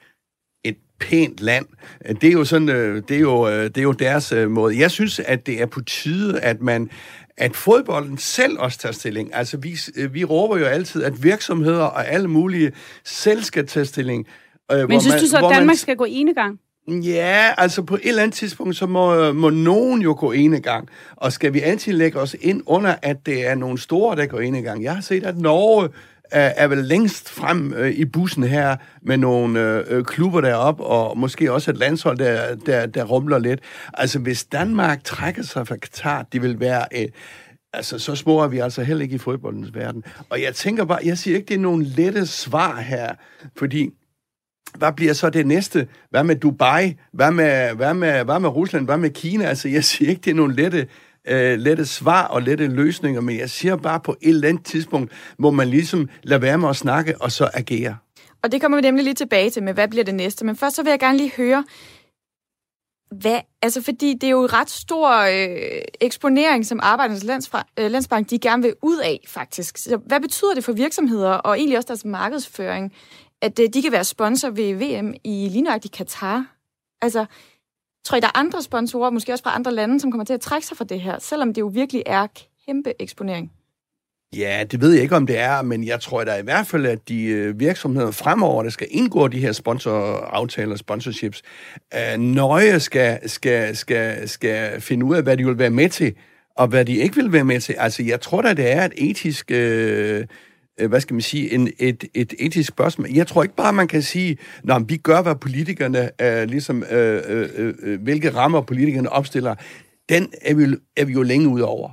et 0.63 0.77
pænt 0.99 1.39
land. 1.39 1.65
Det 2.21 2.23
er 2.23 2.31
jo 2.31 2.45
sådan, 2.45 2.69
øh, 2.69 3.03
det 3.07 3.15
er 3.15 3.19
jo, 3.19 3.47
øh, 3.47 3.63
det 3.63 3.77
er 3.77 3.81
jo 3.81 3.91
deres 3.91 4.31
øh, 4.31 4.51
måde. 4.51 4.79
Jeg 4.79 4.91
synes, 4.91 5.19
at 5.19 5.45
det 5.45 5.61
er 5.61 5.65
på 5.65 5.81
tide, 5.81 6.39
at 6.39 6.61
man 6.61 6.89
at 7.39 7.55
fodbolden 7.55 8.17
selv 8.17 8.59
også 8.59 8.77
tager 8.77 8.93
stilling. 8.93 9.35
Altså, 9.35 9.57
vi, 9.57 9.79
vi 10.11 10.23
råber 10.23 10.57
jo 10.57 10.65
altid, 10.65 11.03
at 11.03 11.23
virksomheder 11.23 11.83
og 11.83 12.07
alle 12.07 12.27
mulige 12.27 12.71
selv 13.05 13.43
skal 13.43 13.67
tage 13.67 13.85
stilling. 13.85 14.27
Men 14.71 15.01
synes 15.01 15.13
man, 15.13 15.19
du 15.19 15.27
så, 15.27 15.37
at 15.37 15.43
Danmark 15.43 15.65
man, 15.65 15.75
skal 15.75 15.95
gå 15.95 16.05
ene 16.09 16.33
gang? 16.33 16.59
Ja, 16.87 17.53
altså 17.57 17.81
på 17.81 17.95
et 17.95 18.01
eller 18.03 18.23
andet 18.23 18.35
tidspunkt, 18.35 18.75
så 18.75 18.85
må, 18.85 19.31
må 19.31 19.49
nogen 19.49 20.01
jo 20.01 20.15
gå 20.19 20.31
ene 20.31 20.59
gang. 20.59 20.89
Og 21.15 21.33
skal 21.33 21.53
vi 21.53 21.61
altid 21.61 21.93
lægge 21.93 22.19
os 22.19 22.35
ind 22.41 22.63
under, 22.65 22.95
at 23.01 23.25
det 23.25 23.47
er 23.47 23.55
nogle 23.55 23.77
store, 23.79 24.15
der 24.15 24.25
går 24.25 24.39
ene 24.39 24.61
gang? 24.61 24.83
Jeg 24.83 24.93
har 24.93 25.01
set, 25.01 25.23
at 25.23 25.37
Norge 25.37 25.89
er, 26.31 26.67
vel 26.67 26.77
længst 26.77 27.29
frem 27.29 27.73
øh, 27.73 27.91
i 27.91 28.05
bussen 28.05 28.43
her 28.43 28.75
med 29.01 29.17
nogle 29.17 29.59
øh, 29.59 29.85
øh 29.89 30.03
klubber 30.03 30.41
deroppe, 30.41 30.83
og 30.83 31.17
måske 31.17 31.53
også 31.53 31.71
et 31.71 31.77
landshold, 31.77 32.17
der, 32.17 32.55
der, 32.55 32.85
der 32.85 33.03
rumler 33.03 33.39
lidt. 33.39 33.59
Altså, 33.93 34.19
hvis 34.19 34.45
Danmark 34.45 35.03
trækker 35.03 35.43
sig 35.43 35.67
fra 35.67 35.75
Katar, 35.75 36.25
det 36.33 36.41
vil 36.41 36.59
være... 36.59 36.85
Øh, 36.95 37.07
altså, 37.73 37.99
så 37.99 38.15
små 38.15 38.39
er 38.39 38.47
vi 38.47 38.59
altså 38.59 38.83
heller 38.83 39.03
ikke 39.03 39.15
i 39.15 39.17
fodboldens 39.17 39.73
verden. 39.73 40.03
Og 40.29 40.41
jeg 40.41 40.55
tænker 40.55 40.85
bare, 40.85 40.99
jeg 41.03 41.17
siger 41.17 41.37
ikke, 41.37 41.47
det 41.47 41.55
er 41.55 41.59
nogle 41.59 41.85
lette 41.85 42.25
svar 42.25 42.81
her, 42.81 43.13
fordi 43.57 43.89
hvad 44.77 44.93
bliver 44.93 45.13
så 45.13 45.29
det 45.29 45.47
næste? 45.47 45.87
Hvad 46.09 46.23
med 46.23 46.35
Dubai? 46.35 46.95
Hvad 47.13 47.31
med, 47.31 47.75
hvad 47.75 47.93
med, 47.93 48.23
hvad 48.23 48.39
med 48.39 48.49
Rusland? 48.49 48.85
Hvad 48.85 48.97
med 48.97 49.09
Kina? 49.09 49.45
Altså, 49.45 49.69
jeg 49.69 49.83
siger 49.83 50.09
ikke, 50.09 50.21
det 50.21 50.31
er 50.31 50.35
nogle 50.35 50.55
lette, 50.55 50.87
øh, 51.27 51.59
lette 51.59 51.85
svar 51.85 52.27
og 52.27 52.41
lette 52.41 52.67
løsninger, 52.67 53.21
men 53.21 53.37
jeg 53.37 53.49
siger 53.49 53.75
bare, 53.75 53.99
på 53.99 54.15
et 54.21 54.29
eller 54.29 54.47
andet 54.47 54.65
tidspunkt 54.65 55.11
må 55.37 55.51
man 55.51 55.67
ligesom 55.67 56.09
lade 56.23 56.41
være 56.41 56.57
med 56.57 56.69
at 56.69 56.75
snakke 56.75 57.21
og 57.21 57.31
så 57.31 57.49
agere. 57.53 57.97
Og 58.43 58.51
det 58.51 58.61
kommer 58.61 58.77
vi 58.77 58.81
nemlig 58.81 59.03
lige 59.03 59.13
tilbage 59.13 59.49
til 59.49 59.63
med, 59.63 59.73
hvad 59.73 59.87
bliver 59.87 60.03
det 60.03 60.15
næste. 60.15 60.45
Men 60.45 60.55
først 60.55 60.75
så 60.75 60.83
vil 60.83 60.89
jeg 60.89 60.99
gerne 60.99 61.17
lige 61.17 61.31
høre, 61.37 61.63
hvad, 63.11 63.39
altså 63.61 63.81
fordi 63.81 64.13
det 64.13 64.27
er 64.27 64.31
jo 64.31 64.45
ret 64.45 64.69
stor 64.69 65.09
øh, 65.09 65.81
eksponering, 66.01 66.65
som 66.65 66.79
Arbejdernes 66.83 67.23
Landsfra, 67.23 67.67
øh, 67.79 67.91
Landsbank 67.91 68.29
de 68.29 68.39
gerne 68.39 68.63
vil 68.63 68.73
ud 68.81 68.97
af, 68.97 69.19
faktisk. 69.27 69.77
Så 69.77 69.97
hvad 70.05 70.19
betyder 70.19 70.53
det 70.53 70.63
for 70.63 70.71
virksomheder, 70.71 71.31
og 71.31 71.57
egentlig 71.57 71.77
også 71.77 71.87
deres 71.87 72.05
markedsføring, 72.05 72.93
at 73.41 73.59
øh, 73.59 73.69
de 73.73 73.81
kan 73.81 73.91
være 73.91 74.03
sponsor 74.03 74.49
ved 74.49 74.73
VM 74.73 75.13
i 75.23 75.49
lige 75.51 75.89
Katar? 75.93 76.45
Altså, 77.01 77.25
tror 78.09 78.17
I, 78.17 78.19
der 78.19 78.27
er 78.27 78.39
andre 78.39 78.61
sponsorer, 78.61 79.09
måske 79.09 79.31
også 79.31 79.43
fra 79.43 79.55
andre 79.55 79.71
lande, 79.71 79.99
som 79.99 80.11
kommer 80.11 80.25
til 80.25 80.33
at 80.33 80.41
trække 80.41 80.67
sig 80.67 80.77
fra 80.77 80.85
det 80.85 81.01
her, 81.01 81.19
selvom 81.19 81.53
det 81.53 81.61
jo 81.61 81.67
virkelig 81.67 82.03
er 82.05 82.27
kæmpe 82.65 82.93
eksponering? 82.99 83.51
Ja, 84.35 84.63
det 84.71 84.81
ved 84.81 84.91
jeg 84.91 85.01
ikke, 85.01 85.15
om 85.15 85.27
det 85.27 85.37
er, 85.37 85.61
men 85.61 85.83
jeg 85.83 86.01
tror 86.01 86.23
da 86.23 86.35
i 86.35 86.43
hvert 86.43 86.67
fald, 86.67 86.85
at 86.85 87.09
de 87.09 87.23
øh, 87.23 87.59
virksomheder 87.59 88.11
fremover, 88.11 88.63
der 88.63 88.69
skal 88.69 88.87
indgå 88.91 89.27
de 89.27 89.39
her 89.39 89.51
sponsoraftaler, 89.51 90.75
sponsorships, 90.75 91.41
øh, 91.93 92.19
nøje 92.19 92.79
skal, 92.79 93.29
skal, 93.29 93.77
skal, 93.77 94.29
skal 94.29 94.81
finde 94.81 95.05
ud 95.05 95.15
af, 95.15 95.23
hvad 95.23 95.37
de 95.37 95.45
vil 95.45 95.57
være 95.57 95.69
med 95.69 95.89
til, 95.89 96.15
og 96.55 96.67
hvad 96.67 96.85
de 96.85 96.95
ikke 96.95 97.15
vil 97.15 97.31
være 97.31 97.43
med 97.43 97.61
til. 97.61 97.75
Altså, 97.77 98.03
jeg 98.03 98.21
tror 98.21 98.41
da, 98.41 98.53
det 98.53 98.71
er 98.71 98.85
et 98.85 98.93
etisk... 98.97 99.51
Øh 99.51 100.25
hvad 100.87 101.01
skal 101.01 101.13
man 101.13 101.21
sige, 101.21 101.53
en, 101.53 101.69
et, 101.79 102.03
et 102.13 102.33
etisk 102.39 102.69
spørgsmål. 102.69 103.09
Jeg 103.09 103.27
tror 103.27 103.43
ikke 103.43 103.55
bare, 103.55 103.73
man 103.73 103.87
kan 103.87 104.01
sige, 104.01 104.37
når 104.63 104.79
vi 104.79 104.97
gør, 104.97 105.21
hvad 105.21 105.35
politikerne, 105.35 106.09
øh, 106.21 106.49
ligesom, 106.49 106.83
øh, 106.91 107.21
øh, 107.27 107.73
øh, 107.83 108.01
hvilke 108.01 108.29
rammer 108.35 108.61
politikerne 108.61 109.09
opstiller. 109.09 109.55
Den 110.09 110.33
er 110.41 110.55
vi, 110.55 110.75
er 110.97 111.05
vi 111.05 111.13
jo 111.13 111.23
længe 111.23 111.47
ud 111.47 111.61
over. 111.61 111.89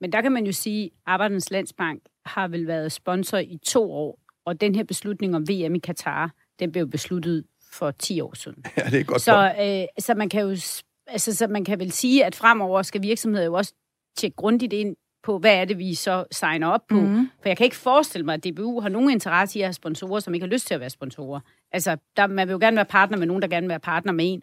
Men 0.00 0.12
der 0.12 0.22
kan 0.22 0.32
man 0.32 0.46
jo 0.46 0.52
sige, 0.52 0.84
at 0.84 0.90
Arbejdernes 1.06 1.50
Landsbank 1.50 2.02
har 2.26 2.48
vel 2.48 2.66
været 2.66 2.92
sponsor 2.92 3.38
i 3.38 3.58
to 3.64 3.92
år, 3.92 4.18
og 4.46 4.60
den 4.60 4.74
her 4.74 4.84
beslutning 4.84 5.36
om 5.36 5.48
VM 5.48 5.74
i 5.74 5.78
Katar, 5.78 6.34
den 6.58 6.72
blev 6.72 6.90
besluttet 6.90 7.44
for 7.72 7.90
10 7.90 8.20
år 8.20 8.36
siden. 8.36 8.64
Ja, 8.76 8.82
det 8.90 9.00
er 9.00 9.04
godt 9.04 9.22
så, 9.22 9.52
øh, 9.60 10.02
så 10.04 10.14
man 10.14 10.28
kan 10.28 10.40
jo 10.40 10.56
altså, 11.06 11.34
så 11.34 11.46
man 11.46 11.64
kan 11.64 11.78
vel 11.78 11.92
sige, 11.92 12.24
at 12.24 12.34
fremover 12.34 12.82
skal 12.82 13.02
virksomheder 13.02 13.44
jo 13.44 13.54
også 13.54 13.74
tjekke 14.16 14.36
grundigt 14.36 14.72
ind 14.72 14.96
på, 15.22 15.38
hvad 15.38 15.54
er 15.54 15.64
det, 15.64 15.78
vi 15.78 15.94
så 15.94 16.24
signer 16.30 16.66
op 16.66 16.86
på. 16.88 17.00
Mm. 17.00 17.30
For 17.42 17.48
jeg 17.48 17.56
kan 17.56 17.64
ikke 17.64 17.76
forestille 17.76 18.24
mig, 18.24 18.34
at 18.34 18.44
DBU 18.44 18.80
har 18.80 18.88
nogen 18.88 19.10
interesse 19.10 19.58
i 19.58 19.62
at 19.62 19.66
have 19.66 19.72
sponsorer, 19.72 20.20
som 20.20 20.34
ikke 20.34 20.46
har 20.46 20.52
lyst 20.52 20.66
til 20.66 20.74
at 20.74 20.80
være 20.80 20.90
sponsorer. 20.90 21.40
Altså, 21.72 21.96
der, 22.16 22.26
man 22.26 22.48
vil 22.48 22.52
jo 22.52 22.58
gerne 22.58 22.76
være 22.76 22.84
partner 22.84 23.18
med 23.18 23.26
nogen, 23.26 23.42
der 23.42 23.48
gerne 23.48 23.64
vil 23.64 23.68
være 23.68 23.80
partner 23.80 24.12
med 24.12 24.32
en. 24.32 24.42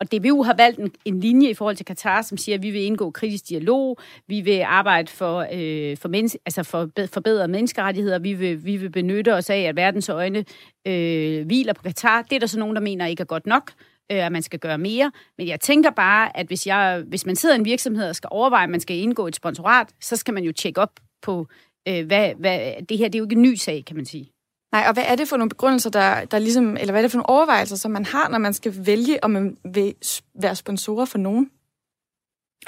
Og 0.00 0.12
DBU 0.12 0.42
har 0.42 0.54
valgt 0.56 0.78
en, 0.78 0.92
en 1.04 1.20
linje 1.20 1.50
i 1.50 1.54
forhold 1.54 1.76
til 1.76 1.86
Katar, 1.86 2.22
som 2.22 2.38
siger, 2.38 2.56
at 2.56 2.62
vi 2.62 2.70
vil 2.70 2.82
indgå 2.82 3.10
kritisk 3.10 3.48
dialog, 3.48 3.98
vi 4.26 4.40
vil 4.40 4.60
arbejde 4.60 5.08
for, 5.08 5.46
øh, 5.52 5.96
for, 5.96 6.08
menneske, 6.08 6.38
altså 6.46 6.62
for 6.62 6.90
forbedrede 7.12 7.48
menneskerettigheder, 7.48 8.18
vi 8.18 8.32
vil, 8.34 8.64
vi 8.64 8.76
vil 8.76 8.90
benytte 8.90 9.34
os 9.34 9.50
af, 9.50 9.60
at 9.60 9.76
verdens 9.76 10.08
øjne 10.08 10.44
øh, 10.86 11.46
hviler 11.46 11.72
på 11.72 11.82
Katar. 11.82 12.22
Det 12.22 12.36
er 12.36 12.40
der 12.40 12.46
så 12.46 12.58
nogen, 12.58 12.76
der 12.76 12.82
mener 12.82 13.06
ikke 13.06 13.20
er 13.20 13.24
godt 13.24 13.46
nok 13.46 13.72
øh, 14.12 14.26
at 14.26 14.32
man 14.32 14.42
skal 14.42 14.58
gøre 14.58 14.78
mere. 14.78 15.12
Men 15.38 15.48
jeg 15.48 15.60
tænker 15.60 15.90
bare, 15.90 16.36
at 16.36 16.46
hvis, 16.46 16.66
jeg, 16.66 17.04
hvis 17.06 17.26
man 17.26 17.36
sidder 17.36 17.54
i 17.54 17.58
en 17.58 17.64
virksomhed 17.64 18.08
og 18.08 18.16
skal 18.16 18.28
overveje, 18.32 18.64
at 18.64 18.70
man 18.70 18.80
skal 18.80 18.96
indgå 18.96 19.26
et 19.26 19.36
sponsorat, 19.36 19.88
så 20.00 20.16
skal 20.16 20.34
man 20.34 20.44
jo 20.44 20.52
tjekke 20.52 20.80
op 20.80 21.00
på, 21.22 21.46
øh, 21.88 22.06
hvad, 22.06 22.34
hvad, 22.38 22.72
det 22.88 22.98
her 22.98 23.08
det 23.08 23.14
er 23.14 23.18
jo 23.18 23.24
ikke 23.24 23.36
en 23.36 23.42
ny 23.42 23.54
sag, 23.54 23.84
kan 23.86 23.96
man 23.96 24.06
sige. 24.06 24.32
Nej, 24.72 24.84
og 24.88 24.92
hvad 24.92 25.04
er 25.06 25.16
det 25.16 25.28
for 25.28 25.36
nogle 25.36 25.48
begrundelser, 25.48 25.90
der, 25.90 26.24
der 26.24 26.38
ligesom, 26.38 26.76
eller 26.76 26.92
hvad 26.92 27.00
er 27.00 27.02
det 27.02 27.10
for 27.10 27.18
nogle 27.18 27.28
overvejelser, 27.28 27.76
som 27.76 27.90
man 27.90 28.04
har, 28.04 28.28
når 28.28 28.38
man 28.38 28.54
skal 28.54 28.86
vælge, 28.86 29.24
om 29.24 29.30
man 29.30 29.56
vil 29.74 29.94
være 30.42 30.56
sponsorer 30.56 31.04
for 31.04 31.18
nogen? 31.18 31.50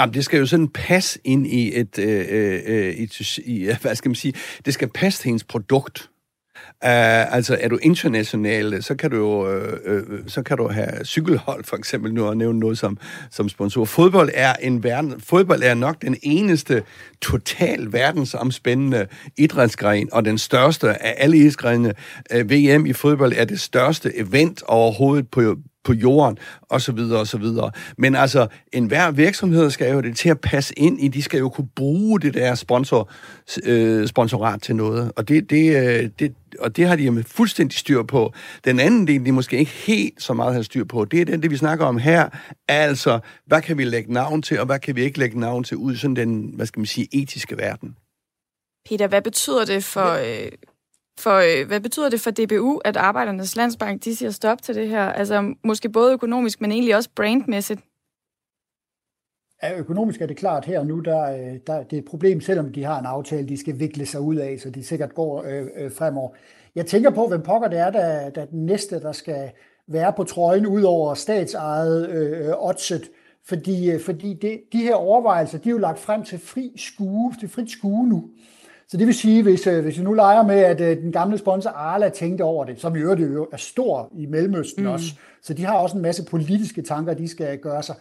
Jamen, 0.00 0.14
det 0.14 0.24
skal 0.24 0.38
jo 0.38 0.46
sådan 0.46 0.68
passe 0.68 1.20
ind 1.24 1.46
i 1.46 1.78
et, 1.78 1.98
øh, 1.98 2.26
øh, 2.30 2.61
øh 2.66 2.94
et, 2.94 3.38
i, 3.38 3.70
hvad 3.80 3.94
skal 3.94 4.09
man 4.09 4.14
sige, 4.14 4.35
det 4.64 4.74
skal 4.74 4.88
passe 4.88 5.22
til 5.22 5.30
ens 5.30 5.44
produkt. 5.44 6.11
Uh, 6.85 7.35
altså, 7.35 7.59
er 7.61 7.69
du 7.69 7.79
international, 7.83 8.83
så 8.83 8.95
kan 8.95 9.11
du 9.11 9.17
jo 9.17 9.57
uh, 9.57 9.73
uh, 9.87 10.19
så 10.27 10.43
kan 10.43 10.57
du 10.57 10.69
have 10.69 11.05
cykelhold, 11.05 11.64
for 11.64 11.77
eksempel, 11.77 12.14
nu 12.14 12.29
at 12.29 12.37
nævne 12.37 12.59
noget 12.59 12.79
som, 12.79 12.99
som 13.31 13.49
sponsor. 13.49 13.85
Fodbold 13.85 14.31
er, 14.35 14.53
en 14.53 14.83
verden, 14.83 15.21
fodbold 15.21 15.62
er 15.62 15.75
nok 15.75 16.03
den 16.03 16.17
eneste 16.23 16.83
total 17.23 17.93
verdensomspændende 17.93 19.07
idrætsgren, 19.38 20.09
og 20.12 20.25
den 20.25 20.38
største 20.38 21.03
af 21.03 21.14
alle 21.19 21.37
idrætsgrene. 21.37 21.95
Uh, 22.35 22.51
VM 22.51 22.87
i 22.87 22.93
fodbold 22.93 23.33
er 23.37 23.45
det 23.45 23.61
største 23.61 24.17
event 24.17 24.62
overhovedet 24.62 25.31
på, 25.31 25.57
på 25.85 25.92
jorden, 25.92 26.38
og 26.62 26.81
så 26.81 26.92
videre, 26.92 27.20
og 27.20 27.27
så 27.27 27.38
videre. 27.38 27.70
Men 27.99 28.14
altså, 28.14 28.47
enhver 28.73 29.11
virksomhed 29.11 29.70
skal 29.70 29.92
jo 29.92 30.01
det 30.01 30.16
til 30.16 30.29
at 30.29 30.40
passe 30.40 30.79
ind 30.79 31.01
i, 31.01 31.09
de 31.09 31.23
skal 31.23 31.38
jo 31.38 31.49
kunne 31.49 31.68
bruge 31.77 32.20
det 32.20 32.35
der 32.35 32.55
sponsor, 32.55 33.11
øh, 33.64 34.09
sponsorat 34.09 34.62
til 34.62 34.77
noget, 34.77 35.12
og 35.16 35.29
det, 35.29 35.51
det, 35.51 35.77
øh, 35.77 36.11
det, 36.18 36.35
og 36.59 36.77
det 36.77 36.87
har 36.88 36.97
de 36.97 37.03
jo 37.03 37.23
fuldstændig 37.27 37.79
styr 37.79 38.03
på. 38.03 38.33
Den 38.64 38.81
anden 38.81 39.07
del, 39.07 39.25
de 39.25 39.33
måske 39.33 39.59
ikke 39.59 39.70
helt 39.70 40.23
så 40.23 40.35
meget 40.35 40.55
har 40.55 40.62
styr 40.62 40.85
på, 40.85 41.05
det 41.05 41.20
er 41.20 41.25
den, 41.25 41.42
det 41.42 41.51
vi 41.51 41.57
snakker 41.57 41.87
om 41.87 41.99
her, 41.99 42.29
altså, 42.68 43.20
hvad 43.47 43.62
kan 43.62 43.79
vi 43.79 43.85
lægge 43.85 44.12
navn 44.12 44.42
til, 44.42 44.61
og 44.61 44.66
hvad 44.66 44.79
kan 44.79 44.97
vi 44.97 45.03
ikke 45.03 45.18
lægge 45.18 45.40
navn 45.40 45.64
til 45.64 45.77
ud 45.77 45.94
i 45.94 45.97
sådan 45.97 46.16
den, 46.16 46.51
hvad 46.55 46.66
skal 46.66 46.81
man 46.81 46.87
sige, 46.87 47.09
etiske 47.12 47.57
verden. 47.57 47.97
Peter, 48.88 49.07
hvad 49.07 49.23
betyder 49.23 49.64
det 49.64 49.85
for, 49.85 50.11
øh, 50.12 50.53
for 51.18 51.61
øh, 51.61 51.66
hvad 51.66 51.81
betyder 51.81 52.09
det 52.09 52.20
for 52.20 52.31
DBU, 52.31 52.81
at 52.85 52.96
Arbejdernes 52.96 53.57
Landsbank, 53.57 54.05
de 54.05 54.16
siger 54.16 54.31
stop 54.31 54.62
til 54.62 54.74
det 54.74 54.88
her? 54.88 55.03
Altså 55.03 55.55
måske 55.64 55.88
både 55.88 56.12
økonomisk, 56.12 56.61
men 56.61 56.72
egentlig 56.72 56.96
også 56.96 57.11
brandmæssigt. 57.16 57.81
Ja, 59.62 59.79
økonomisk 59.79 60.20
er 60.20 60.27
det 60.27 60.37
klart 60.37 60.64
her 60.64 60.81
og 60.81 60.87
nu, 60.87 61.00
der, 61.00 61.22
øh, 61.22 61.59
der, 61.66 61.83
det 61.83 61.96
er 61.96 61.98
et 61.98 62.05
problem, 62.05 62.40
selvom 62.40 62.72
de 62.72 62.85
har 62.85 62.98
en 63.00 63.07
aftale, 63.07 63.48
de 63.48 63.57
skal 63.57 63.79
vikle 63.79 64.07
sig 64.07 64.20
ud 64.20 64.37
af, 64.37 64.61
så 64.61 64.70
de 64.70 64.85
sikkert 64.85 65.14
går 65.14 65.42
øh, 65.42 65.66
øh, 65.77 65.92
fremover. 65.92 66.31
Jeg 66.74 66.87
tænker 66.87 67.11
på, 67.11 67.29
hvem 67.29 67.42
pokker 67.42 67.68
det 67.68 67.79
er, 67.79 67.90
der, 67.90 68.31
der 68.31 68.44
den 68.44 68.66
næste, 68.66 69.00
der 69.00 69.12
skal 69.12 69.50
være 69.87 70.12
på 70.12 70.24
trøjen, 70.24 70.66
ud 70.66 70.83
over 70.83 71.14
statsejet 71.14 72.11
øh, 72.11 72.48
øh 72.48 72.55
oddset, 72.59 73.11
fordi, 73.48 73.98
fordi 73.98 74.35
det, 74.35 74.61
de 74.72 74.83
her 74.83 74.94
overvejelser, 74.94 75.59
de 75.59 75.68
er 75.68 75.72
jo 75.72 75.79
lagt 75.79 75.98
frem 75.98 76.24
til 76.24 76.38
fri 76.38 76.72
skue, 76.77 77.35
til 77.40 77.48
frit 77.48 77.70
skue 77.70 78.09
nu. 78.09 78.31
Så 78.88 78.97
det 78.97 79.07
vil 79.07 79.14
sige, 79.14 79.42
hvis, 79.42 79.66
øh, 79.66 79.83
hvis 79.83 79.99
vi 79.99 80.05
nu 80.05 80.12
leger 80.12 80.42
med, 80.42 80.59
at 80.59 80.81
øh, 80.81 80.97
den 81.03 81.12
gamle 81.12 81.38
sponsor 81.38 81.70
Arla 81.70 82.09
tænkte 82.09 82.42
over 82.42 82.64
det, 82.64 82.81
som 82.81 82.97
i 82.97 82.99
øvrigt 82.99 83.23
er 83.53 83.57
stor 83.57 84.12
i 84.16 84.27
Mellemøsten 84.27 84.85
mm. 84.85 84.90
også, 84.90 85.07
så 85.42 85.55
de 85.55 85.64
har 85.64 85.75
også 85.75 85.97
en 85.97 86.03
masse 86.03 86.25
politiske 86.25 86.83
tanker, 86.83 87.14
de 87.14 87.29
skal 87.29 87.59
gøre 87.59 87.83
sig. 87.83 87.94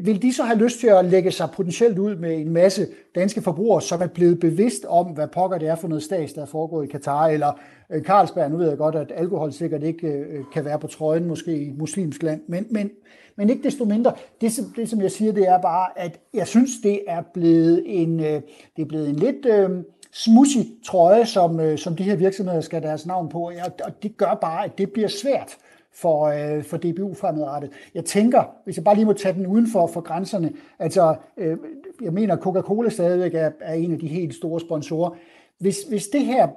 Vil 0.00 0.22
de 0.22 0.32
så 0.32 0.42
have 0.42 0.58
lyst 0.58 0.80
til 0.80 0.86
at 0.86 1.04
lægge 1.04 1.30
sig 1.30 1.48
potentielt 1.54 1.98
ud 1.98 2.16
med 2.16 2.40
en 2.40 2.52
masse 2.52 2.86
danske 3.14 3.42
forbrugere, 3.42 3.82
som 3.82 4.02
er 4.02 4.06
blevet 4.06 4.40
bevidst 4.40 4.84
om, 4.84 5.06
hvad 5.06 5.28
pokker 5.28 5.58
det 5.58 5.68
er 5.68 5.76
for 5.76 5.88
noget 5.88 6.02
stats, 6.02 6.32
der 6.32 6.42
er 6.42 6.46
foregået 6.46 6.88
i 6.88 6.90
Katar, 6.90 7.26
eller 7.26 7.60
øh, 7.90 8.02
Carlsberg, 8.02 8.50
nu 8.50 8.56
ved 8.56 8.68
jeg 8.68 8.78
godt, 8.78 8.94
at 8.94 9.12
alkohol 9.14 9.52
sikkert 9.52 9.82
ikke 9.82 10.24
kan 10.52 10.64
være 10.64 10.78
på 10.78 10.86
trøjen, 10.86 11.28
måske 11.28 11.58
i 11.58 11.72
muslimsk 11.78 12.22
land, 12.22 12.40
men, 12.46 12.66
men, 12.70 12.90
men 13.36 13.50
ikke 13.50 13.62
desto 13.62 13.84
mindre, 13.84 14.12
det, 14.40 14.60
det 14.76 14.88
som 14.88 15.00
jeg 15.00 15.10
siger, 15.10 15.32
det 15.32 15.48
er 15.48 15.60
bare, 15.60 15.86
at 15.96 16.20
jeg 16.34 16.46
synes, 16.46 16.70
det 16.82 17.00
er 17.08 17.22
blevet 17.34 17.82
en, 17.86 18.18
det 18.18 18.42
er 18.78 18.84
blevet 18.84 19.08
en 19.08 19.16
lidt... 19.16 19.46
Øh, 19.46 19.70
smussy 20.12 20.58
trøje, 20.86 21.26
som, 21.26 21.60
øh, 21.60 21.78
som 21.78 21.96
de 21.96 22.02
her 22.02 22.16
virksomheder 22.16 22.60
skal 22.60 22.82
deres 22.82 23.06
navn 23.06 23.28
på, 23.28 23.52
og 23.84 24.02
det 24.02 24.16
gør 24.16 24.38
bare, 24.40 24.64
at 24.64 24.78
det 24.78 24.92
bliver 24.92 25.08
svært 25.08 25.56
for, 25.92 26.24
øh, 26.24 26.64
for 26.64 26.76
DBU 26.76 27.14
fremadrettet. 27.14 27.70
Jeg 27.94 28.04
tænker, 28.04 28.42
hvis 28.64 28.76
jeg 28.76 28.84
bare 28.84 28.94
lige 28.94 29.04
må 29.04 29.12
tage 29.12 29.34
den 29.34 29.46
uden 29.46 29.66
for, 29.72 29.86
for 29.86 30.00
grænserne, 30.00 30.52
altså, 30.78 31.14
øh, 31.36 31.56
jeg 32.02 32.12
mener, 32.12 32.36
Coca-Cola 32.36 32.88
stadigvæk 32.88 33.34
er, 33.34 33.50
er 33.60 33.74
en 33.74 33.92
af 33.92 33.98
de 33.98 34.08
helt 34.08 34.34
store 34.34 34.60
sponsorer. 34.60 35.10
Hvis, 35.58 35.82
hvis 35.88 36.08
det 36.08 36.26
her 36.26 36.48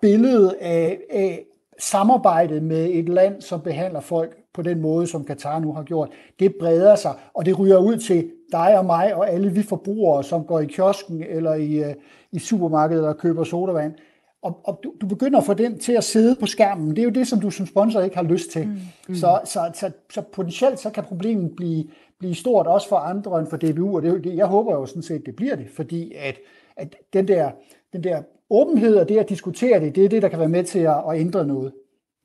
billede 0.00 0.56
af, 0.60 0.98
af 1.10 1.44
samarbejdet 1.78 2.62
med 2.62 2.90
et 2.92 3.08
land, 3.08 3.42
som 3.42 3.60
behandler 3.60 4.00
folk 4.00 4.36
på 4.54 4.62
den 4.62 4.80
måde, 4.80 5.06
som 5.06 5.24
Katar 5.24 5.60
nu 5.60 5.72
har 5.72 5.82
gjort, 5.82 6.08
det 6.38 6.54
breder 6.60 6.96
sig, 6.96 7.14
og 7.34 7.46
det 7.46 7.58
ryger 7.58 7.78
ud 7.78 7.96
til 7.96 8.30
dig 8.52 8.78
og 8.78 8.84
mig 8.84 9.14
og 9.14 9.30
alle 9.30 9.50
vi 9.50 9.62
forbrugere, 9.62 10.24
som 10.24 10.44
går 10.44 10.60
i 10.60 10.66
kiosken 10.66 11.22
eller 11.22 11.54
i, 11.54 11.74
øh, 11.74 11.94
i 12.32 12.38
supermarkedet 12.38 13.06
og 13.06 13.18
køber 13.18 13.44
sodavand. 13.44 13.94
og, 14.42 14.60
og 14.64 14.80
du, 14.84 14.92
du 15.00 15.06
begynder 15.06 15.38
at 15.38 15.46
få 15.46 15.54
den 15.54 15.78
til 15.78 15.92
at 15.92 16.04
sidde 16.04 16.36
på 16.40 16.46
skærmen. 16.46 16.90
Det 16.90 16.98
er 16.98 17.02
jo 17.02 17.10
det, 17.10 17.28
som 17.28 17.40
du 17.40 17.50
som 17.50 17.66
sponsor 17.66 18.00
ikke 18.00 18.16
har 18.16 18.22
lyst 18.22 18.50
til. 18.50 18.66
Mm. 18.66 18.78
Mm. 19.08 19.14
Så, 19.14 19.40
så, 19.44 19.70
så, 19.74 19.90
så 20.10 20.22
potentielt 20.32 20.78
så 20.80 20.90
kan 20.90 21.04
problemet 21.04 21.56
blive, 21.56 21.84
blive 22.18 22.34
stort 22.34 22.66
også 22.66 22.88
for 22.88 22.96
andre 22.96 23.38
end 23.38 23.46
for 23.46 23.56
DBU, 23.56 23.96
og 23.96 24.02
det, 24.02 24.24
det, 24.24 24.36
jeg 24.36 24.46
håber 24.46 24.74
jo 24.74 24.86
sådan 24.86 25.02
set, 25.02 25.26
det 25.26 25.36
bliver 25.36 25.56
det, 25.56 25.66
fordi 25.76 26.12
at, 26.16 26.36
at 26.76 26.96
den, 27.12 27.28
der, 27.28 27.50
den 27.92 28.04
der 28.04 28.22
åbenhed 28.50 28.96
og 28.96 29.08
det 29.08 29.18
at 29.18 29.28
diskutere 29.28 29.80
det, 29.80 29.96
det 29.96 30.04
er 30.04 30.08
det, 30.08 30.22
der 30.22 30.28
kan 30.28 30.38
være 30.38 30.48
med 30.48 30.64
til 30.64 30.78
at, 30.78 30.96
at 31.10 31.20
ændre 31.20 31.46
noget. 31.46 31.72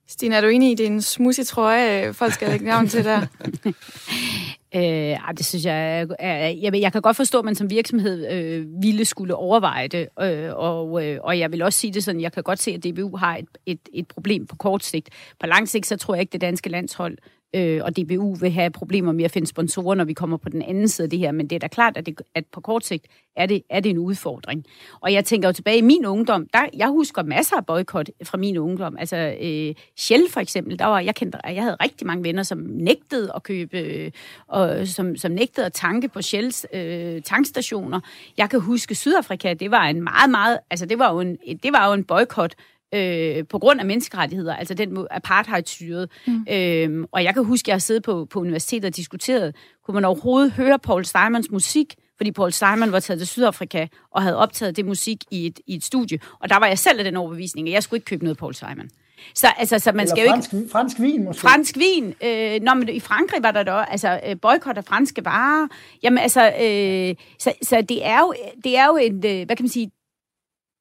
Stine, 0.07 0.35
er 0.35 0.41
du 0.41 0.47
enig 0.47 0.71
i, 0.71 0.75
det 0.75 0.83
er 0.83 0.91
en 0.91 1.01
smudsig 1.01 1.47
trøje, 1.47 2.13
folk 2.13 2.33
skal 2.33 2.49
lægge 2.49 2.65
navn 2.65 2.87
til 2.87 3.05
der? 3.05 3.21
Øh, 4.75 5.17
det 5.37 5.45
synes 5.45 5.65
jeg, 5.65 6.07
jeg, 6.19 6.75
jeg 6.75 6.91
kan 6.91 7.01
godt 7.01 7.17
forstå, 7.17 7.39
at 7.39 7.45
man 7.45 7.55
som 7.55 7.69
virksomhed 7.69 8.31
øh, 8.31 8.65
ville 8.81 9.05
skulle 9.05 9.35
overveje 9.35 9.87
det, 9.87 10.07
øh, 10.21 10.49
og, 10.55 11.05
øh, 11.05 11.19
og 11.23 11.39
jeg 11.39 11.51
vil 11.51 11.61
også 11.61 11.79
sige 11.79 11.93
det 11.93 12.03
sådan, 12.03 12.21
jeg 12.21 12.31
kan 12.31 12.43
godt 12.43 12.59
se, 12.59 12.71
at 12.71 12.83
DBU 12.83 13.17
har 13.17 13.37
et, 13.37 13.45
et, 13.65 13.79
et 13.93 14.07
problem 14.07 14.47
på 14.47 14.55
kort 14.55 14.83
sigt. 14.83 15.09
På 15.39 15.47
lang 15.47 15.69
sigt, 15.69 15.85
så 15.85 15.97
tror 15.97 16.15
jeg 16.15 16.21
ikke, 16.21 16.31
det 16.33 16.41
danske 16.41 16.69
landshold 16.69 17.17
øh, 17.53 17.81
og 17.83 17.97
DBU 17.97 18.35
vil 18.35 18.51
have 18.51 18.69
problemer 18.69 19.11
med 19.11 19.25
at 19.25 19.31
finde 19.31 19.47
sponsorer, 19.47 19.95
når 19.95 20.03
vi 20.03 20.13
kommer 20.13 20.37
på 20.37 20.49
den 20.49 20.61
anden 20.61 20.87
side 20.87 21.05
af 21.05 21.09
det 21.09 21.19
her. 21.19 21.31
Men 21.31 21.47
det 21.47 21.55
er 21.55 21.59
da 21.59 21.67
klart, 21.67 21.97
at, 21.97 22.05
det, 22.05 22.21
at 22.35 22.45
på 22.45 22.61
kort 22.61 22.85
sigt 22.85 23.07
er 23.35 23.45
det, 23.45 23.63
er 23.69 23.79
det 23.79 23.89
en 23.89 23.97
udfordring. 23.97 24.65
Og 25.01 25.13
jeg 25.13 25.25
tænker 25.25 25.49
jo 25.49 25.53
tilbage 25.53 25.77
i 25.77 25.81
min 25.81 26.05
ungdom, 26.05 26.47
der, 26.53 26.65
jeg 26.77 26.87
husker 26.87 27.23
masser 27.23 27.55
af 27.55 27.65
boykot 27.65 28.09
fra 28.23 28.37
min 28.37 28.57
ungdom. 28.57 28.97
Altså 28.97 29.17
øh, 29.41 29.75
Shell 29.97 30.29
for 30.29 30.39
eksempel, 30.39 30.79
der 30.79 30.85
var, 30.85 30.99
jeg, 30.99 31.15
kendte, 31.15 31.37
jeg 31.47 31.63
havde 31.63 31.77
rigtig 31.83 32.07
mange 32.07 32.23
venner, 32.23 32.43
som 32.43 32.57
nægtede 32.57 33.31
at 33.35 33.43
købe, 33.43 33.77
øh, 33.77 34.11
og 34.47 34.87
som, 34.87 35.15
som 35.15 35.31
nægtede 35.31 35.65
at 35.65 35.73
tanke 35.73 36.07
på 36.07 36.21
Shells 36.21 36.65
øh, 36.73 37.21
tankstationer. 37.21 37.99
Jeg 38.37 38.49
kan 38.49 38.59
huske 38.59 38.95
Sydafrika, 38.95 39.53
det 39.53 39.71
var 39.71 39.83
en 39.83 40.03
meget, 40.03 40.29
meget, 40.31 40.59
altså 40.69 40.85
det 40.85 40.99
var 40.99 41.13
jo 41.13 41.19
en, 41.19 41.37
det 41.63 41.73
var 41.73 41.87
jo 41.87 41.93
en 41.93 42.03
boykot, 42.03 42.55
øh, 42.93 43.47
på 43.47 43.59
grund 43.59 43.79
af 43.79 43.85
menneskerettigheder, 43.85 44.55
altså 44.55 44.73
den 44.73 45.07
apartheid-styret. 45.11 46.09
Mm. 46.27 46.45
Øh, 46.49 47.07
og 47.11 47.23
jeg 47.23 47.33
kan 47.33 47.43
huske, 47.43 47.65
at 47.65 47.67
jeg 47.67 47.73
har 47.75 47.79
siddet 47.79 48.03
på, 48.03 48.25
på 48.25 48.39
universitetet 48.39 48.85
og 48.85 48.95
diskuteret, 48.95 49.55
kunne 49.85 49.95
man 49.95 50.05
overhovedet 50.05 50.51
høre 50.51 50.79
Paul 50.79 51.05
Simons 51.05 51.51
musik, 51.51 51.95
fordi 52.17 52.31
Paul 52.31 52.51
Simon 52.51 52.91
var 52.91 52.99
taget 52.99 53.19
til 53.19 53.27
Sydafrika 53.27 53.87
og 54.11 54.21
havde 54.21 54.37
optaget 54.37 54.77
det 54.77 54.85
musik 54.85 55.17
i 55.31 55.45
et, 55.45 55.59
i 55.67 55.75
et 55.75 55.83
studie. 55.83 56.19
Og 56.39 56.49
der 56.49 56.59
var 56.59 56.67
jeg 56.67 56.79
selv 56.79 56.99
af 56.99 57.05
den 57.05 57.17
overbevisning, 57.17 57.67
at 57.67 57.73
jeg 57.73 57.83
skulle 57.83 57.97
ikke 57.97 58.05
købe 58.05 58.23
noget 58.23 58.37
Paul 58.37 58.53
Simon. 58.55 58.89
Så, 59.35 59.47
altså, 59.57 59.79
så 59.79 59.91
man 59.91 60.07
skal 60.07 60.27
fransk, 60.29 60.53
jo 60.53 60.57
ikke... 60.57 60.71
Fransk 60.71 60.99
vin 60.99 61.23
måske? 61.23 61.41
Fransk 61.41 61.77
vin. 61.77 62.13
Øh, 62.23 62.61
nå, 62.61 62.73
men 62.73 62.89
i 62.89 62.99
Frankrig 62.99 63.43
var 63.43 63.51
der 63.51 63.63
da 63.63 63.71
altså 63.71 64.19
øh, 64.27 64.35
boykot 64.41 64.77
af 64.77 64.85
franske 64.85 65.25
varer. 65.25 65.67
Jamen 66.03 66.19
altså, 66.19 66.45
øh, 66.45 67.15
så, 67.39 67.53
så 67.61 67.81
det 67.89 68.05
er 68.05 68.19
jo, 68.19 68.33
det 68.63 68.77
er 68.77 68.85
jo 68.85 68.97
et, 69.01 69.25
øh, 69.25 69.45
hvad 69.45 69.55
kan 69.55 69.63
man 69.63 69.69
sige, 69.69 69.91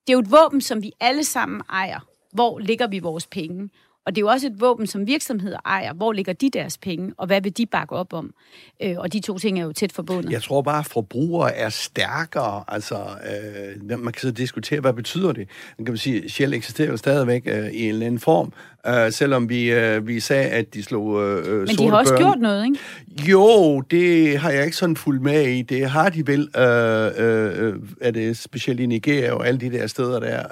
det 0.07 0.13
er 0.13 0.17
jo 0.17 0.21
et 0.21 0.31
våben, 0.31 0.61
som 0.61 0.83
vi 0.83 0.93
alle 1.01 1.25
sammen 1.25 1.63
ejer. 1.71 2.01
Hvor 2.33 2.59
ligger 2.59 2.87
vi 2.87 2.99
vores 2.99 3.27
penge? 3.27 3.71
Og 4.07 4.15
det 4.15 4.21
er 4.21 4.23
jo 4.23 4.29
også 4.29 4.47
et 4.47 4.61
våben, 4.61 4.87
som 4.87 5.07
virksomheder 5.07 5.59
ejer. 5.65 5.93
Hvor 5.93 6.13
ligger 6.13 6.33
de 6.33 6.51
deres 6.51 6.79
penge, 6.79 7.13
og 7.17 7.27
hvad 7.27 7.41
vil 7.41 7.57
de 7.57 7.67
bakke 7.67 7.95
op 7.95 8.13
om? 8.13 8.35
Øh, 8.83 8.95
og 8.99 9.13
de 9.13 9.21
to 9.21 9.39
ting 9.39 9.61
er 9.61 9.65
jo 9.65 9.73
tæt 9.73 9.93
forbundet. 9.93 10.33
Jeg 10.33 10.43
tror 10.43 10.63
bare, 10.63 10.79
at 10.79 10.87
forbrugere 10.87 11.55
er 11.55 11.69
stærkere. 11.69 12.65
Altså, 12.69 12.95
øh, 12.97 14.01
man 14.01 14.13
kan 14.13 14.21
så 14.21 14.31
diskutere, 14.31 14.81
hvad 14.81 14.93
betyder 14.93 15.33
det? 15.33 15.49
Man 15.79 15.87
kan 15.87 15.97
sige, 15.97 16.29
Shell 16.29 16.55
eksisterer 16.55 16.89
jo 16.89 16.97
stadigvæk 16.97 17.43
øh, 17.47 17.71
i 17.71 17.83
en 17.83 17.89
eller 17.89 18.07
anden 18.07 18.21
form. 18.21 18.53
Uh, 18.89 19.13
selvom 19.13 19.49
vi, 19.49 19.73
uh, 19.77 20.07
vi 20.07 20.21
sagde, 20.21 20.49
at 20.49 20.75
de 20.75 20.83
slog 20.83 21.07
uh, 21.07 21.47
Men 21.47 21.67
de 21.67 21.89
har 21.89 21.97
også 21.97 22.13
børn. 22.13 22.23
gjort 22.23 22.39
noget, 22.41 22.65
ikke? 22.65 23.31
Jo, 23.31 23.81
det 23.81 24.39
har 24.39 24.51
jeg 24.51 24.65
ikke 24.65 24.77
sådan 24.77 24.97
fuldt 24.97 25.23
med 25.23 25.43
i. 25.43 25.63
Det 25.63 25.91
har 25.91 26.09
de 26.09 26.27
vel, 26.27 26.41
uh, 26.41 26.63
uh, 26.63 27.89
er 28.01 28.11
det 28.11 28.37
specielt 28.37 28.81
i 28.81 28.87
Nigeria 28.87 29.33
og 29.33 29.47
alle 29.47 29.61
de 29.61 29.73
der 29.73 29.87
steder 29.87 30.21
der. 30.21 30.43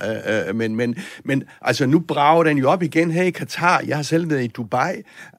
Uh, 0.46 0.50
uh, 0.50 0.56
men, 0.56 0.76
men, 0.76 0.96
men 1.24 1.44
altså, 1.62 1.86
nu 1.86 1.98
brager 1.98 2.44
den 2.44 2.58
jo 2.58 2.70
op 2.70 2.82
igen 2.82 3.10
her 3.10 3.22
i 3.22 3.30
Katar. 3.40 3.82
Jeg 3.86 3.96
har 3.96 4.02
selv 4.02 4.30
været 4.30 4.44
i 4.44 4.46
Dubai 4.46 4.96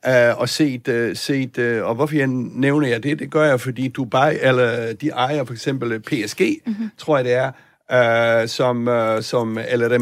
uh, 0.07 0.39
og 0.39 0.49
set, 0.49 0.87
uh, 0.87 1.15
set 1.15 1.57
uh, 1.57 1.87
og 1.87 1.95
hvorfor 1.95 2.15
jeg 2.15 2.27
nævner 2.27 2.87
jeg 2.87 3.03
det, 3.03 3.19
det 3.19 3.31
gør 3.31 3.45
jeg, 3.45 3.61
fordi 3.61 3.87
Dubai, 3.87 4.37
eller 4.41 4.93
de 4.93 5.09
ejer 5.09 5.43
for 5.43 5.53
eksempel 5.53 5.99
PSG, 5.99 6.41
mm-hmm. 6.65 6.89
tror 6.97 7.17
jeg 7.17 7.25
det 7.25 7.33
er, 7.33 7.51
uh, 8.43 8.49
som, 8.49 8.87
uh, 8.87 9.21
som 9.21 9.57
eller 9.67 9.87
det 9.87 10.01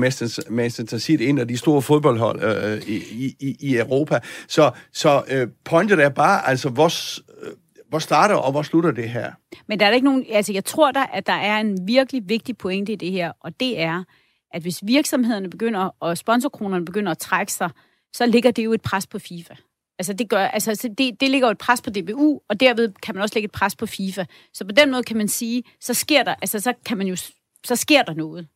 Manchester 0.50 0.98
City, 0.98 1.24
en 1.24 1.38
af 1.38 1.48
de 1.48 1.58
store 1.58 1.82
fodboldhold 1.82 2.44
uh, 2.44 2.90
i, 2.90 3.36
i, 3.40 3.58
i 3.60 3.78
Europa. 3.78 4.20
Så, 4.48 4.72
så 4.94 5.24
uh, 5.32 5.52
pointet 5.66 6.00
er 6.00 6.10
bare, 6.10 6.48
altså, 6.50 6.70
hvor, 6.70 6.90
hvor 7.90 8.00
starter 8.00 8.36
og 8.36 8.52
hvor 8.52 8.62
slutter 8.62 8.92
det 8.92 9.10
her? 9.10 9.32
Men 9.68 9.80
der 9.80 9.86
er 9.86 9.90
der 9.90 9.96
ikke 9.96 10.08
nogen, 10.08 10.26
altså 10.32 10.54
jeg 10.54 10.66
tror 10.66 10.92
da, 10.92 11.00
at 11.14 11.28
der 11.28 11.34
er 11.34 11.58
en 11.58 11.88
virkelig 11.88 12.22
vigtig 12.26 12.58
pointe 12.58 12.92
i 12.94 12.96
det 12.96 13.12
her, 13.12 13.32
og 13.42 13.60
det 13.60 13.82
er, 13.82 14.04
at 14.54 14.62
hvis 14.62 14.80
virksomhederne 14.84 15.50
begynder, 15.50 15.96
og 16.00 16.18
sponsorkronerne 16.18 16.86
begynder 16.86 17.12
at 17.12 17.18
trække 17.18 17.54
sig, 17.54 17.70
så 18.14 18.26
ligger 18.26 18.52
det 18.52 18.66
jo 18.66 18.74
et 18.74 18.82
pres 18.82 19.08
på 19.08 19.20
FIFA. 19.20 19.54
Altså 20.00 20.14
det, 20.14 20.30
gør, 20.30 20.46
altså 20.46 20.90
det, 20.98 21.22
det 21.22 21.30
ligger 21.30 21.48
jo 21.48 21.52
et 21.52 21.58
pres 21.58 21.82
på 21.82 21.90
DBU, 21.90 22.42
og 22.50 22.60
derved 22.60 22.94
kan 23.04 23.16
man 23.16 23.22
også 23.22 23.36
lægge 23.36 23.46
et 23.46 23.52
pres 23.52 23.76
på 23.76 23.86
FIFA. 23.86 24.26
Så 24.54 24.66
på 24.66 24.72
den 24.72 24.92
måde 24.92 25.04
kan 25.04 25.18
man 25.18 25.28
sige, 25.28 25.64
så 25.82 25.94
sker 25.94 26.24
der, 26.24 26.36
altså 26.42 26.60
så 26.60 26.74
kan 26.86 26.98
man 26.98 27.08
jo 27.08 27.16
så 27.66 27.76
sker 27.76 28.04
der 28.04 28.14
noget. 28.14 28.48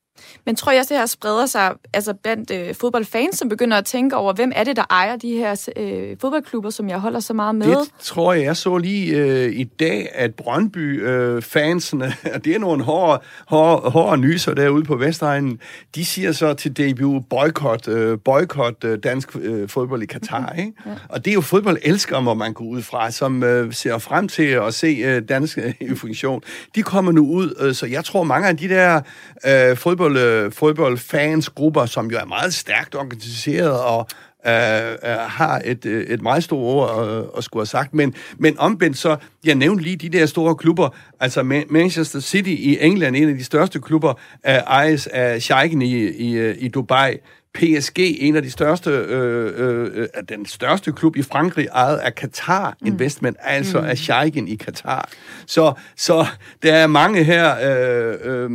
Men 0.45 0.55
tror 0.55 0.71
jeg 0.71 0.79
også, 0.79 0.93
det 0.93 0.99
her 0.99 1.05
spreder 1.05 1.45
sig 1.45 1.73
altså 1.93 2.13
blandt 2.13 2.51
øh, 2.51 2.75
fodboldfans, 2.75 3.37
som 3.37 3.49
begynder 3.49 3.77
at 3.77 3.85
tænke 3.85 4.15
over, 4.15 4.33
hvem 4.33 4.51
er 4.55 4.63
det, 4.63 4.75
der 4.75 4.83
ejer 4.89 5.15
de 5.15 5.31
her 5.37 5.69
øh, 5.77 6.17
fodboldklubber, 6.21 6.69
som 6.69 6.89
jeg 6.89 6.99
holder 6.99 7.19
så 7.19 7.33
meget 7.33 7.55
med? 7.55 7.67
Det 7.67 7.91
tror 7.99 8.33
jeg. 8.33 8.43
Jeg 8.43 8.57
så 8.57 8.77
lige 8.77 9.17
øh, 9.17 9.51
i 9.53 9.63
dag, 9.63 10.09
at 10.13 10.35
Brøndby-fansene, 10.35 12.05
øh, 12.05 12.31
og 12.33 12.43
det 12.45 12.55
er 12.55 12.59
nogle 12.59 12.83
hårde, 12.83 13.21
hårde, 13.47 13.89
hårde 13.89 14.17
nyser 14.17 14.53
derude 14.53 14.83
på 14.83 14.95
Vestegnen, 14.95 15.59
de 15.95 16.05
siger 16.05 16.31
så 16.31 16.53
til 16.53 16.77
debut, 16.77 17.23
boykot, 17.29 17.87
øh, 17.87 18.19
boykot 18.25 18.83
øh, 18.83 18.99
dansk 19.03 19.35
øh, 19.35 19.69
fodbold 19.69 20.03
i 20.03 20.05
Katar. 20.05 20.39
Mm-hmm. 20.39 20.59
Ikke? 20.59 20.73
Ja. 20.85 20.91
Og 21.09 21.25
det 21.25 21.31
er 21.31 21.35
jo 21.35 21.41
fodboldelskere, 21.41 22.21
må 22.21 22.33
man 22.33 22.53
gå 22.53 22.63
ud 22.63 22.81
fra, 22.81 23.11
som 23.11 23.43
øh, 23.43 23.73
ser 23.73 23.97
frem 23.97 24.27
til 24.27 24.43
at 24.43 24.73
se 24.73 24.87
øh, 24.87 25.21
dansk 25.29 25.57
øh, 25.81 25.97
funktion. 25.97 26.41
De 26.75 26.83
kommer 26.83 27.11
nu 27.11 27.27
ud, 27.27 27.55
øh, 27.59 27.73
så 27.73 27.85
jeg 27.85 28.05
tror, 28.05 28.23
mange 28.23 28.47
af 28.47 28.57
de 28.57 28.69
der 28.69 29.01
øh, 29.45 29.77
fodbold 29.77 30.02
fodbold, 30.03 30.17
øh, 30.17 30.51
fodboldfansgrupper, 30.51 31.85
som 31.85 32.11
jo 32.11 32.17
er 32.17 32.25
meget 32.25 32.53
stærkt 32.53 32.95
organiseret 32.95 33.81
og 33.81 34.07
øh, 34.47 34.91
øh, 34.91 35.17
har 35.17 35.61
et, 35.65 35.85
øh, 35.85 36.05
et 36.07 36.21
meget 36.21 36.43
stort 36.43 36.59
ord 36.59 37.07
at, 37.07 37.25
at 37.37 37.43
skulle 37.43 37.61
have 37.61 37.65
sagt. 37.65 37.93
Men, 37.93 38.15
men 38.37 38.59
omvendt 38.59 38.97
så, 38.97 39.17
jeg 39.45 39.55
nævnte 39.55 39.83
lige 39.83 39.95
de 39.95 40.09
der 40.09 40.25
store 40.25 40.55
klubber, 40.55 40.89
altså 41.19 41.43
Manchester 41.69 42.19
City 42.19 42.49
i 42.49 42.77
England, 42.81 43.15
en 43.15 43.29
af 43.29 43.35
de 43.35 43.43
største 43.43 43.81
klubber, 43.81 44.13
øh, 44.47 44.53
ejes 44.53 45.07
af 45.07 45.41
Sheiken 45.41 45.81
i, 45.81 45.95
i, 46.07 46.33
øh, 46.33 46.55
i 46.59 46.67
Dubai. 46.67 47.17
PSG, 47.53 47.99
en 47.99 48.35
af 48.35 48.41
de 48.41 48.51
største, 48.51 48.89
øh, 48.89 49.51
øh, 49.55 49.91
øh, 49.93 50.07
den 50.29 50.45
største 50.45 50.91
klub 50.91 51.15
i 51.15 51.21
Frankrig, 51.21 51.67
ejet 51.73 51.97
af 51.97 52.15
Qatar 52.15 52.77
mm. 52.81 52.87
Investment, 52.87 53.37
altså 53.39 53.81
mm. 53.81 53.87
af 53.87 53.97
Sheiken 53.97 54.47
i 54.47 54.55
Qatar. 54.55 55.09
Så, 55.45 55.73
så 55.95 56.25
der 56.63 56.73
er 56.73 56.87
mange 56.87 57.23
her, 57.23 57.55
øh, 57.55 58.17
øh, 58.23 58.49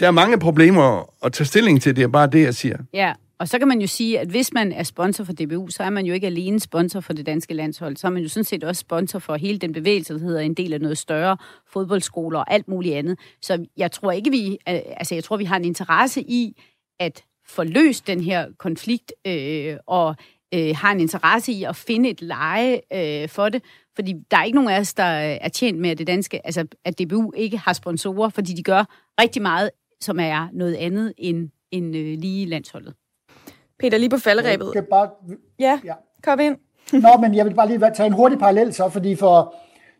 der 0.00 0.06
er 0.06 0.10
mange 0.10 0.38
problemer 0.38 1.14
at 1.24 1.32
tage 1.32 1.46
stilling 1.46 1.82
til, 1.82 1.96
det 1.96 2.04
er 2.04 2.08
bare 2.08 2.26
det, 2.26 2.42
jeg 2.42 2.54
siger. 2.54 2.76
Ja, 2.94 3.12
og 3.38 3.48
så 3.48 3.58
kan 3.58 3.68
man 3.68 3.80
jo 3.80 3.86
sige, 3.86 4.20
at 4.20 4.28
hvis 4.28 4.52
man 4.52 4.72
er 4.72 4.82
sponsor 4.82 5.24
for 5.24 5.32
DBU, 5.32 5.68
så 5.68 5.82
er 5.82 5.90
man 5.90 6.06
jo 6.06 6.14
ikke 6.14 6.26
alene 6.26 6.60
sponsor 6.60 7.00
for 7.00 7.12
det 7.12 7.26
danske 7.26 7.54
landshold, 7.54 7.96
så 7.96 8.06
er 8.06 8.10
man 8.10 8.22
jo 8.22 8.28
sådan 8.28 8.44
set 8.44 8.64
også 8.64 8.80
sponsor 8.80 9.18
for 9.18 9.36
hele 9.36 9.58
den 9.58 9.72
bevægelse, 9.72 10.14
der 10.14 10.20
hedder 10.20 10.40
en 10.40 10.54
del 10.54 10.72
af 10.72 10.80
noget 10.80 10.98
større, 10.98 11.36
fodboldskoler 11.72 12.38
og 12.38 12.52
alt 12.52 12.68
muligt 12.68 12.94
andet. 12.94 13.18
Så 13.42 13.66
jeg 13.76 13.92
tror 13.92 14.12
ikke, 14.12 14.30
vi, 14.30 14.58
altså 14.66 15.14
jeg 15.14 15.24
tror, 15.24 15.36
vi 15.36 15.44
har 15.44 15.56
en 15.56 15.64
interesse 15.64 16.20
i, 16.20 16.62
at 17.00 17.24
få 17.48 17.64
løst 17.64 18.06
den 18.06 18.20
her 18.20 18.46
konflikt, 18.58 19.12
øh, 19.26 19.76
og 19.86 20.16
øh, 20.54 20.76
har 20.76 20.92
en 20.92 21.00
interesse 21.00 21.52
i 21.52 21.64
at 21.64 21.76
finde 21.76 22.08
et 22.08 22.22
leje 22.22 22.80
øh, 22.92 23.28
for 23.28 23.48
det. 23.48 23.62
Fordi 23.94 24.14
der 24.30 24.36
er 24.36 24.44
ikke 24.44 24.56
nogen 24.56 24.70
af 24.70 24.80
os, 24.80 24.94
der 24.94 25.04
er 25.04 25.48
tjent 25.48 25.78
med, 25.78 25.90
at 25.90 25.98
det 25.98 26.06
danske, 26.06 26.46
altså 26.46 26.66
at 26.84 26.98
DBU 26.98 27.32
ikke 27.36 27.58
har 27.58 27.72
sponsorer, 27.72 28.28
fordi 28.28 28.52
de 28.52 28.62
gør 28.62 28.84
rigtig 29.20 29.42
meget, 29.42 29.70
som 30.00 30.20
er 30.20 30.48
noget 30.52 30.74
andet 30.74 31.12
end, 31.18 31.48
end 31.70 31.96
øh, 31.96 32.18
lige 32.18 32.46
landsholdet. 32.46 32.94
Peter, 33.78 33.98
lige 33.98 34.10
på 34.10 34.18
falderæbet. 34.18 34.72
Jeg 34.74 34.84
bare... 34.90 35.10
Ja, 35.58 35.80
ja, 35.84 35.94
kom 36.22 36.40
ind. 36.40 36.56
Nå, 36.92 37.08
men 37.20 37.34
jeg 37.34 37.44
vil 37.44 37.54
bare 37.54 37.68
lige 37.68 37.90
tage 37.96 38.06
en 38.06 38.12
hurtig 38.12 38.38
parallel 38.38 38.74
så, 38.74 38.88
fordi 38.88 39.16
for 39.16 39.54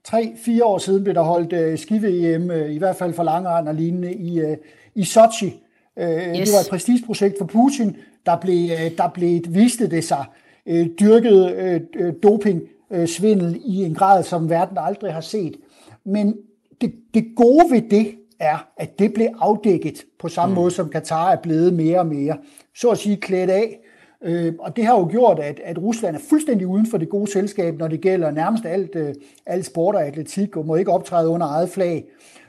tre-fire 0.05 0.65
år 0.65 0.79
siden 0.79 1.05
blev 1.05 1.15
der 1.15 1.23
holdt 1.23 1.53
øh, 1.53 1.79
skive-EM, 1.79 2.51
øh, 2.51 2.75
i 2.75 2.79
hvert 2.79 2.97
fald 2.97 3.15
for 3.15 3.23
langrand 3.23 3.69
og 3.69 3.75
lignende, 3.75 4.15
i, 4.15 4.41
øh, 4.41 4.57
i 4.95 5.05
Sochi. 5.05 5.66
Øh, 5.99 6.09
yes. 6.09 6.49
Det 6.49 6.55
var 6.55 6.61
et 6.61 6.71
prestigeprojekt 6.71 7.39
for 7.39 7.45
Putin. 7.45 7.97
Der 8.27 8.37
blev, 8.37 8.71
øh, 8.71 8.97
der 8.99 9.09
blev 9.15 9.41
viste 9.49 9.91
det 9.91 10.05
sig 10.05 10.25
øh, 10.67 10.87
dyrket 11.01 11.87
doping 12.23 12.63
svindel 13.07 13.61
i 13.65 13.85
en 13.85 13.95
grad, 13.95 14.23
som 14.23 14.51
verden 14.51 14.79
aldrig 14.81 15.13
har 15.13 15.21
set. 15.21 15.57
Men 16.05 16.37
det, 16.81 16.93
det 17.15 17.27
gode 17.37 17.71
ved 17.71 17.83
det 17.91 18.15
er, 18.41 18.69
at 18.77 18.99
det 18.99 19.15
blev 19.15 19.29
afdækket 19.41 20.05
på 20.19 20.29
samme 20.29 20.55
mm. 20.55 20.61
måde, 20.61 20.71
som 20.71 20.89
Katar 20.89 21.33
er 21.33 21.37
blevet 21.37 21.75
mere 21.75 21.99
og 21.99 22.07
mere. 22.07 22.37
Så 22.75 22.89
at 22.89 22.99
sige 22.99 23.17
klædt 23.17 23.51
af. 23.51 23.79
Øh, 24.23 24.55
og 24.59 24.77
det 24.77 24.87
har 24.87 24.99
jo 24.99 25.09
gjort, 25.11 25.39
at, 25.39 25.61
at 25.65 25.79
Rusland 25.79 26.17
er 26.17 26.21
fuldstændig 26.31 26.67
uden 26.67 26.87
for 26.87 26.99
det 26.99 27.09
gode 27.09 27.31
selskab, 27.31 27.79
når 27.79 27.89
det 27.89 28.01
gælder 28.01 28.31
nærmest 28.31 28.67
alt, 28.67 28.97
øh, 28.97 29.15
alt 29.47 29.67
sport 29.67 29.95
og 29.95 30.07
atletik, 30.07 30.57
og 30.57 30.67
må 30.67 30.75
ikke 30.77 30.93
optræde 30.93 31.29
under 31.29 31.47
eget 31.47 31.69
flag. 31.69 32.05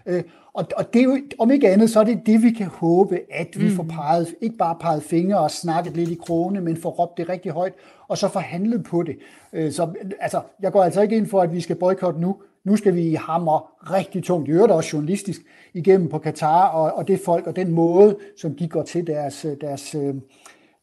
Øh, 0.05 0.23
og, 0.57 0.65
og 0.77 0.93
det 0.93 0.99
er 0.99 1.03
jo, 1.03 1.19
om 1.39 1.51
ikke 1.51 1.69
andet, 1.69 1.89
så 1.89 1.99
er 1.99 2.03
det 2.03 2.21
det, 2.25 2.43
vi 2.43 2.51
kan 2.51 2.67
håbe, 2.67 3.19
at 3.31 3.47
vi 3.59 3.67
mm. 3.67 3.75
får 3.75 3.83
peget, 3.83 4.35
ikke 4.41 4.57
bare 4.57 4.75
peget 4.79 5.03
fingre 5.03 5.39
og 5.39 5.51
snakket 5.51 5.97
lidt 5.97 6.09
i 6.09 6.15
krone, 6.15 6.61
men 6.61 6.77
får 6.77 6.89
råbt 6.89 7.17
det 7.17 7.29
rigtig 7.29 7.51
højt, 7.51 7.73
og 8.07 8.17
så 8.17 8.27
får 8.27 8.39
handlet 8.39 8.83
på 8.83 9.03
det. 9.03 9.15
Øh, 9.53 9.71
så 9.71 9.93
altså, 10.19 10.41
jeg 10.61 10.71
går 10.71 10.83
altså 10.83 11.01
ikke 11.01 11.17
ind 11.17 11.27
for, 11.27 11.41
at 11.41 11.53
vi 11.53 11.61
skal 11.61 11.75
boykotte 11.75 12.21
nu. 12.21 12.35
Nu 12.63 12.75
skal 12.75 12.95
vi 12.95 13.13
hamre 13.13 13.61
rigtig 13.81 14.23
tungt, 14.23 14.47
i 14.47 14.51
øvrigt 14.51 14.71
også 14.71 14.89
journalistisk, 14.93 15.41
igennem 15.73 16.09
på 16.09 16.17
Katar 16.17 16.67
og, 16.67 16.93
og 16.93 17.07
det 17.07 17.19
folk 17.25 17.47
og 17.47 17.55
den 17.55 17.71
måde, 17.71 18.17
som 18.37 18.55
de 18.55 18.67
går 18.67 18.83
til 18.83 19.07
deres, 19.07 19.45
deres, 19.61 19.95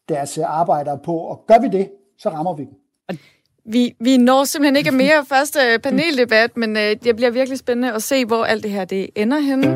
deres 0.08 0.38
arbejder 0.38 0.96
på. 0.96 1.16
Og 1.16 1.44
gør 1.46 1.60
vi 1.60 1.68
det, 1.68 1.90
så 2.18 2.28
rammer 2.28 2.54
vi 2.54 2.64
dem. 2.64 3.18
Vi, 3.66 3.94
vi 4.00 4.16
når 4.16 4.44
simpelthen 4.44 4.76
ikke 4.76 4.90
mere 4.90 5.24
første 5.34 5.58
paneldebat, 5.82 6.56
men 6.56 6.76
øh, 6.76 6.96
det 7.04 7.16
bliver 7.16 7.30
virkelig 7.30 7.58
spændende 7.58 7.92
at 7.92 8.02
se, 8.02 8.24
hvor 8.24 8.44
alt 8.44 8.62
det 8.62 8.70
her 8.70 8.84
det 8.84 9.10
ender 9.16 9.38
henne. 9.38 9.66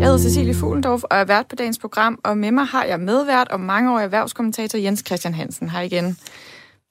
Jeg 0.00 0.06
hedder 0.06 0.18
Cecilie 0.18 0.54
Fuglendorf 0.54 1.02
og 1.02 1.16
er 1.16 1.24
vært 1.24 1.46
på 1.46 1.56
dagens 1.56 1.78
program, 1.78 2.20
og 2.24 2.38
med 2.38 2.50
mig 2.50 2.64
har 2.64 2.84
jeg 2.84 3.00
medvært 3.00 3.48
og 3.48 3.60
mangeårig 3.60 4.04
erhvervskommentator 4.04 4.78
Jens 4.78 5.02
Christian 5.06 5.34
Hansen. 5.34 5.70
Hej 5.70 5.82
igen. 5.82 6.16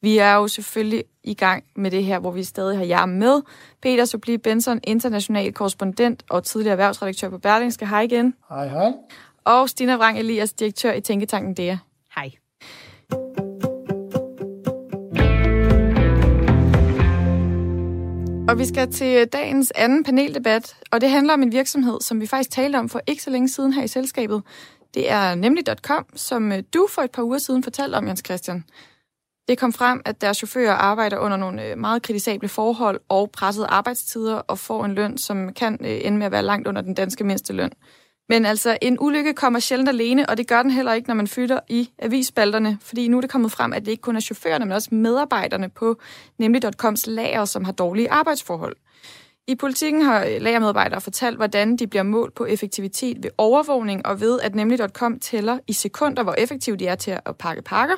Vi 0.02 0.18
er 0.18 0.34
jo 0.34 0.48
selvfølgelig 0.48 1.04
i 1.24 1.34
gang 1.34 1.64
med 1.76 1.92
det 1.92 2.04
her, 2.04 2.20
hvor 2.20 2.32
vi 2.32 2.44
stadig 2.44 2.78
har 2.78 2.86
jer 2.86 3.06
med. 3.06 3.42
Peter 3.82 4.06
Subli 4.06 4.38
Benson, 4.38 4.80
international 4.84 5.54
korrespondent 5.54 6.24
og 6.30 6.44
tidligere 6.44 6.72
erhvervsredaktør 6.72 7.30
på 7.30 7.38
Berlingske. 7.38 7.88
Hej 7.88 8.02
igen. 8.02 8.34
Hej, 8.50 8.68
hej. 8.68 8.92
Og 9.44 9.70
Stina 9.70 9.96
Vrang 9.96 10.20
Elias, 10.20 10.54
direktør 10.54 10.94
i 10.94 11.02
Tænketanken 11.02 11.54
DEA. 11.54 11.78
Hej. 12.16 12.32
Og 18.50 18.60
vi 18.60 18.66
skal 18.66 18.92
til 18.92 19.28
dagens 19.28 19.72
anden 19.76 20.04
paneldebat, 20.04 20.76
og 20.92 21.02
det 21.02 21.10
handler 21.10 21.34
om 21.34 21.44
en 21.44 21.52
virksomhed, 21.52 22.02
som 22.02 22.22
vi 22.22 22.28
faktisk 22.28 22.52
talte 22.52 22.78
om 22.78 22.90
for 22.90 23.02
ikke 23.08 23.24
så 23.24 23.30
længe 23.30 23.50
siden 23.50 23.74
her 23.74 23.84
i 23.84 23.88
selskabet. 23.88 24.44
Det 24.94 25.12
er 25.12 25.36
nemlig.com, 25.36 26.06
som 26.16 26.52
du 26.74 26.88
for 26.92 27.02
et 27.02 27.12
par 27.12 27.24
uger 27.24 27.38
siden 27.38 27.64
fortalte 27.64 27.96
om, 27.96 28.08
Jens 28.08 28.22
Christian. 28.26 28.64
Det 29.48 29.58
kom 29.58 29.74
frem, 29.74 30.02
at 30.06 30.22
deres 30.22 30.38
chauffører 30.38 30.74
arbejder 30.74 31.18
under 31.18 31.38
nogle 31.38 31.66
øh, 31.66 31.78
meget 31.78 32.02
kritisable 32.02 32.48
forhold 32.48 33.00
og 33.10 33.32
pressede 33.32 33.68
arbejdstider 33.68 34.36
og 34.36 34.60
får 34.60 34.86
en 34.86 34.96
løn, 34.96 35.18
som 35.18 35.54
kan 35.54 35.78
øh, 35.82 36.00
ende 36.04 36.18
med 36.18 36.26
at 36.26 36.32
være 36.32 36.44
langt 36.44 36.68
under 36.68 36.82
den 36.82 36.94
danske 36.94 37.24
mindste 37.24 37.54
løn. 37.54 37.72
Men 38.30 38.46
altså, 38.46 38.78
en 38.82 38.98
ulykke 39.00 39.34
kommer 39.34 39.60
sjældent 39.60 39.90
alene, 39.90 40.30
og 40.30 40.38
det 40.38 40.48
gør 40.48 40.62
den 40.62 40.72
heller 40.72 40.94
ikke, 40.94 41.08
når 41.08 41.16
man 41.16 41.28
fylder 41.28 41.60
i 41.70 41.90
avisspalterne, 42.00 42.78
fordi 42.82 43.08
nu 43.08 43.18
er 43.18 43.22
det 43.22 43.30
kommet 43.30 43.52
frem, 43.52 43.74
at 43.74 43.86
det 43.86 43.92
ikke 43.92 44.02
kun 44.02 44.16
er 44.16 44.20
chaufførerne, 44.20 44.66
men 44.66 44.72
også 44.72 44.96
medarbejderne 44.96 45.70
på 45.70 46.00
nemlig.coms 46.38 47.08
lager, 47.08 47.46
som 47.46 47.66
har 47.66 47.72
dårlige 47.72 48.12
arbejdsforhold. 48.12 48.76
I 49.48 49.56
politikken 49.56 50.02
har 50.02 50.26
øh, 50.26 50.42
lagermedarbejdere 50.42 51.02
fortalt, 51.02 51.36
hvordan 51.38 51.78
de 51.78 51.88
bliver 51.88 52.04
målt 52.04 52.34
på 52.34 52.46
effektivitet 52.46 53.24
ved 53.24 53.32
overvågning 53.38 54.06
og 54.06 54.22
ved, 54.22 54.40
at 54.42 54.56
nemlig.com 54.56 55.20
tæller 55.20 55.60
i 55.68 55.74
sekunder, 55.74 56.24
hvor 56.24 56.36
effektive 56.38 56.76
de 56.76 56.88
er 56.88 56.96
til 56.96 57.20
at 57.26 57.36
pakke 57.40 57.62
pakker. 57.62 57.96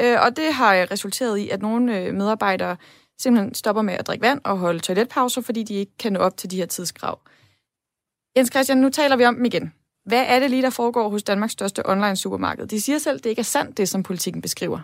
Øh, 0.00 0.16
og 0.20 0.36
det 0.36 0.54
har 0.54 0.74
øh, 0.74 0.86
resulteret 0.90 1.38
i, 1.38 1.48
at 1.48 1.62
nogle 1.62 1.98
øh, 1.98 2.14
medarbejdere 2.14 2.76
simpelthen 3.20 3.54
stopper 3.54 3.82
med 3.82 3.94
at 3.94 4.06
drikke 4.06 4.22
vand 4.22 4.40
og 4.44 4.58
holde 4.58 4.78
toiletpauser, 4.78 5.40
fordi 5.40 5.62
de 5.62 5.74
ikke 5.74 5.92
kan 5.98 6.12
nå 6.12 6.18
op 6.18 6.36
til 6.36 6.50
de 6.50 6.56
her 6.56 6.66
tidskrav. 6.66 7.20
Jens 8.36 8.50
Christian, 8.52 8.78
nu 8.78 8.88
taler 8.88 9.16
vi 9.16 9.24
om 9.24 9.34
dem 9.34 9.44
igen. 9.44 9.72
Hvad 10.06 10.24
er 10.26 10.38
det 10.38 10.50
lige, 10.50 10.62
der 10.62 10.70
foregår 10.70 11.08
hos 11.08 11.22
Danmarks 11.22 11.52
største 11.52 11.88
online 11.88 12.16
supermarked? 12.16 12.66
De 12.66 12.80
siger 12.80 12.98
selv, 12.98 13.16
at 13.16 13.24
det 13.24 13.30
ikke 13.30 13.40
er 13.40 13.44
sandt, 13.44 13.76
det 13.76 13.88
som 13.88 14.02
politikken 14.02 14.42
beskriver. 14.42 14.80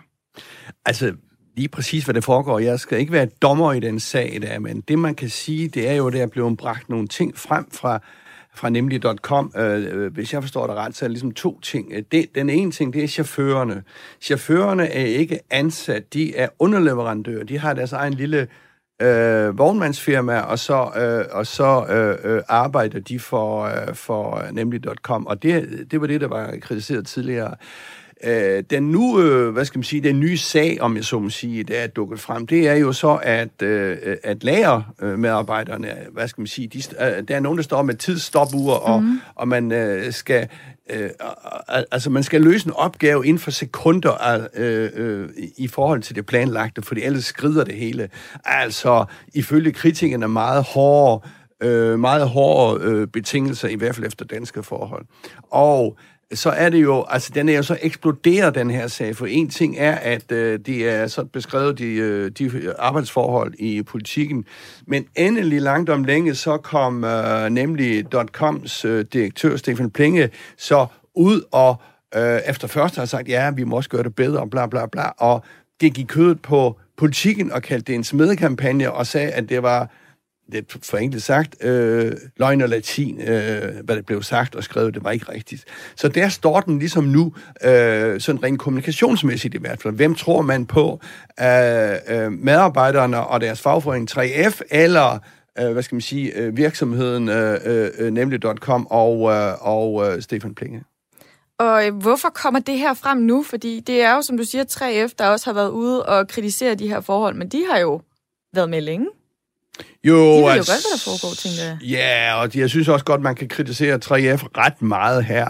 Altså, 0.85 1.13
lige 1.55 1.67
præcis, 1.67 2.03
hvad 2.03 2.13
det 2.13 2.23
foregår. 2.23 2.59
Jeg 2.59 2.79
skal 2.79 2.99
ikke 2.99 3.11
være 3.11 3.25
dommer 3.25 3.73
i 3.73 3.79
den 3.79 3.99
sag 3.99 4.39
der, 4.41 4.59
men 4.59 4.81
det 4.81 4.99
man 4.99 5.15
kan 5.15 5.29
sige, 5.29 5.67
det 5.67 5.89
er 5.89 5.93
jo, 5.93 6.07
at 6.07 6.13
der 6.13 6.21
er 6.21 6.27
blevet 6.27 6.57
bragt 6.57 6.89
nogle 6.89 7.07
ting 7.07 7.37
frem 7.37 7.71
fra 7.71 7.99
fra 8.57 8.69
nemlig.com. 8.69 9.51
Øh, 9.57 9.83
øh, 9.83 10.13
hvis 10.13 10.33
jeg 10.33 10.41
forstår 10.41 10.67
det 10.67 10.75
ret, 10.75 10.95
så 10.95 11.05
er 11.05 11.07
det 11.07 11.11
ligesom 11.11 11.31
to 11.31 11.59
ting. 11.59 11.91
Øh, 11.93 12.03
det, 12.11 12.35
den 12.35 12.49
ene 12.49 12.71
ting, 12.71 12.93
det 12.93 13.03
er 13.03 13.07
chaufførerne. 13.07 13.83
Chaufførerne 14.21 14.87
er 14.87 15.05
ikke 15.05 15.39
ansat, 15.51 16.13
de 16.13 16.35
er 16.35 16.47
underleverandører. 16.59 17.43
De 17.43 17.59
har 17.59 17.73
deres 17.73 17.93
egen 17.93 18.13
lille 18.13 18.47
øh, 19.01 19.57
vognmandsfirma, 19.57 20.39
og 20.39 20.59
så, 20.59 20.89
øh, 20.97 21.37
og 21.37 21.47
så 21.47 21.85
øh, 21.89 22.33
øh, 22.35 22.41
arbejder 22.47 22.99
de 22.99 23.19
for, 23.19 23.63
øh, 23.63 23.95
for 23.95 24.43
nemlig.com. 24.51 25.27
Og 25.27 25.43
det, 25.43 25.85
det 25.91 26.01
var 26.01 26.07
det, 26.07 26.21
der 26.21 26.27
var 26.27 26.53
kritiseret 26.61 27.07
tidligere. 27.07 27.55
Øh, 28.23 28.63
den 28.69 28.91
nu, 28.91 29.21
øh, 29.21 29.53
hvad 29.53 29.65
skal 29.65 29.77
man 29.77 29.83
sige, 29.83 30.03
den 30.03 30.19
nye 30.19 30.37
sag, 30.37 30.77
om 30.81 30.95
jeg 30.95 31.03
så 31.03 31.19
må 31.19 31.29
sige, 31.29 31.63
der 31.63 31.75
er 31.75 31.87
dukket 31.87 32.19
frem, 32.19 32.47
det 32.47 32.67
er 32.67 32.73
jo 32.73 32.93
så, 32.93 33.19
at, 33.23 33.61
øh, 33.61 33.97
at 34.23 34.43
lagermedarbejderne, 34.43 35.95
hvad 36.11 36.27
skal 36.27 36.41
man 36.41 36.47
sige, 36.47 36.67
de, 36.67 36.77
øh, 36.77 37.23
der 37.27 37.35
er 37.35 37.39
nogen, 37.39 37.57
der 37.57 37.63
står 37.63 37.81
med 37.81 37.95
tidsstopure, 37.95 38.79
og, 38.79 39.03
mm. 39.03 39.19
og 39.35 39.47
man 39.47 39.71
øh, 39.71 40.13
skal 40.13 40.47
øh, 40.89 41.09
altså 41.91 42.09
man 42.09 42.23
skal 42.23 42.41
løse 42.41 42.67
en 42.67 42.73
opgave 42.73 43.25
inden 43.25 43.39
for 43.39 43.51
sekunder 43.51 44.47
øh, 44.55 44.89
øh, 44.95 45.29
i 45.57 45.67
forhold 45.67 46.01
til 46.01 46.15
det 46.15 46.25
planlagte, 46.25 46.81
fordi 46.81 47.01
ellers 47.01 47.25
skrider 47.25 47.63
det 47.63 47.75
hele. 47.75 48.09
Altså, 48.45 49.05
ifølge 49.33 49.71
kritikerne 49.71 50.27
meget 50.27 50.63
hårde, 50.63 51.27
øh, 51.61 51.99
meget 51.99 52.29
hårde 52.29 52.83
øh, 52.83 53.07
betingelser, 53.07 53.67
i 53.67 53.75
hvert 53.75 53.95
fald 53.95 54.07
efter 54.07 54.25
danske 54.25 54.63
forhold. 54.63 55.05
Og 55.51 55.97
så 56.33 56.49
er 56.49 56.69
det 56.69 56.81
jo, 56.81 57.05
altså 57.09 57.31
den 57.35 57.49
er 57.49 57.55
jo 57.55 57.63
så 57.63 57.77
eksploderet, 57.81 58.55
den 58.55 58.69
her 58.69 58.87
sag, 58.87 59.15
for 59.15 59.25
en 59.25 59.49
ting 59.49 59.75
er, 59.77 59.95
at 59.95 60.31
øh, 60.31 60.59
det 60.65 60.89
er 60.89 61.07
så 61.07 61.23
beskrevet 61.23 61.77
de, 61.77 61.85
øh, 61.85 62.31
de 62.31 62.43
øh, 62.43 62.73
arbejdsforhold 62.79 63.53
i 63.59 63.83
politikken, 63.83 64.45
men 64.87 65.05
endelig 65.15 65.61
langt 65.61 65.89
om 65.89 66.03
længe, 66.03 66.35
så 66.35 66.57
kom 66.57 67.03
øh, 67.03 67.49
nemlig 67.49 68.05
.coms 68.31 68.85
øh, 68.85 69.05
direktør, 69.13 69.55
Stefan 69.55 69.89
Plinge, 69.89 70.29
så 70.57 70.85
ud 71.15 71.41
og 71.51 71.75
øh, 72.15 72.39
efter 72.47 72.67
først 72.67 72.95
har 72.95 73.05
sagt, 73.05 73.27
ja, 73.27 73.51
vi 73.51 73.63
må 73.63 73.75
også 73.75 73.89
gøre 73.89 74.03
det 74.03 74.15
bedre, 74.15 74.47
bla 74.47 74.67
bla 74.67 74.85
bla, 74.85 75.09
og 75.17 75.43
det 75.81 75.93
gik 75.93 76.05
kødet 76.07 76.41
på 76.41 76.79
politikken 76.97 77.51
og 77.51 77.61
kaldte 77.61 77.87
det 77.87 77.95
en 77.95 78.03
smedekampagne 78.03 78.91
og 78.91 79.07
sagde, 79.07 79.31
at 79.31 79.49
det 79.49 79.63
var 79.63 79.91
lidt 80.49 80.71
for 80.71 81.19
sagt, 81.19 81.63
øh, 81.63 82.11
løgn 82.37 82.61
og 82.61 82.69
latin, 82.69 83.21
øh, 83.21 83.61
hvad 83.83 83.95
der 83.95 84.01
blev 84.01 84.23
sagt 84.23 84.55
og 84.55 84.63
skrevet, 84.63 84.93
det 84.93 85.03
var 85.03 85.11
ikke 85.11 85.31
rigtigt. 85.31 85.65
Så 85.95 86.07
der 86.07 86.29
står 86.29 86.61
den 86.61 86.79
ligesom 86.79 87.03
nu, 87.03 87.33
øh, 87.63 88.21
sådan 88.21 88.43
rent 88.43 88.59
kommunikationsmæssigt 88.59 89.55
i 89.55 89.57
hvert 89.57 89.81
fald. 89.81 89.93
Hvem 89.93 90.15
tror 90.15 90.41
man 90.41 90.65
på? 90.65 90.99
Øh, 91.41 91.95
øh, 92.07 92.31
medarbejderne 92.31 93.27
og 93.27 93.41
deres 93.41 93.61
fagforening 93.61 94.11
3F, 94.11 94.61
eller 94.71 95.19
øh, 95.59 95.71
hvad 95.71 95.83
skal 95.83 95.95
man 95.95 96.01
sige, 96.01 96.33
øh, 96.35 96.57
virksomheden 96.57 97.29
øh, 97.29 97.59
øh, 97.65 97.89
øh 97.97 98.11
nemlig.com 98.11 98.87
og, 98.89 99.31
øh, 99.31 99.53
og 99.61 100.07
øh, 100.07 100.21
Stefan 100.21 100.55
Plinge? 100.55 100.83
Og 101.59 101.87
øh, 101.87 101.95
hvorfor 101.95 102.29
kommer 102.29 102.59
det 102.59 102.79
her 102.79 102.93
frem 102.93 103.17
nu? 103.17 103.43
Fordi 103.43 103.79
det 103.79 104.01
er 104.01 104.15
jo, 104.15 104.21
som 104.21 104.37
du 104.37 104.43
siger, 104.43 104.63
3F, 104.63 105.13
der 105.19 105.27
også 105.27 105.45
har 105.45 105.53
været 105.53 105.69
ude 105.69 106.05
og 106.05 106.27
kritisere 106.27 106.75
de 106.75 106.87
her 106.87 107.01
forhold, 107.01 107.35
men 107.35 107.49
de 107.49 107.65
har 107.71 107.79
jo 107.79 108.01
været 108.53 108.69
med 108.69 108.81
længe. 108.81 109.07
Jo, 110.03 110.15
de 110.15 110.19
ved 110.19 110.39
jo 110.39 110.47
altså, 110.47 110.71
godt, 110.71 110.83
hvad 110.83 110.91
der 110.91 111.03
foregår, 111.03 111.33
tænker 111.35 111.63
jeg. 111.63 111.77
Ja, 111.81 112.41
og 112.41 112.49
jeg 112.55 112.69
synes 112.69 112.87
også 112.87 113.05
godt, 113.05 113.21
man 113.21 113.35
kan 113.35 113.47
kritisere 113.47 113.95
3F 113.95 114.47
ret 114.57 114.81
meget 114.81 115.25
her. 115.25 115.47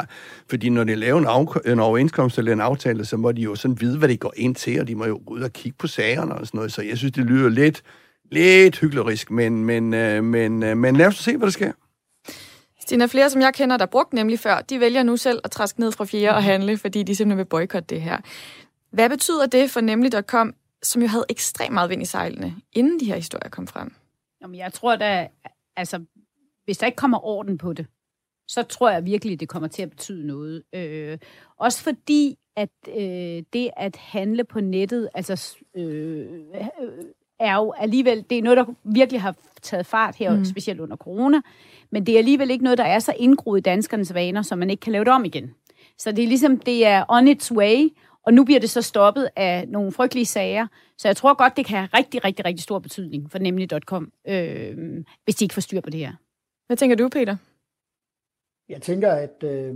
Fordi 0.49 0.69
når 0.69 0.83
de 0.83 0.95
laver 0.95 1.19
en, 1.19 1.25
af, 1.25 1.71
en 1.71 1.79
overenskomst 1.79 2.37
eller 2.37 2.53
en 2.53 2.61
aftale, 2.61 3.05
så 3.05 3.17
må 3.17 3.31
de 3.31 3.41
jo 3.41 3.55
sådan 3.55 3.81
vide, 3.81 3.97
hvad 3.97 4.09
de 4.09 4.17
går 4.17 4.33
ind 4.35 4.55
til, 4.55 4.79
og 4.79 4.87
de 4.87 4.95
må 4.95 5.05
jo 5.05 5.21
gå 5.25 5.33
ud 5.33 5.41
og 5.41 5.53
kigge 5.53 5.77
på 5.77 5.87
sagerne 5.87 6.35
og 6.35 6.47
sådan 6.47 6.57
noget. 6.57 6.73
Så 6.73 6.81
jeg 6.81 6.97
synes, 6.97 7.13
det 7.13 7.25
lyder 7.25 7.49
lidt, 7.49 7.81
lidt 8.31 8.79
hyggelig, 8.79 9.17
men, 9.29 9.65
men, 9.65 9.93
øh, 9.93 10.23
men, 10.23 10.63
øh, 10.63 10.77
men 10.77 10.95
lad 10.95 11.07
os 11.07 11.15
se, 11.15 11.37
hvad 11.37 11.47
der 11.47 11.51
sker. 11.51 11.71
Stina, 12.81 13.05
flere, 13.05 13.29
som 13.29 13.41
jeg 13.41 13.53
kender, 13.53 13.77
der 13.77 13.85
brugt 13.85 14.13
nemlig 14.13 14.39
før, 14.39 14.61
de 14.61 14.79
vælger 14.79 15.03
nu 15.03 15.17
selv 15.17 15.39
at 15.43 15.51
træske 15.51 15.79
ned 15.79 15.91
fra 15.91 16.05
fjerde 16.05 16.35
og 16.35 16.43
handle, 16.43 16.77
fordi 16.77 17.03
de 17.03 17.15
simpelthen 17.15 17.37
vil 17.37 17.45
boykotte 17.45 17.95
det 17.95 18.01
her. 18.01 18.17
Hvad 18.91 19.09
betyder 19.09 19.45
det 19.45 19.71
for 19.71 19.81
nemlig.com, 19.81 20.53
som 20.83 21.01
jo 21.01 21.07
havde 21.07 21.25
ekstremt 21.29 21.73
meget 21.73 21.89
vind 21.89 22.01
i 22.01 22.05
sejlene, 22.05 22.55
inden 22.73 22.99
de 22.99 23.05
her 23.05 23.15
historier 23.15 23.49
kom 23.49 23.67
frem? 23.67 23.91
Jamen, 24.47 24.59
jeg 24.59 24.73
tror 24.73 24.95
da, 24.95 25.27
altså, 25.75 26.03
hvis 26.65 26.77
der 26.77 26.85
ikke 26.85 26.95
kommer 26.95 27.25
orden 27.25 27.57
på 27.57 27.73
det, 27.73 27.85
så 28.47 28.63
tror 28.63 28.89
jeg 28.89 29.05
virkelig, 29.05 29.39
det 29.39 29.49
kommer 29.49 29.67
til 29.67 29.81
at 29.81 29.89
betyde 29.89 30.27
noget. 30.27 30.63
Øh, 30.73 31.17
også 31.57 31.83
fordi, 31.83 32.37
at 32.55 32.69
øh, 32.87 33.43
det 33.53 33.69
at 33.77 33.95
handle 33.95 34.43
på 34.43 34.59
nettet, 34.59 35.09
altså, 35.13 35.57
øh, 35.75 36.27
er 37.39 37.55
jo 37.55 37.73
alligevel, 37.77 38.25
det 38.29 38.37
er 38.37 38.41
noget, 38.41 38.57
der 38.57 38.65
virkelig 38.83 39.21
har 39.21 39.35
taget 39.61 39.85
fart 39.85 40.15
her, 40.15 40.35
mm. 40.35 40.45
specielt 40.45 40.79
under 40.79 40.97
corona, 40.97 41.41
men 41.89 42.05
det 42.05 42.13
er 42.13 42.17
alligevel 42.17 42.51
ikke 42.51 42.63
noget, 42.63 42.77
der 42.77 42.85
er 42.85 42.99
så 42.99 43.13
indgroet 43.17 43.59
i 43.59 43.61
danskernes 43.61 44.13
vaner, 44.13 44.41
så 44.41 44.55
man 44.55 44.69
ikke 44.69 44.81
kan 44.81 44.91
lave 44.91 45.05
det 45.05 45.13
om 45.13 45.25
igen. 45.25 45.53
Så 45.97 46.11
det 46.11 46.23
er 46.23 46.27
ligesom, 46.27 46.59
det 46.59 46.85
er 46.85 47.05
on 47.09 47.27
its 47.27 47.51
way, 47.51 47.89
og 48.27 48.33
nu 48.33 48.43
bliver 48.43 48.59
det 48.59 48.69
så 48.69 48.81
stoppet 48.81 49.29
af 49.35 49.67
nogle 49.67 49.91
frygtelige 49.91 50.25
sager. 50.25 50.67
Så 50.97 51.07
jeg 51.07 51.15
tror 51.15 51.33
godt, 51.33 51.57
det 51.57 51.65
kan 51.65 51.77
have 51.77 51.89
rigtig, 51.93 52.25
rigtig, 52.25 52.45
rigtig 52.45 52.63
stor 52.63 52.79
betydning 52.79 53.31
for 53.31 53.39
nemlig.com, 53.39 54.11
øh, 54.27 55.03
hvis 55.23 55.35
de 55.35 55.45
ikke 55.45 55.53
får 55.53 55.61
styr 55.61 55.81
på 55.81 55.89
det 55.89 55.99
her. 55.99 56.13
Hvad 56.67 56.77
tænker 56.77 56.95
du, 56.95 57.09
Peter? 57.09 57.35
Jeg 58.69 58.81
tænker, 58.81 59.11
at 59.11 59.43
øh, 59.43 59.75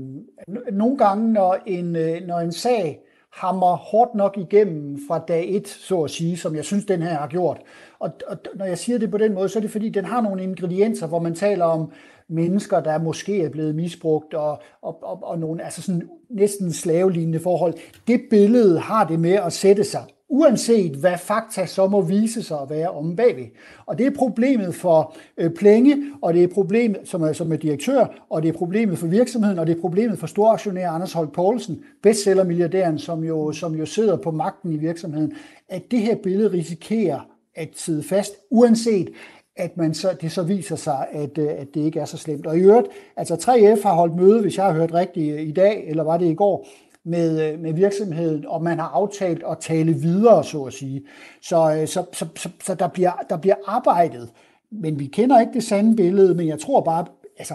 nogle 0.71 0.97
gange, 0.97 1.33
når 1.33 1.57
en, 1.65 1.95
øh, 1.95 2.21
når 2.21 2.39
en 2.39 2.51
sag 2.51 2.99
hammer 3.33 3.75
hårdt 3.75 4.15
nok 4.15 4.37
igennem 4.37 4.99
fra 5.07 5.19
dag 5.27 5.55
et, 5.55 5.67
så 5.67 6.01
at 6.01 6.11
sige, 6.11 6.37
som 6.37 6.55
jeg 6.55 6.65
synes, 6.65 6.85
den 6.85 7.01
her 7.01 7.13
har 7.13 7.27
gjort. 7.27 7.61
Og, 7.99 8.11
og 8.27 8.37
når 8.55 8.65
jeg 8.65 8.77
siger 8.77 8.99
det 8.99 9.11
på 9.11 9.17
den 9.17 9.33
måde, 9.33 9.49
så 9.49 9.59
er 9.59 9.61
det 9.61 9.71
fordi, 9.71 9.89
den 9.89 10.05
har 10.05 10.21
nogle 10.21 10.43
ingredienser, 10.43 11.07
hvor 11.07 11.19
man 11.19 11.35
taler 11.35 11.65
om 11.65 11.91
mennesker, 12.31 12.79
der 12.79 12.99
måske 12.99 13.41
er 13.41 13.49
blevet 13.49 13.75
misbrugt, 13.75 14.33
og, 14.33 14.61
og, 14.81 15.03
og, 15.03 15.19
og 15.23 15.39
nogle 15.39 15.63
altså 15.63 15.81
sådan 15.81 16.09
næsten 16.29 16.73
slavelignende 16.73 17.39
forhold. 17.39 17.73
Det 18.07 18.21
billede 18.29 18.79
har 18.79 19.07
det 19.07 19.19
med 19.19 19.33
at 19.33 19.53
sætte 19.53 19.83
sig 19.83 20.03
uanset 20.31 20.95
hvad 20.95 21.17
fakta 21.17 21.65
så 21.65 21.87
må 21.87 22.01
vise 22.01 22.43
sig 22.43 22.59
at 22.61 22.69
være 22.69 22.89
om 22.89 23.15
bagved. 23.15 23.45
Og 23.85 23.97
det 23.97 24.05
er 24.05 24.11
problemet 24.11 24.75
for 24.75 25.15
øh, 25.37 25.51
Plenge, 25.51 25.97
og 26.21 26.33
det 26.33 26.43
er 26.43 26.47
problemet 26.47 26.99
som 27.03 27.21
er, 27.21 27.33
som 27.33 27.51
er 27.51 27.55
direktør, 27.55 28.25
og 28.29 28.43
det 28.43 28.49
er 28.49 28.53
problemet 28.53 28.97
for 28.97 29.07
virksomheden, 29.07 29.59
og 29.59 29.67
det 29.67 29.77
er 29.77 29.81
problemet 29.81 30.19
for 30.19 30.27
storaktionær 30.27 30.89
Anders 30.89 31.13
Holk 31.13 31.33
Poulsen, 31.33 31.83
bestsellermilliardæren, 32.03 32.99
som 32.99 33.23
jo, 33.23 33.51
som 33.51 33.75
jo 33.75 33.85
sidder 33.85 34.17
på 34.17 34.31
magten 34.31 34.71
i 34.71 34.77
virksomheden, 34.77 35.33
at 35.69 35.91
det 35.91 35.99
her 35.99 36.15
billede 36.15 36.51
risikerer 36.51 37.19
at 37.55 37.69
sidde 37.75 38.03
fast, 38.03 38.33
uanset 38.51 39.09
at 39.55 39.77
man 39.77 39.93
så, 39.93 40.17
det 40.21 40.31
så 40.31 40.43
viser 40.43 40.75
sig, 40.75 41.07
at, 41.11 41.37
øh, 41.37 41.49
at 41.57 41.67
det 41.73 41.81
ikke 41.81 41.99
er 41.99 42.05
så 42.05 42.17
slemt. 42.17 42.47
Og 42.47 42.57
i 42.57 42.61
øvrigt, 42.61 42.87
altså 43.17 43.35
3F 43.35 43.83
har 43.83 43.93
holdt 43.93 44.15
møde, 44.15 44.41
hvis 44.41 44.57
jeg 44.57 44.65
har 44.65 44.73
hørt 44.73 44.93
rigtigt 44.93 45.39
i 45.39 45.51
dag, 45.51 45.87
eller 45.87 46.03
var 46.03 46.17
det 46.17 46.25
i 46.25 46.33
går, 46.33 46.67
med, 47.03 47.53
øh, 47.53 47.59
med 47.59 47.73
virksomheden, 47.73 48.45
og 48.47 48.63
man 48.63 48.79
har 48.79 48.87
aftalt 48.87 49.43
at 49.51 49.57
tale 49.59 49.93
videre, 49.93 50.43
så 50.43 50.63
at 50.63 50.73
sige. 50.73 51.03
Så, 51.41 51.75
øh, 51.75 51.87
så, 51.87 52.05
så, 52.13 52.27
så, 52.35 52.49
så 52.63 52.75
der, 52.75 52.87
bliver, 52.87 53.11
der 53.29 53.37
bliver 53.37 53.55
arbejdet, 53.65 54.29
men 54.71 54.99
vi 54.99 55.05
kender 55.05 55.39
ikke 55.39 55.53
det 55.53 55.63
sande 55.63 55.95
billede, 55.95 56.35
men 56.35 56.47
jeg 56.47 56.59
tror 56.59 56.81
bare, 56.81 57.05
altså, 57.37 57.53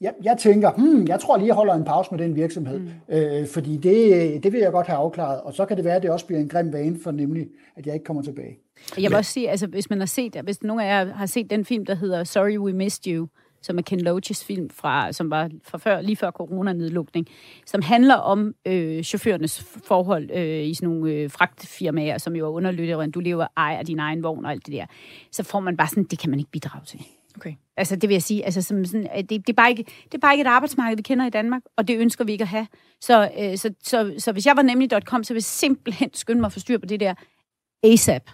jeg, 0.00 0.14
jeg 0.22 0.38
tænker, 0.38 0.70
hmm, 0.70 1.06
jeg 1.06 1.20
tror 1.20 1.36
lige, 1.36 1.46
jeg 1.46 1.54
holder 1.54 1.74
en 1.74 1.84
pause 1.84 2.10
med 2.10 2.24
den 2.24 2.36
virksomhed, 2.36 2.78
mm. 2.78 2.88
øh, 3.08 3.46
fordi 3.46 3.76
det, 3.76 4.42
det 4.42 4.52
vil 4.52 4.60
jeg 4.60 4.72
godt 4.72 4.86
have 4.86 4.98
afklaret, 4.98 5.40
og 5.40 5.54
så 5.54 5.64
kan 5.64 5.76
det 5.76 5.84
være, 5.84 5.96
at 5.96 6.02
det 6.02 6.10
også 6.10 6.26
bliver 6.26 6.40
en 6.40 6.48
grim 6.48 6.72
vane 6.72 6.98
for 7.02 7.10
nemlig, 7.10 7.46
at 7.76 7.86
jeg 7.86 7.94
ikke 7.94 8.04
kommer 8.04 8.22
tilbage. 8.22 8.65
Jeg 8.98 9.10
vil 9.10 9.16
også 9.16 9.32
sige, 9.32 9.50
altså 9.50 9.66
hvis 9.66 9.90
man 9.90 9.98
har 9.98 10.06
set, 10.06 10.36
hvis 10.44 10.62
nogen 10.62 10.80
af 10.80 10.86
jer 10.86 11.14
har 11.14 11.26
set 11.26 11.50
den 11.50 11.64
film, 11.64 11.86
der 11.86 11.94
hedder 11.94 12.24
Sorry 12.24 12.58
We 12.58 12.72
Missed 12.72 13.06
You, 13.06 13.28
som 13.62 13.78
er 13.78 13.82
Ken 13.82 14.00
Loaches 14.00 14.44
film, 14.44 14.70
fra, 14.70 15.12
som 15.12 15.30
var 15.30 15.50
fra 15.64 15.78
før, 15.78 16.00
lige 16.00 16.16
før 16.16 16.30
coronanedlukning, 16.30 17.26
som 17.66 17.82
handler 17.82 18.14
om 18.14 18.54
øh, 18.66 19.02
chaufførernes 19.02 19.60
forhold 19.84 20.30
øh, 20.30 20.66
i 20.66 20.74
sådan 20.74 20.88
nogle 20.88 21.12
øh, 21.12 21.30
fragtfirmaer, 21.30 22.18
som 22.18 22.36
jo 22.36 22.46
er 22.46 22.50
underlyttere, 22.50 23.06
du 23.06 23.20
lever 23.20 23.46
ejer 23.56 23.82
din 23.82 23.98
egen 23.98 24.22
vogn 24.22 24.44
og 24.44 24.50
alt 24.50 24.66
det 24.66 24.72
der. 24.74 24.86
Så 25.32 25.42
får 25.42 25.60
man 25.60 25.76
bare 25.76 25.88
sådan, 25.88 26.04
det 26.04 26.18
kan 26.18 26.30
man 26.30 26.38
ikke 26.38 26.50
bidrage 26.50 26.84
til. 26.84 27.00
Okay. 27.36 27.54
Altså, 27.76 27.96
det 27.96 28.08
vil 28.08 28.14
jeg 28.14 28.22
sige, 28.22 28.44
altså, 28.44 28.62
som 28.62 28.84
sådan, 28.84 29.08
det, 29.16 29.30
det, 29.30 29.48
er 29.48 29.52
bare 29.52 29.70
ikke, 29.70 29.82
det 29.82 30.14
er 30.14 30.18
bare 30.18 30.34
ikke 30.34 30.42
et 30.42 30.46
arbejdsmarked, 30.46 30.96
vi 30.96 31.02
kender 31.02 31.26
i 31.26 31.30
Danmark, 31.30 31.62
og 31.76 31.88
det 31.88 31.98
ønsker 31.98 32.24
vi 32.24 32.32
ikke 32.32 32.42
at 32.42 32.48
have. 32.48 32.66
Så, 33.00 33.30
øh, 33.38 33.58
så, 33.58 33.74
så, 33.82 34.14
så 34.18 34.32
hvis 34.32 34.46
jeg 34.46 34.56
var 34.56 34.62
nemlig.com, 34.62 35.24
så 35.24 35.34
ville 35.34 35.38
jeg 35.38 35.44
simpelthen 35.44 36.10
skynde 36.14 36.40
mig 36.40 36.46
at 36.46 36.52
få 36.52 36.60
styr 36.60 36.78
på 36.78 36.86
det 36.86 37.00
der 37.00 37.14
ASAP. 37.82 38.30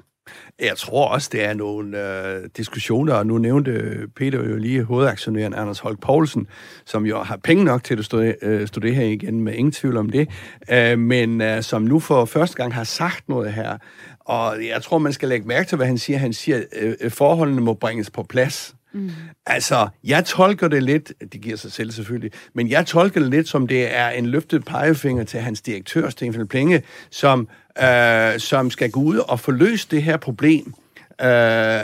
Jeg 0.61 0.77
tror 0.77 1.09
også, 1.09 1.29
det 1.33 1.45
er 1.45 1.55
nogle 1.55 1.99
øh, 1.99 2.49
diskussioner, 2.57 3.15
og 3.15 3.27
nu 3.27 3.39
nævnte 3.39 3.97
Peter 4.17 4.49
jo 4.49 4.57
lige 4.57 4.85
hovedaktionæren 4.85 5.55
Anders 5.55 5.79
Holk 5.79 6.01
Poulsen, 6.01 6.47
som 6.85 7.07
jo 7.07 7.23
har 7.23 7.37
penge 7.37 7.65
nok 7.65 7.85
til 7.85 7.99
at 7.99 8.05
studere, 8.05 8.35
øh, 8.43 8.67
studere 8.67 8.93
her 8.93 9.05
igen, 9.05 9.41
med 9.41 9.55
ingen 9.55 9.73
tvivl 9.73 9.97
om 9.97 10.11
det, 10.11 10.29
øh, 10.71 10.99
men 10.99 11.41
øh, 11.41 11.63
som 11.63 11.83
nu 11.83 12.01
for 12.01 12.25
første 12.25 12.57
gang 12.57 12.75
har 12.75 12.85
sagt 12.85 13.29
noget 13.29 13.53
her. 13.53 13.79
Og 14.21 14.67
jeg 14.67 14.83
tror, 14.83 14.99
man 14.99 15.13
skal 15.13 15.29
lægge 15.29 15.49
mærke 15.49 15.69
til, 15.69 15.77
hvad 15.77 15.87
han 15.87 15.99
siger. 15.99 16.19
Han 16.19 16.33
siger, 16.33 16.57
at 16.57 16.97
øh, 17.01 17.11
forholdene 17.11 17.61
må 17.61 17.75
bringes 17.75 18.11
på 18.11 18.23
plads. 18.23 18.75
Mm. 18.93 19.11
Altså, 19.47 19.89
jeg 20.05 20.25
tolker 20.25 20.69
det 20.69 20.83
lidt, 20.83 21.13
det 21.33 21.41
giver 21.41 21.57
sig 21.57 21.73
selv 21.73 21.91
selvfølgelig, 21.91 22.31
men 22.55 22.71
jeg 22.71 22.87
tolker 22.87 23.21
det 23.21 23.31
lidt 23.31 23.49
som, 23.49 23.67
det 23.67 23.97
er 23.97 24.09
en 24.09 24.27
løftet 24.27 24.65
pegefinger 24.65 25.25
til 25.25 25.41
hans 25.41 25.61
direktør, 25.61 26.09
Sten 26.09 26.49
Plenge, 26.49 26.83
som, 27.11 27.49
øh, 27.83 28.41
som 28.41 28.71
skal 28.71 28.91
gå 28.91 29.01
ud 29.01 29.17
og 29.17 29.41
forløse 29.41 29.89
det 29.91 30.03
her 30.03 30.17
problem, 30.17 30.75
øh, 31.23 31.81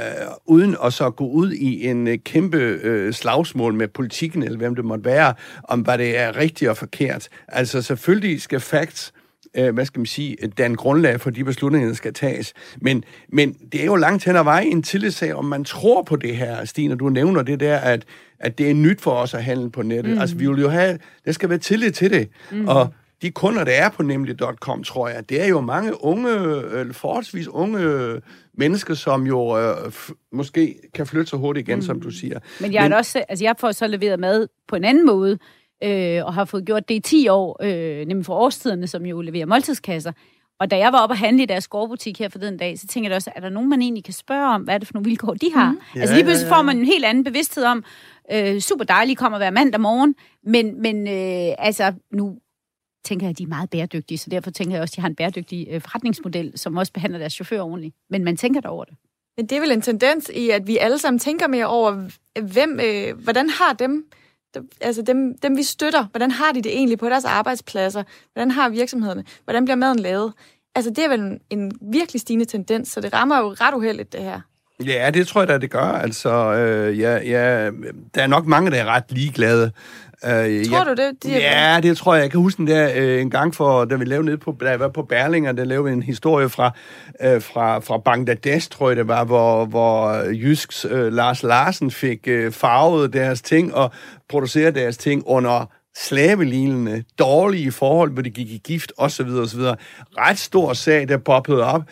uden 0.47 0.77
at 0.85 0.93
så 0.93 1.11
gå 1.11 1.27
ud 1.27 1.53
i 1.53 1.87
en 1.87 2.09
øh, 2.09 2.19
kæmpe 2.25 2.59
øh, 2.59 3.13
slagsmål 3.13 3.75
med 3.75 3.89
politikken, 3.89 4.43
eller 4.43 4.59
hvem 4.59 4.75
det 4.75 4.85
måtte 4.85 5.05
være, 5.05 5.35
om 5.65 5.81
hvad 5.81 5.99
det 5.99 6.19
er 6.19 6.37
rigtigt 6.37 6.71
og 6.71 6.77
forkert. 6.77 7.29
Altså, 7.49 7.83
selvfølgelig 7.83 8.43
skal 8.43 8.61
facts 8.61 9.13
øh, 9.55 9.75
hvad 9.75 9.85
skal 9.85 10.01
man 10.01 10.07
sige, 10.07 10.37
den 10.59 10.77
grundlag 10.77 11.21
for 11.21 11.31
de 11.31 11.45
beslutninger, 11.45 11.89
der 11.89 11.95
skal 11.95 12.15
tages. 12.15 12.53
Men, 12.81 13.05
men 13.33 13.53
det 13.73 13.81
er 13.81 13.85
jo 13.85 13.97
langt 13.97 14.25
hen 14.25 14.37
ad 14.37 14.45
vej 14.45 14.61
en 14.61 14.83
tillidssag, 14.83 15.35
om 15.35 15.45
man 15.45 15.65
tror 15.65 16.03
på 16.03 16.17
det 16.17 16.37
her, 16.37 16.65
Stine, 16.65 16.95
du 16.95 17.09
nævner 17.09 17.43
det 17.43 17.61
der, 17.61 17.77
at, 17.77 18.05
at 18.39 18.59
det 18.59 18.71
er 18.71 18.75
nyt 18.75 19.01
for 19.01 19.11
os 19.11 19.35
at 19.35 19.45
handle 19.45 19.71
på 19.71 19.83
nettet. 19.83 20.15
Mm. 20.15 20.21
Altså, 20.21 20.37
vi 20.37 20.47
vil 20.47 20.61
jo 20.61 20.69
have, 20.69 20.99
der 21.25 21.33
skal 21.33 21.49
være 21.49 21.59
tillid 21.59 21.91
til 21.91 22.11
det. 22.11 22.29
Mm. 22.53 22.69
Og 22.69 22.89
de 23.23 23.31
kunder, 23.31 23.65
der 23.65 23.73
er 23.73 23.89
på 23.89 24.03
nemlig.com, 24.03 24.85
tror 24.85 25.09
jeg, 25.09 25.29
det 25.29 25.43
er 25.43 25.47
jo 25.47 25.61
mange 25.61 26.05
unge, 26.05 26.31
øh, 26.73 26.95
forholdsvis 26.95 27.49
unge 27.49 28.21
mennesker, 28.55 28.95
som 28.95 29.27
jo 29.27 29.59
øh, 29.59 29.93
måske 30.33 30.75
kan 30.95 31.07
flytte 31.07 31.27
så 31.27 31.37
hurtigt 31.37 31.69
igen, 31.69 31.79
mm. 31.79 31.83
som 31.83 32.01
du 32.01 32.11
siger. 32.11 32.39
Men 32.61 32.73
jeg, 32.73 32.83
Men, 32.83 32.93
også, 32.93 33.25
altså 33.29 33.45
jeg 33.45 33.55
får 33.59 33.73
så 33.73 33.87
leveret 33.87 34.21
mad 34.21 34.49
på 34.69 34.77
en 34.77 34.85
anden 34.85 35.07
måde, 35.07 35.39
øh, 35.85 36.25
og 36.25 36.35
har 36.35 36.45
fået 36.45 36.65
gjort 36.65 36.89
det 36.89 36.95
i 36.95 37.01
10 37.01 37.29
år, 37.29 37.59
øh, 37.63 38.07
nemlig 38.07 38.27
for 38.27 38.35
årstiderne, 38.35 38.87
som 38.87 39.07
jo 39.07 39.21
leverer 39.21 39.47
måltidskasser. 39.47 40.13
Og 40.61 40.71
da 40.71 40.79
jeg 40.79 40.93
var 40.93 40.99
oppe 40.99 41.13
og 41.13 41.19
handle 41.19 41.43
i 41.43 41.47
deres 41.47 41.69
gårdbutik 41.69 42.19
her 42.19 42.29
for 42.29 42.39
den 42.39 42.57
dag, 42.57 42.79
så 42.79 42.87
tænkte 42.87 43.09
jeg 43.09 43.17
også, 43.17 43.31
er 43.37 43.41
der 43.41 43.49
nogen, 43.49 43.69
man 43.69 43.83
egentlig 43.83 44.05
kan 44.05 44.15
spørge 44.15 44.55
om, 44.55 44.63
hvad 44.63 44.75
er 44.75 44.79
det 44.79 44.89
for 44.89 44.95
nogle 44.95 45.05
vilkår, 45.05 45.35
de 45.35 45.53
har? 45.55 45.71
Mm. 45.71 45.79
Ja, 45.95 46.01
altså 46.01 46.15
lige 46.15 46.25
pludselig 46.25 46.47
ja, 46.47 46.55
ja. 46.55 46.59
får 46.59 46.63
man 46.63 46.79
en 46.79 46.85
helt 46.85 47.05
anden 47.05 47.25
bevidsthed 47.25 47.65
om, 47.65 47.85
øh, 48.33 48.61
super 48.61 48.85
dejligt 48.85 49.19
kommer 49.19 49.39
hver 49.39 49.51
mandag 49.51 49.81
morgen, 49.81 50.15
men, 50.45 50.83
men 50.83 51.09
øh, 51.09 51.55
altså 51.59 51.93
nu 52.13 52.39
tænker 53.05 53.27
jeg, 53.27 53.31
at 53.31 53.39
de 53.39 53.43
er 53.43 53.47
meget 53.47 53.71
bæredygtige, 53.71 54.19
så 54.19 54.31
derfor 54.31 54.51
tænker 54.51 54.75
jeg 54.75 54.83
også, 54.83 54.93
at 54.93 54.97
de 54.97 55.01
har 55.01 55.09
en 55.09 55.15
bæredygtig 55.15 55.67
øh, 55.71 55.81
forretningsmodel, 55.81 56.53
som 56.59 56.77
også 56.77 56.93
behandler 56.93 57.19
deres 57.19 57.33
chauffør 57.33 57.61
ordentligt. 57.61 57.97
Men 58.11 58.25
man 58.25 58.37
tænker 58.37 58.61
der 58.61 58.69
over 58.69 58.85
det. 58.85 58.95
Men 59.37 59.47
det 59.47 59.57
er 59.57 59.61
vel 59.61 59.73
en 59.73 59.83
tendens 59.83 60.31
i, 60.35 60.51
at 60.51 60.67
vi 60.67 60.77
alle 60.77 60.99
sammen 60.99 61.19
tænker 61.19 61.47
mere 61.47 61.67
over, 61.67 62.09
hvem, 62.41 62.81
øh, 62.81 63.23
hvordan 63.23 63.51
har 63.51 63.73
dem 63.73 64.05
altså 64.81 65.03
dem, 65.03 65.39
dem 65.39 65.57
vi 65.57 65.63
støtter, 65.63 66.07
hvordan 66.11 66.31
har 66.31 66.53
de 66.53 66.63
det 66.63 66.73
egentlig 66.73 66.99
på 66.99 67.09
deres 67.09 67.25
arbejdspladser? 67.25 68.03
Hvordan 68.33 68.51
har 68.51 68.69
virksomhederne? 68.69 69.25
Hvordan 69.45 69.65
bliver 69.65 69.77
maden 69.77 69.99
lavet? 69.99 70.33
Altså 70.75 70.91
det 70.91 71.05
er 71.05 71.09
vel 71.09 71.21
en, 71.21 71.41
en 71.51 71.73
virkelig 71.93 72.21
stigende 72.21 72.45
tendens, 72.45 72.89
så 72.89 73.01
det 73.01 73.15
rammer 73.15 73.39
jo 73.39 73.49
ret 73.49 73.75
uheldigt 73.75 74.13
det 74.13 74.21
her. 74.21 74.41
Ja, 74.87 75.11
det 75.15 75.27
tror 75.29 75.41
jeg 75.41 75.49
da, 75.49 75.59
det 75.59 75.71
gør. 75.71 75.81
Altså, 75.81 76.31
øh, 76.55 76.99
ja, 76.99 77.17
ja, 77.17 77.71
der 78.15 78.23
er 78.23 78.27
nok 78.27 78.47
mange, 78.47 78.71
der 78.71 78.77
er 78.77 78.85
ret 78.85 79.05
ligeglade. 79.09 79.73
Øh, 80.25 80.31
tror 80.31 80.77
jeg, 80.77 80.87
du 80.87 81.03
det? 81.03 81.23
De 81.23 81.31
ja, 81.31 81.81
det 81.83 81.97
tror 81.97 82.15
jeg. 82.15 82.23
Jeg 82.23 82.31
kan 82.31 82.41
huske 82.41 82.59
den 82.59 82.67
der 82.67 82.91
øh, 82.97 83.21
en 83.21 83.31
gang, 83.31 83.55
for, 83.55 83.85
da 83.85 83.95
vi 83.95 84.05
lavede 84.05 84.27
ned 84.27 84.37
på, 84.37 84.57
da 84.61 84.71
jeg 84.71 84.81
var 84.81 84.89
på 84.89 85.03
Berlinger, 85.03 85.53
der 85.53 85.65
lavede 85.65 85.85
vi 85.85 85.93
en 85.93 86.03
historie 86.03 86.49
fra, 86.49 86.75
øh, 87.21 87.43
fra, 87.43 87.79
fra 87.79 87.99
Bangladesh, 87.99 88.71
tror 88.71 88.89
jeg 88.89 88.97
det 88.97 89.09
var, 89.09 89.25
hvor, 89.25 89.65
hvor 89.65 90.25
Jysks 90.33 90.87
øh, 90.91 91.13
Lars 91.13 91.43
Larsen 91.43 91.91
fik 91.91 92.29
øh, 92.29 92.53
farvet 92.53 93.13
deres 93.13 93.43
ting 93.43 93.75
og 93.75 93.91
produceret 94.29 94.75
deres 94.75 94.97
ting 94.97 95.23
under 95.27 95.67
slavelignende, 95.97 97.05
dårlige 97.19 97.73
forhold, 97.73 98.13
hvor 98.13 98.23
de 98.23 98.31
gik 98.31 98.51
i 98.51 98.61
gift 98.65 98.93
osv. 98.97 99.27
osv. 99.27 99.61
Ret 100.19 100.39
stor 100.39 100.73
sag, 100.73 101.09
der 101.09 101.19
poppede 101.19 101.65
op. 101.65 101.83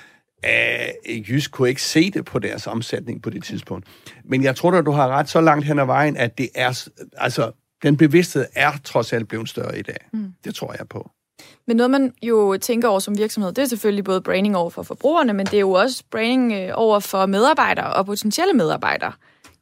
Uh, 0.44 1.30
Jysk 1.30 1.50
kunne 1.50 1.68
ikke 1.68 1.82
se 1.82 2.10
det 2.10 2.24
på 2.24 2.38
deres 2.38 2.66
omsætning 2.66 3.22
på 3.22 3.30
det 3.30 3.44
tidspunkt. 3.44 3.86
Men 4.24 4.42
jeg 4.42 4.56
tror 4.56 4.70
da, 4.70 4.80
du 4.80 4.90
har 4.90 5.08
ret 5.08 5.28
så 5.28 5.40
langt 5.40 5.66
hen 5.66 5.78
ad 5.78 5.86
vejen, 5.86 6.16
at 6.16 6.38
det 6.38 6.48
er, 6.54 6.88
altså, 7.16 7.52
den 7.82 7.96
bevidsthed 7.96 8.46
er 8.54 8.72
trods 8.84 9.12
alt 9.12 9.28
blevet 9.28 9.48
større 9.48 9.78
i 9.78 9.82
dag. 9.82 10.08
Mm. 10.12 10.32
Det 10.44 10.54
tror 10.54 10.74
jeg 10.78 10.88
på. 10.88 11.10
Men 11.66 11.76
noget, 11.76 11.90
man 11.90 12.14
jo 12.22 12.58
tænker 12.60 12.88
over 12.88 12.98
som 12.98 13.18
virksomhed, 13.18 13.52
det 13.52 13.62
er 13.62 13.66
selvfølgelig 13.66 14.04
både 14.04 14.20
branding 14.20 14.56
over 14.56 14.70
for 14.70 14.82
forbrugerne, 14.82 15.32
men 15.32 15.46
det 15.46 15.54
er 15.54 15.60
jo 15.60 15.70
også 15.70 16.02
branding 16.10 16.52
øh, 16.52 16.70
over 16.74 17.00
for 17.00 17.26
medarbejdere 17.26 17.92
og 17.92 18.06
potentielle 18.06 18.54
medarbejdere. 18.54 19.12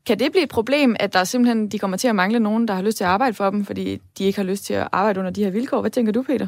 Kan 0.07 0.19
det 0.19 0.33
blive 0.33 0.43
et 0.43 0.49
problem, 0.49 0.97
at 1.01 1.13
der 1.13 1.25
simpelthen 1.25 1.69
de 1.69 1.79
kommer 1.79 1.97
til 1.97 2.09
at 2.09 2.15
mangle 2.15 2.41
nogen, 2.41 2.69
der 2.69 2.75
har 2.75 2.83
lyst 2.83 2.97
til 2.97 3.05
at 3.05 3.11
arbejde 3.11 3.35
for 3.35 3.51
dem, 3.51 3.65
fordi 3.65 4.03
de 4.19 4.25
ikke 4.25 4.39
har 4.39 4.45
lyst 4.45 4.65
til 4.65 4.75
at 4.75 4.89
arbejde 4.93 5.21
under 5.21 5.31
de 5.33 5.45
her 5.45 5.51
vilkår? 5.51 5.81
Hvad 5.81 5.91
tænker 5.91 6.13
du, 6.13 6.23
Peter? 6.23 6.47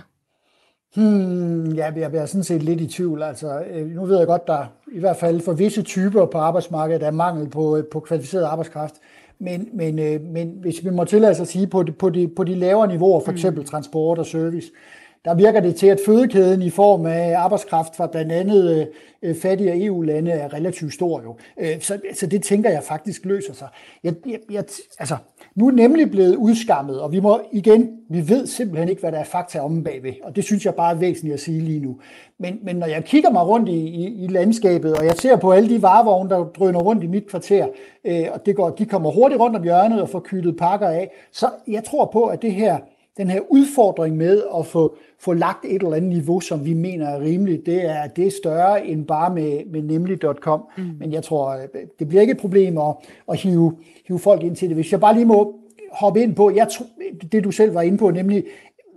Hmm, 0.97 1.73
ja, 1.73 1.93
jeg 1.97 2.15
er 2.15 2.27
sådan 2.27 2.45
set 2.45 2.63
lidt 2.63 2.81
i 2.81 2.87
tvivl. 2.87 3.23
Altså, 3.23 3.61
øh, 3.71 3.87
nu 3.87 4.05
ved 4.05 4.19
jeg 4.19 4.27
godt, 4.27 4.47
der 4.47 4.67
i 4.93 4.99
hvert 4.99 5.17
fald 5.17 5.41
for 5.41 5.53
visse 5.53 5.83
typer 5.83 6.27
på 6.27 6.39
arbejdsmarkedet 6.39 7.03
er 7.03 7.11
mangel 7.11 7.49
på, 7.49 7.83
på 7.93 8.01
kvalificeret 8.01 8.45
arbejdskraft. 8.45 8.95
Men, 9.39 9.69
men, 9.73 9.99
øh, 9.99 10.21
men 10.21 10.59
hvis 10.61 10.85
vi 10.85 10.91
må 10.91 11.05
tillade 11.05 11.31
os 11.31 11.41
at 11.41 11.49
sige, 11.49 11.67
på 11.67 11.83
de, 11.83 11.93
på 11.93 12.11
de, 12.11 12.29
på 12.29 12.45
de 12.45 12.55
lavere 12.55 12.89
niveauer, 12.89 13.21
for 13.21 13.31
mm. 13.31 13.37
eksempel 13.37 13.65
transport 13.65 14.19
og 14.19 14.27
service, 14.27 14.71
der 15.25 15.35
virker 15.35 15.61
det 15.61 15.77
til, 15.77 15.87
at 15.87 16.01
fødekæden 16.07 16.63
i 16.63 16.71
form 16.71 17.07
af 17.07 17.39
arbejdskraft 17.39 17.97
fra 17.97 18.07
blandt 18.07 18.33
andet 18.33 18.89
øh, 19.23 19.37
fattige 19.37 19.85
EU-lande 19.85 20.31
er 20.31 20.53
relativt 20.53 20.95
stor 20.95 21.23
jo. 21.23 21.37
Øh, 21.61 21.81
så, 21.81 22.01
så 22.15 22.27
det 22.27 22.43
tænker 22.43 22.71
jeg 22.71 22.83
faktisk 22.83 23.25
løser 23.25 23.55
sig. 23.55 23.69
Jeg, 24.05 24.15
jeg, 24.27 24.39
jeg, 24.51 24.65
altså, 24.99 25.17
nu 25.57 25.67
er 25.69 25.73
nemlig 25.73 26.11
blevet 26.11 26.37
udskammet, 26.37 27.01
og 27.01 27.13
vi 27.13 27.21
må 27.21 27.41
igen, 27.53 27.91
vi 28.11 28.29
ved 28.29 28.47
simpelthen 28.47 28.89
ikke, 28.89 29.01
hvad 29.01 29.13
der 29.13 29.19
er 29.19 29.25
fakta 29.25 29.61
om 29.61 29.85
bagved, 29.85 30.13
og 30.23 30.37
det 30.37 30.45
synes 30.45 30.65
jeg 30.65 30.75
bare 30.75 30.95
er 30.95 30.99
væsentligt 30.99 31.35
at 31.35 31.41
sige 31.41 31.61
lige 31.61 31.81
nu. 31.81 31.99
Men, 32.39 32.59
men 32.63 32.77
når 32.77 32.87
jeg 32.87 33.05
kigger 33.05 33.31
mig 33.31 33.47
rundt 33.47 33.69
i, 33.69 33.73
i, 33.73 34.25
i 34.25 34.27
landskabet, 34.27 34.95
og 34.97 35.05
jeg 35.05 35.17
ser 35.17 35.37
på 35.37 35.53
alle 35.53 35.69
de 35.69 35.83
varevogne, 35.83 36.31
der 36.31 36.45
drøner 36.45 36.81
rundt 36.81 37.05
i 37.05 37.07
mit 37.07 37.27
kvarter, 37.29 37.67
øh, 38.05 38.27
og 38.33 38.47
det 38.47 38.57
går, 38.57 38.71
de 38.71 38.85
kommer 38.85 39.11
hurtigt 39.11 39.41
rundt 39.41 39.57
om 39.57 39.63
hjørnet 39.63 40.03
og 40.03 40.09
får 40.09 40.21
kylet 40.21 40.57
pakker 40.57 40.89
af, 40.89 41.11
så 41.33 41.47
jeg 41.69 41.85
tror 41.85 42.11
på, 42.13 42.25
at 42.25 42.43
det 42.43 42.53
her 42.53 42.79
den 43.17 43.31
her 43.31 43.41
udfordring 43.49 44.17
med 44.17 44.43
at 44.59 44.67
få, 44.67 44.97
få 45.21 45.33
lagt 45.33 45.65
et 45.65 45.83
eller 45.83 45.97
andet 45.97 46.11
niveau, 46.11 46.41
som 46.41 46.65
vi 46.65 46.75
mener 46.75 47.07
er 47.07 47.21
rimeligt, 47.21 47.67
det 47.67 47.85
er, 47.85 48.07
det 48.07 48.27
er 48.27 48.31
større 48.31 48.87
end 48.87 49.07
bare 49.07 49.35
med, 49.35 49.65
med 49.67 49.83
nemlig.com. 49.83 50.65
Mm. 50.79 50.85
Men 50.99 51.13
jeg 51.13 51.23
tror, 51.23 51.53
øh, 51.53 51.61
det 51.99 52.09
bliver 52.09 52.21
ikke 52.21 52.31
et 52.31 52.39
problem 52.39 52.79
at, 52.79 52.95
at 53.29 53.37
hive, 53.37 53.77
hive 54.07 54.19
folk 54.19 54.43
ind 54.43 54.57
til 54.57 54.69
det. 54.69 54.77
Hvis 54.77 54.93
jeg 54.93 55.01
bare 55.01 55.15
lige 55.15 55.25
må 55.25 55.55
hoppe 55.93 56.23
ind 56.23 56.35
på, 56.35 56.51
jeg 56.51 56.69
tror, 56.69 56.87
det 57.33 57.45
du 57.45 57.51
selv 57.51 57.75
var 57.75 57.83
inde 57.83 57.99
på, 57.99 58.11
nemlig 58.11 58.45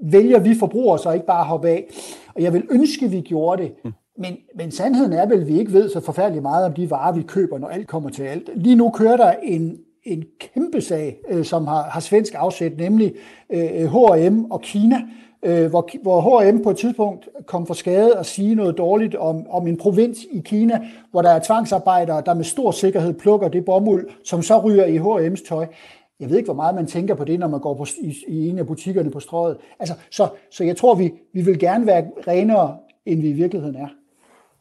vælger 0.02 0.40
vi 0.40 0.56
forbrugere 0.56 1.00
så 1.00 1.12
ikke 1.12 1.26
bare 1.26 1.40
at 1.40 1.48
hoppe 1.48 1.70
af. 1.70 1.88
Og 2.36 2.42
jeg 2.42 2.54
vil 2.54 2.64
ønske, 2.72 3.10
vi 3.10 3.22
gjorde 3.22 3.64
det. 3.64 3.72
Mm. 3.86 3.92
Men, 4.18 4.38
men 4.56 4.72
sandheden 4.72 5.14
er 5.14 5.26
vel, 5.26 5.42
at 5.42 5.48
vi 5.48 5.60
ikke 5.60 5.74
ved 5.74 5.90
så 5.90 6.00
forfærdeligt 6.00 6.42
meget 6.42 6.66
om 6.66 6.74
de 6.74 6.90
varer, 6.90 7.14
vi 7.14 7.22
køber, 7.22 7.58
når 7.58 7.68
alt 7.68 7.88
kommer 7.88 8.10
til 8.10 8.24
alt. 8.24 8.50
Lige 8.56 8.76
nu 8.76 8.90
kører 8.90 9.18
der 9.18 9.34
en, 9.44 9.78
en 10.04 10.24
kæmpe 10.40 10.82
sag, 10.82 11.18
øh, 11.30 11.46
som 11.46 11.68
har, 11.68 11.84
har 11.84 12.00
svensk 12.00 12.34
afsæt, 12.38 12.78
nemlig 12.78 13.14
øh, 13.50 13.94
H&M 13.94 14.46
og 14.52 14.62
Kina, 14.62 15.02
øh, 15.44 15.70
hvor, 15.70 15.90
hvor 16.02 16.42
H&M 16.42 16.64
på 16.64 16.70
et 16.70 16.78
tidspunkt 16.78 17.30
kom 17.46 17.68
for 17.68 17.74
skade 17.74 18.16
at 18.18 18.26
sige 18.26 18.56
noget 18.56 18.78
dårligt 18.78 19.16
om, 19.16 19.48
om 19.50 19.68
en 19.68 19.78
provins 19.78 20.20
i 20.32 20.42
Kina, 20.46 20.88
hvor 21.12 21.22
der 21.22 21.30
er 21.30 21.40
tvangsarbejdere, 21.40 22.24
der 22.26 22.34
med 22.34 22.44
stor 22.44 22.72
sikkerhed 22.72 23.14
plukker 23.14 23.48
det 23.48 23.66
bomuld, 23.66 24.10
som 24.24 24.42
så 24.42 24.60
ryger 24.60 24.86
i 24.86 24.98
H&M's 24.98 25.48
tøj. 25.48 25.68
Jeg 26.20 26.30
ved 26.30 26.38
ikke, 26.38 26.48
hvor 26.48 26.54
meget 26.54 26.76
man 26.76 26.88
tænker 26.88 27.16
på 27.16 27.24
det, 27.24 27.40
når 27.40 27.48
man 27.48 27.60
går 27.60 27.74
på, 27.74 27.86
i, 28.02 28.16
i 28.28 28.50
en 28.50 28.60
af 28.60 28.68
butikkerne 28.68 29.12
på 29.12 29.20
strøget. 29.20 29.58
Altså, 29.80 29.96
så, 30.12 30.28
så 30.52 30.64
jeg 30.64 30.78
tror, 30.78 30.96
vi, 30.96 31.14
vi 31.34 31.42
vil 31.42 31.60
gerne 31.60 31.86
være 31.86 32.08
renere, 32.28 32.78
end 33.06 33.22
vi 33.22 33.30
i 33.30 33.34
virkeligheden 33.34 33.76
er. 33.76 33.88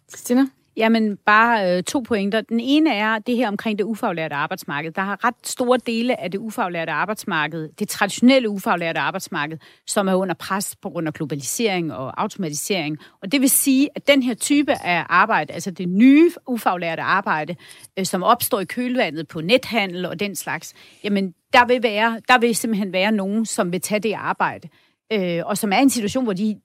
Christina? 0.08 0.46
Jamen, 0.78 1.16
bare 1.16 1.76
øh, 1.76 1.82
to 1.82 2.00
pointer. 2.00 2.40
Den 2.40 2.60
ene 2.60 2.94
er 2.94 3.18
det 3.18 3.36
her 3.36 3.48
omkring 3.48 3.78
det 3.78 3.84
ufaglærte 3.84 4.34
arbejdsmarked. 4.34 4.92
Der 4.92 5.02
har 5.02 5.24
ret 5.24 5.34
store 5.44 5.78
dele 5.86 6.20
af 6.20 6.30
det 6.30 6.38
ufaglærte 6.38 6.92
arbejdsmarked, 6.92 7.68
det 7.78 7.88
traditionelle 7.88 8.48
ufaglærte 8.48 9.00
arbejdsmarked, 9.00 9.58
som 9.86 10.08
er 10.08 10.14
under 10.14 10.34
pres 10.34 10.76
på 10.82 10.90
grund 10.90 11.06
af 11.06 11.14
globalisering 11.14 11.92
og 11.92 12.22
automatisering. 12.22 12.98
Og 13.22 13.32
det 13.32 13.40
vil 13.40 13.50
sige, 13.50 13.88
at 13.94 14.08
den 14.08 14.22
her 14.22 14.34
type 14.34 14.72
af 14.72 15.04
arbejde, 15.08 15.52
altså 15.52 15.70
det 15.70 15.88
nye 15.88 16.30
ufaglærte 16.46 17.02
arbejde, 17.02 17.56
øh, 17.98 18.06
som 18.06 18.22
opstår 18.22 18.60
i 18.60 18.64
kølvandet 18.64 19.28
på 19.28 19.40
nethandel 19.40 20.06
og 20.06 20.20
den 20.20 20.36
slags, 20.36 20.74
jamen, 21.04 21.34
der 21.52 21.66
vil, 21.66 21.82
være, 21.82 22.20
der 22.28 22.38
vil 22.38 22.56
simpelthen 22.56 22.92
være 22.92 23.12
nogen, 23.12 23.46
som 23.46 23.72
vil 23.72 23.80
tage 23.80 24.00
det 24.00 24.12
arbejde. 24.12 24.68
Øh, 25.12 25.42
og 25.46 25.58
som 25.58 25.72
er 25.72 25.78
i 25.78 25.82
en 25.82 25.90
situation, 25.90 26.24
hvor 26.24 26.32
de, 26.32 26.60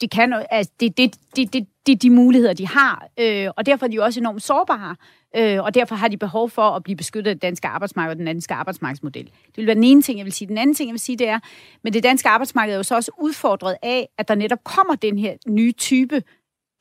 det, 0.00 0.02
de 0.02 0.08
kan, 0.08 0.44
altså, 0.50 0.72
det, 0.80 0.98
det, 0.98 1.14
det, 1.36 1.52
det, 1.52 1.66
det 1.86 1.92
er 1.92 1.96
de 1.96 2.10
muligheder, 2.10 2.52
de 2.52 2.66
har, 2.66 3.08
øh, 3.20 3.48
og 3.56 3.66
derfor 3.66 3.86
er 3.86 3.90
de 3.90 3.96
jo 3.96 4.04
også 4.04 4.20
enormt 4.20 4.42
sårbare, 4.42 4.96
øh, 5.36 5.62
og 5.62 5.74
derfor 5.74 5.94
har 5.94 6.08
de 6.08 6.16
behov 6.16 6.50
for 6.50 6.62
at 6.62 6.82
blive 6.82 6.96
beskyttet 6.96 7.30
af 7.30 7.34
det 7.34 7.42
danske 7.42 7.68
arbejdsmarked 7.68 8.10
og 8.10 8.16
den 8.16 8.26
danske 8.26 8.54
arbejdsmarkedsmodel. 8.54 9.24
Det 9.24 9.56
vil 9.56 9.66
være 9.66 9.74
den 9.74 9.84
ene 9.84 10.02
ting, 10.02 10.18
jeg 10.18 10.24
vil 10.24 10.32
sige. 10.32 10.48
Den 10.48 10.58
anden 10.58 10.74
ting, 10.74 10.88
jeg 10.88 10.92
vil 10.92 11.00
sige, 11.00 11.16
det 11.16 11.28
er, 11.28 11.38
men 11.84 11.92
det 11.92 12.02
danske 12.02 12.28
arbejdsmarked 12.28 12.72
er 12.72 12.76
jo 12.76 12.82
så 12.82 12.94
også 12.94 13.10
udfordret 13.18 13.76
af, 13.82 14.08
at 14.18 14.28
der 14.28 14.34
netop 14.34 14.64
kommer 14.64 14.94
den 14.94 15.18
her 15.18 15.34
nye 15.48 15.72
type 15.72 16.22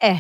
af 0.02 0.20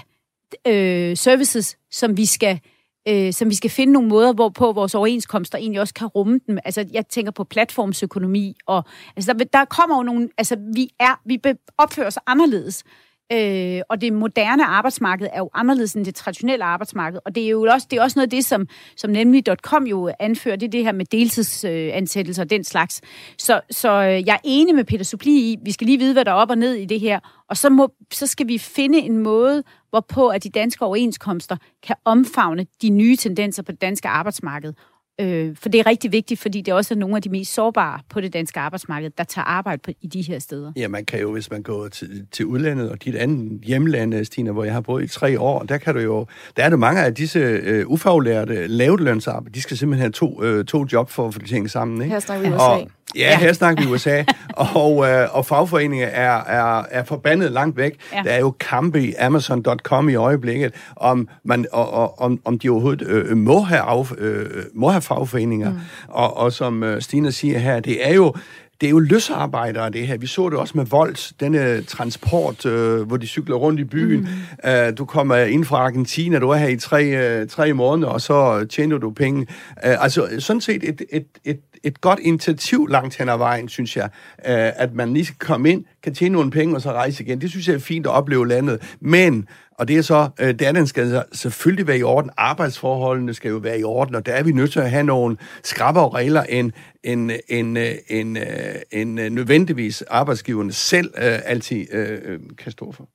øh, 0.67 1.17
services, 1.17 1.77
som 1.91 2.17
vi 2.17 2.25
skal 2.25 2.53
øh, 2.53 2.74
øh, 3.07 3.33
som 3.33 3.49
vi 3.49 3.55
skal 3.55 3.69
finde 3.69 3.93
nogle 3.93 4.09
måder, 4.09 4.33
hvorpå 4.33 4.71
vores 4.71 4.95
overenskomster 4.95 5.57
egentlig 5.57 5.81
også 5.81 5.93
kan 5.93 6.07
rumme 6.07 6.39
dem. 6.47 6.57
Altså, 6.65 6.85
jeg 6.93 7.07
tænker 7.07 7.31
på 7.31 7.43
platformsøkonomi, 7.43 8.55
og 8.65 8.83
altså, 9.15 9.33
der, 9.33 9.45
der 9.53 9.65
kommer 9.65 9.97
jo 9.97 10.03
nogle, 10.03 10.29
altså, 10.37 10.57
vi 10.73 10.89
er, 10.99 11.21
vi 11.25 11.41
opfører 11.77 12.07
os 12.07 12.17
anderledes. 12.27 12.83
Øh, 13.31 13.81
og 13.89 14.01
det 14.01 14.13
moderne 14.13 14.65
arbejdsmarked 14.65 15.27
er 15.33 15.37
jo 15.37 15.49
anderledes 15.53 15.93
end 15.93 16.05
det 16.05 16.15
traditionelle 16.15 16.65
arbejdsmarked. 16.65 17.19
Og 17.25 17.35
det 17.35 17.43
er 17.45 17.49
jo 17.49 17.61
også, 17.61 17.87
det 17.91 17.97
er 17.97 18.03
også 18.03 18.19
noget 18.19 18.27
af 18.27 18.29
det, 18.29 18.45
som, 18.45 18.67
som 18.97 19.11
nemlig.com 19.11 19.87
jo 19.87 20.11
anfører, 20.19 20.55
det 20.55 20.65
er 20.65 20.71
det 20.71 20.83
her 20.83 20.91
med 20.91 21.05
deltidsansættelser 21.05 22.43
og 22.43 22.49
den 22.49 22.63
slags. 22.63 23.01
Så, 23.37 23.61
så 23.71 23.89
øh, 23.89 24.27
jeg 24.27 24.33
er 24.33 24.39
enig 24.43 24.75
med 24.75 24.83
Peter 24.83 25.03
Supli 25.03 25.31
i, 25.31 25.57
vi 25.63 25.71
skal 25.71 25.87
lige 25.87 25.99
vide, 25.99 26.13
hvad 26.13 26.25
der 26.25 26.31
er 26.31 26.35
op 26.35 26.49
og 26.49 26.57
ned 26.57 26.73
i 26.73 26.85
det 26.85 26.99
her. 26.99 27.19
Og 27.49 27.57
så, 27.57 27.69
må, 27.69 27.93
så 28.13 28.27
skal 28.27 28.47
vi 28.47 28.57
finde 28.57 28.97
en 28.97 29.17
måde, 29.17 29.63
hvorpå 29.89 30.27
at 30.27 30.43
de 30.43 30.49
danske 30.49 30.85
overenskomster 30.85 31.57
kan 31.83 31.95
omfavne 32.05 32.65
de 32.81 32.89
nye 32.89 33.15
tendenser 33.15 33.63
på 33.63 33.71
det 33.71 33.81
danske 33.81 34.07
arbejdsmarked. 34.07 34.73
Øh, 35.21 35.55
for 35.55 35.69
det 35.69 35.79
er 35.79 35.85
rigtig 35.85 36.11
vigtigt, 36.11 36.39
fordi 36.39 36.61
det 36.61 36.73
også 36.73 36.93
er 36.93 36.97
nogle 36.97 37.15
af 37.15 37.21
de 37.21 37.29
mest 37.29 37.53
sårbare 37.53 37.99
på 38.09 38.21
det 38.21 38.33
danske 38.33 38.59
arbejdsmarked, 38.59 39.11
der 39.17 39.23
tager 39.23 39.45
arbejde 39.45 39.81
på, 39.85 39.91
i 40.01 40.07
de 40.07 40.21
her 40.21 40.39
steder. 40.39 40.71
Ja, 40.75 40.87
man 40.87 41.05
kan 41.05 41.19
jo, 41.19 41.31
hvis 41.31 41.51
man 41.51 41.63
går 41.63 41.87
til, 41.87 42.27
til 42.31 42.45
udlandet 42.45 42.89
og 42.89 43.03
dit 43.03 43.15
andet 43.15 43.61
hjemland, 43.63 44.25
Stine, 44.25 44.51
hvor 44.51 44.63
jeg 44.63 44.73
har 44.73 44.81
boet 44.81 45.03
i 45.03 45.07
tre 45.07 45.39
år, 45.39 45.63
der 45.63 45.77
kan 45.77 45.95
du 45.95 45.99
jo, 45.99 46.25
der 46.57 46.63
er 46.63 46.69
det 46.69 46.79
mange 46.79 47.01
af 47.01 47.15
disse 47.15 47.39
øh, 47.39 47.87
ufaglærte 47.87 48.67
lavtlønsarbejde, 48.67 49.53
de 49.53 49.61
skal 49.61 49.77
simpelthen 49.77 50.01
have 50.01 50.11
to, 50.11 50.43
øh, 50.43 50.65
to 50.65 50.85
job 50.93 51.09
for 51.09 51.27
at 51.27 51.33
få 51.33 51.39
det 51.39 51.49
ting 51.49 51.69
sammen. 51.69 52.01
Ikke? 52.01 52.13
Her 52.13 52.19
snakker 52.19 52.49
vi. 52.49 52.55
Og, 52.55 52.89
Ja, 53.15 53.37
her 53.37 53.53
snakker 53.53 53.83
vi 53.83 53.91
USA, 53.91 54.23
og, 54.75 55.09
øh, 55.09 55.27
og 55.35 55.45
fagforeninger 55.45 56.07
er, 56.07 56.43
er, 56.43 56.85
er 56.91 57.03
forbandet 57.03 57.51
langt 57.51 57.77
væk. 57.77 57.99
Ja. 58.13 58.21
Der 58.23 58.31
er 58.31 58.39
jo 58.39 58.51
kampe 58.59 59.01
i 59.01 59.13
Amazon.com 59.13 60.09
i 60.09 60.15
øjeblikket, 60.15 60.73
om, 60.95 61.27
man, 61.43 61.65
og, 61.71 61.93
og, 61.93 62.21
om, 62.21 62.39
om 62.45 62.59
de 62.59 62.69
overhovedet 62.69 63.07
øh, 63.07 63.37
må, 63.37 63.59
have 63.59 63.81
af, 63.81 64.11
øh, 64.17 64.63
må 64.73 64.89
have 64.89 65.01
fagforeninger. 65.01 65.71
Mm. 65.71 65.79
Og, 66.07 66.37
og 66.37 66.53
som 66.53 66.83
øh, 66.83 67.01
Stine 67.01 67.31
siger 67.31 67.59
her, 67.59 67.79
det 67.79 68.09
er 68.09 68.13
jo 68.13 68.33
det 68.81 68.87
er 68.87 68.91
jo 68.91 68.99
løsarbejdere, 68.99 69.89
det 69.89 70.07
her. 70.07 70.17
Vi 70.17 70.27
så 70.27 70.49
det 70.49 70.57
også 70.57 70.73
med 70.77 70.85
Volts, 70.85 71.33
denne 71.39 71.83
transport, 71.83 72.65
øh, 72.65 73.01
hvor 73.01 73.17
de 73.17 73.27
cykler 73.27 73.55
rundt 73.55 73.79
i 73.79 73.83
byen. 73.83 74.19
Mm. 74.19 74.69
Uh, 74.69 74.97
du 74.97 75.05
kommer 75.05 75.35
ind 75.35 75.65
fra 75.65 75.77
Argentina, 75.77 76.39
du 76.39 76.49
er 76.49 76.55
her 76.55 76.67
i 76.67 76.77
tre, 76.77 77.41
uh, 77.41 77.47
tre 77.49 77.73
måneder, 77.73 78.07
og 78.07 78.21
så 78.21 78.65
tjener 78.65 78.97
du 78.97 79.11
penge. 79.11 79.41
Uh, 79.41 80.03
altså, 80.03 80.27
sådan 80.39 80.61
set 80.61 80.83
et, 80.83 81.01
et, 81.09 81.25
et, 81.45 81.59
et 81.83 82.01
godt 82.01 82.19
initiativ 82.19 82.87
langt 82.87 83.17
hen 83.17 83.29
ad 83.29 83.37
vejen, 83.37 83.69
synes 83.69 83.97
jeg, 83.97 84.09
uh, 84.37 84.81
at 84.83 84.93
man 84.93 85.13
lige 85.13 85.25
kan 85.25 85.35
komme 85.39 85.69
ind, 85.69 85.83
kan 86.03 86.13
tjene 86.13 86.33
nogle 86.33 86.51
penge, 86.51 86.75
og 86.75 86.81
så 86.81 86.91
rejse 86.91 87.23
igen. 87.23 87.41
Det 87.41 87.49
synes 87.49 87.67
jeg 87.67 87.73
er 87.75 87.79
fint 87.79 88.05
at 88.05 88.11
opleve 88.11 88.47
landet. 88.47 88.95
Men 88.99 89.47
og 89.77 89.87
det 89.87 89.97
er 89.97 90.01
så, 90.01 90.29
øh, 90.39 90.59
den 90.59 90.87
skal 90.87 91.23
selvfølgelig 91.33 91.87
være 91.87 91.97
i 91.97 92.03
orden. 92.03 92.29
Arbejdsforholdene 92.37 93.33
skal 93.33 93.49
jo 93.49 93.57
være 93.57 93.79
i 93.79 93.83
orden, 93.83 94.15
og 94.15 94.25
der 94.25 94.33
er 94.33 94.43
vi 94.43 94.51
nødt 94.51 94.71
til 94.71 94.79
at 94.79 94.89
have 94.89 95.03
nogle 95.03 95.37
skrappere 95.63 96.09
regler, 96.09 96.43
end, 96.43 96.71
end, 97.03 97.31
end, 97.47 97.77
øh, 97.77 97.95
end, 98.07 98.37
øh, 98.37 98.45
end, 98.91 99.19
end 99.19 99.35
nødvendigvis 99.35 100.01
arbejdsgiverne 100.01 100.73
selv 100.73 101.13
øh, 101.17 101.39
altid 101.45 101.93
øh, 101.93 102.39
kan 102.57 102.71
stå 102.71 102.91
for. 102.91 103.09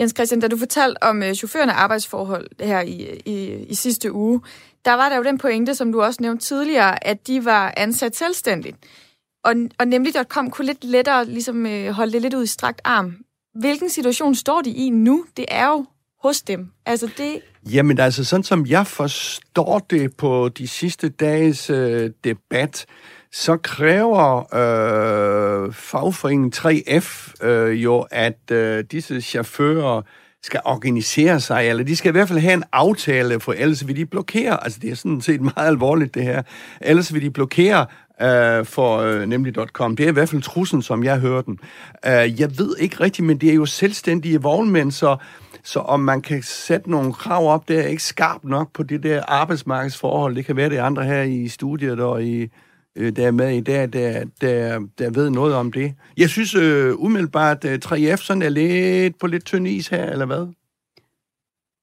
Jens 0.00 0.12
Christian, 0.16 0.40
da 0.40 0.48
du 0.48 0.56
fortalte 0.56 1.02
om 1.02 1.22
øh, 1.22 1.34
chaufførerne 1.34 1.72
arbejdsforhold 1.72 2.64
her 2.64 2.80
i, 2.80 3.20
i, 3.24 3.64
i 3.68 3.74
sidste 3.74 4.12
uge, 4.12 4.40
der 4.84 4.94
var 4.94 5.08
der 5.08 5.16
jo 5.16 5.22
den 5.22 5.38
pointe, 5.38 5.74
som 5.74 5.92
du 5.92 6.02
også 6.02 6.22
nævnte 6.22 6.44
tidligere, 6.44 7.06
at 7.06 7.26
de 7.26 7.44
var 7.44 7.74
ansat 7.76 8.16
selvstændigt. 8.16 8.76
Og, 9.44 9.54
og 9.78 9.88
nemlig.com 9.88 10.50
kunne 10.50 10.66
lidt 10.66 10.84
lettere 10.84 11.24
ligesom, 11.24 11.66
øh, 11.66 11.90
holde 11.90 12.12
det 12.12 12.22
lidt 12.22 12.34
ud 12.34 12.42
i 12.42 12.46
strakt 12.46 12.80
arm 12.84 13.25
hvilken 13.60 13.90
situation 13.90 14.34
står 14.34 14.60
de 14.60 14.70
i 14.70 14.90
nu? 14.90 15.24
Det 15.36 15.44
er 15.48 15.66
jo 15.68 15.86
hos 16.22 16.42
dem. 16.42 16.70
Altså 16.86 17.10
det... 17.18 17.40
Jamen 17.72 17.98
altså, 17.98 18.24
sådan 18.24 18.44
som 18.44 18.66
jeg 18.66 18.86
forstår 18.86 19.78
det 19.78 20.16
på 20.16 20.48
de 20.48 20.68
sidste 20.68 21.08
dages 21.08 21.70
øh, 21.70 22.10
debat, 22.24 22.86
så 23.32 23.56
kræver 23.56 24.38
øh, 24.54 25.72
fagforeningen 25.72 26.52
3F 26.56 27.32
øh, 27.46 27.82
jo, 27.84 28.06
at 28.10 28.50
øh, 28.50 28.84
disse 28.90 29.20
chauffører 29.20 30.02
skal 30.42 30.60
organisere 30.64 31.40
sig, 31.40 31.68
eller 31.68 31.84
de 31.84 31.96
skal 31.96 32.08
i 32.08 32.12
hvert 32.12 32.28
fald 32.28 32.38
have 32.38 32.54
en 32.54 32.64
aftale, 32.72 33.40
for 33.40 33.52
ellers 33.52 33.86
vil 33.86 33.96
de 33.96 34.06
blokere, 34.06 34.64
altså 34.64 34.78
det 34.82 34.90
er 34.90 34.94
sådan 34.94 35.20
set 35.20 35.40
meget 35.40 35.66
alvorligt 35.66 36.14
det 36.14 36.22
her, 36.22 36.42
ellers 36.80 37.14
vil 37.14 37.22
de 37.22 37.30
blokere 37.30 37.86
øh, 38.22 38.64
for 38.64 38.98
øh, 38.98 39.26
nemlig.com. 39.26 39.96
Det 39.96 40.04
er 40.04 40.08
i 40.08 40.12
hvert 40.12 40.28
fald 40.28 40.42
trussen, 40.42 40.82
som 40.82 41.04
jeg 41.04 41.18
hører 41.18 41.42
den. 41.42 41.58
Øh, 42.06 42.40
jeg 42.40 42.58
ved 42.58 42.76
ikke 42.78 43.00
rigtigt, 43.00 43.26
men 43.26 43.38
det 43.38 43.50
er 43.50 43.54
jo 43.54 43.66
selvstændige 43.66 44.42
vognmænd, 44.42 44.92
så, 44.92 45.16
så 45.64 45.80
om 45.80 46.00
man 46.00 46.22
kan 46.22 46.42
sætte 46.42 46.90
nogle 46.90 47.12
krav 47.12 47.52
op, 47.52 47.68
det 47.68 47.78
er 47.78 47.86
ikke 47.86 48.02
skarpt 48.02 48.44
nok 48.44 48.72
på 48.72 48.82
det 48.82 49.02
der 49.02 49.22
arbejdsmarkedsforhold. 49.28 50.36
Det 50.36 50.44
kan 50.44 50.56
være 50.56 50.70
det 50.70 50.78
andre 50.78 51.04
her 51.04 51.22
i 51.22 51.48
studiet 51.48 52.00
og 52.00 52.24
i 52.24 52.48
øh, 52.96 53.16
der 53.16 53.26
er 53.26 53.30
med 53.30 53.56
i 53.56 53.60
dag, 53.60 53.92
der, 53.92 54.24
der, 54.40 54.80
der 54.98 55.10
ved 55.10 55.30
noget 55.30 55.54
om 55.54 55.72
det. 55.72 55.94
Jeg 56.16 56.28
synes 56.28 56.54
øh, 56.54 56.94
umiddelbart, 56.96 57.64
at 57.64 57.86
3F 57.86 58.16
sådan 58.16 58.42
er 58.42 58.48
lidt 58.48 59.18
på 59.18 59.26
lidt 59.26 59.44
tynd 59.44 59.68
is 59.68 59.88
her, 59.88 60.10
eller 60.10 60.26
hvad? 60.26 60.46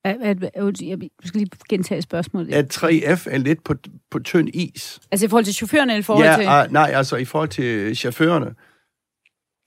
At, 0.06 0.18
at, 0.22 0.82
jeg 0.82 1.00
skal 1.26 1.40
lige 1.40 1.50
gentage 1.70 2.02
spørgsmålet. 2.02 2.54
At 2.54 2.78
3F 2.78 3.28
er 3.32 3.38
lidt 3.38 3.64
på, 3.64 3.74
på 4.12 4.20
tynd 4.20 4.50
is. 4.54 5.00
Altså 5.12 5.26
i 5.26 5.30
forhold 5.30 5.46
til 5.46 5.54
chaufførerne, 5.54 5.94
eller 5.94 6.00
i 6.00 6.04
forhold 6.04 6.26
ja, 6.26 6.36
til... 6.36 6.44
Ja, 6.44 6.66
nej, 6.68 6.92
altså 6.94 7.16
i 7.16 7.26
forhold 7.26 7.50
til 7.50 7.96
chaufførerne, 7.96 8.56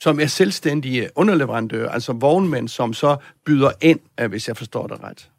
som 0.03 0.21
er 0.21 0.27
selvstændige 0.27 1.09
underleverandører, 1.17 1.91
altså 1.91 2.13
vognmænd, 2.13 2.69
som 2.69 2.93
så 2.93 3.17
byder 3.47 3.71
ind, 3.81 4.01
hvis 4.29 4.49
jeg 4.49 4.57
forstår 4.57 4.87
det 4.87 5.03
ret. 5.03 5.31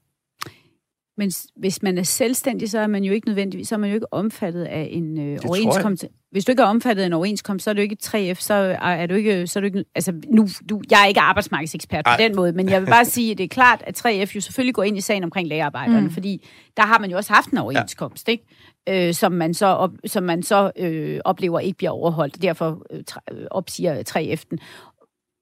Men 1.18 1.32
hvis 1.55 1.84
man 1.84 1.97
er 1.97 2.03
selvstændig, 2.03 2.70
så 2.70 2.80
er 2.80 2.88
man 2.88 3.03
jo 3.03 3.13
ikke 3.13 3.28
nødvendigvis, 3.28 3.68
så 3.68 3.76
er 3.76 3.80
man 3.80 3.89
jo 3.89 3.95
ikke 3.95 4.13
omfattet 4.13 4.63
af 4.63 4.89
en 4.91 5.20
øh, 5.20 5.39
overenskomst. 5.45 6.05
Hvis 6.32 6.45
du 6.45 6.51
ikke 6.51 6.61
er 6.61 6.68
omfattet 6.68 7.03
af 7.03 7.07
en 7.07 7.13
overenskomst, 7.13 7.63
så 7.63 7.70
er 7.70 7.74
du 7.74 7.82
ikke 7.82 7.97
3F, 8.03 8.34
så 8.34 8.78
er 8.82 9.05
du 9.05 9.13
ikke, 9.13 9.47
så 9.47 9.59
er 9.59 9.61
du 9.61 9.65
ikke 9.65 9.86
altså 9.95 10.13
nu, 10.30 10.47
du, 10.70 10.82
jeg 10.91 11.01
er 11.01 11.05
ikke 11.05 11.20
arbejdsmarkedsekspert 11.20 12.05
på 12.05 12.09
Ej. 12.09 12.18
den 12.18 12.36
måde, 12.36 12.53
men 12.53 12.70
jeg 12.70 12.82
vil 12.82 12.88
bare 12.88 13.05
sige, 13.15 13.32
at 13.32 13.38
det 13.38 13.43
er 13.43 13.47
klart, 13.47 13.84
at 13.88 14.05
3F 14.05 14.36
jo 14.36 14.41
selvfølgelig 14.41 14.76
går 14.76 14.84
ind 14.84 14.97
i 14.97 15.01
sagen 15.01 15.24
omkring 15.24 15.47
lagerarbejderne, 15.47 16.07
mm. 16.07 16.11
fordi 16.11 16.47
der 16.78 16.84
har 16.84 16.99
man 16.99 17.11
jo 17.11 17.18
også 17.18 17.34
haft 17.34 17.49
en 17.49 17.57
overenskomst, 17.57 18.28
ja. 18.28 18.32
ikke? 18.32 18.45
Øh, 18.89 19.13
som 19.13 19.32
man 19.32 19.53
så, 19.53 19.65
op, 19.65 19.91
som 20.05 20.24
man 20.24 20.43
så 20.43 20.72
øh, 20.76 21.20
oplever 21.26 21.59
ikke 21.59 21.78
bliver 21.78 21.91
overholdt, 21.91 22.36
og 22.36 22.41
derfor 22.41 22.82
øh, 22.91 23.03
opsiger 23.51 24.03
3F'en. 24.09 24.57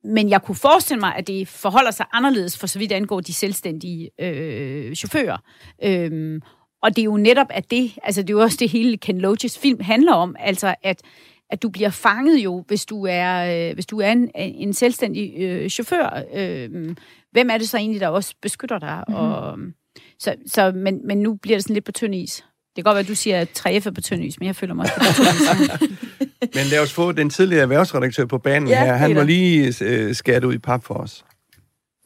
Men 0.05 0.29
jeg 0.29 0.41
kunne 0.41 0.55
forestille 0.55 0.99
mig, 0.99 1.15
at 1.15 1.27
det 1.27 1.47
forholder 1.47 1.91
sig 1.91 2.05
anderledes 2.13 2.57
for 2.57 2.67
så 2.67 2.79
vidt 2.79 2.91
angår 2.91 3.19
de 3.19 3.33
selvstændige 3.33 4.09
øh, 4.21 4.95
chauffører. 4.95 5.37
Øhm, 5.83 6.41
og 6.83 6.95
det 6.95 7.01
er 7.01 7.05
jo 7.05 7.17
netop 7.17 7.47
at 7.49 7.71
det, 7.71 7.97
altså 8.03 8.21
det 8.21 8.29
er 8.29 8.33
jo 8.33 8.41
også 8.41 8.57
det 8.59 8.69
hele 8.69 8.97
Ken 8.97 9.21
Loaches 9.21 9.57
film 9.57 9.79
handler 9.79 10.13
om, 10.13 10.35
altså 10.39 10.75
at, 10.83 11.01
at 11.49 11.63
du 11.63 11.69
bliver 11.69 11.89
fanget 11.89 12.37
jo, 12.37 12.63
hvis 12.67 12.85
du 12.85 13.05
er, 13.09 13.67
øh, 13.69 13.73
hvis 13.73 13.85
du 13.85 13.99
er 13.99 14.11
en, 14.11 14.31
en 14.35 14.73
selvstændig 14.73 15.33
øh, 15.37 15.69
chauffør. 15.69 16.23
Øh, 16.33 16.95
hvem 17.31 17.49
er 17.49 17.57
det 17.57 17.69
så 17.69 17.77
egentlig, 17.77 18.01
der 18.01 18.07
også 18.07 18.35
beskytter 18.41 18.79
dig? 18.79 19.03
Mm-hmm. 19.07 19.23
Og, 19.23 19.57
så, 20.19 20.35
så, 20.47 20.71
men, 20.71 21.07
men 21.07 21.17
nu 21.17 21.35
bliver 21.35 21.57
det 21.57 21.63
sådan 21.63 21.73
lidt 21.73 21.85
på 21.85 21.91
tynd 21.91 22.15
is. 22.15 22.45
Det 22.75 22.83
kan 22.83 22.83
godt 22.83 22.95
være, 22.95 23.01
at 23.01 23.07
du 23.07 23.15
siger, 23.15 23.41
at 23.41 23.65
3F 23.67 23.87
er 23.87 23.91
på 23.95 24.01
tynd 24.01 24.23
is, 24.23 24.39
men 24.39 24.47
jeg 24.47 24.55
føler 24.55 24.73
mig 24.73 24.83
også 24.83 25.23
på. 25.79 25.85
Men 26.55 26.65
lad 26.71 26.79
os 26.79 26.93
få 26.93 27.11
den 27.11 27.29
tidligere 27.29 27.61
erhvervsredaktør 27.61 28.25
på 28.25 28.37
banen 28.37 28.69
ja, 28.69 28.85
her. 28.85 28.93
Han 28.93 29.13
må 29.13 29.23
lige 29.23 29.73
øh, 29.81 30.15
skære 30.15 30.47
ud 30.47 30.53
i 30.53 30.57
pap 30.57 30.83
for 30.83 30.93
os. 30.93 31.25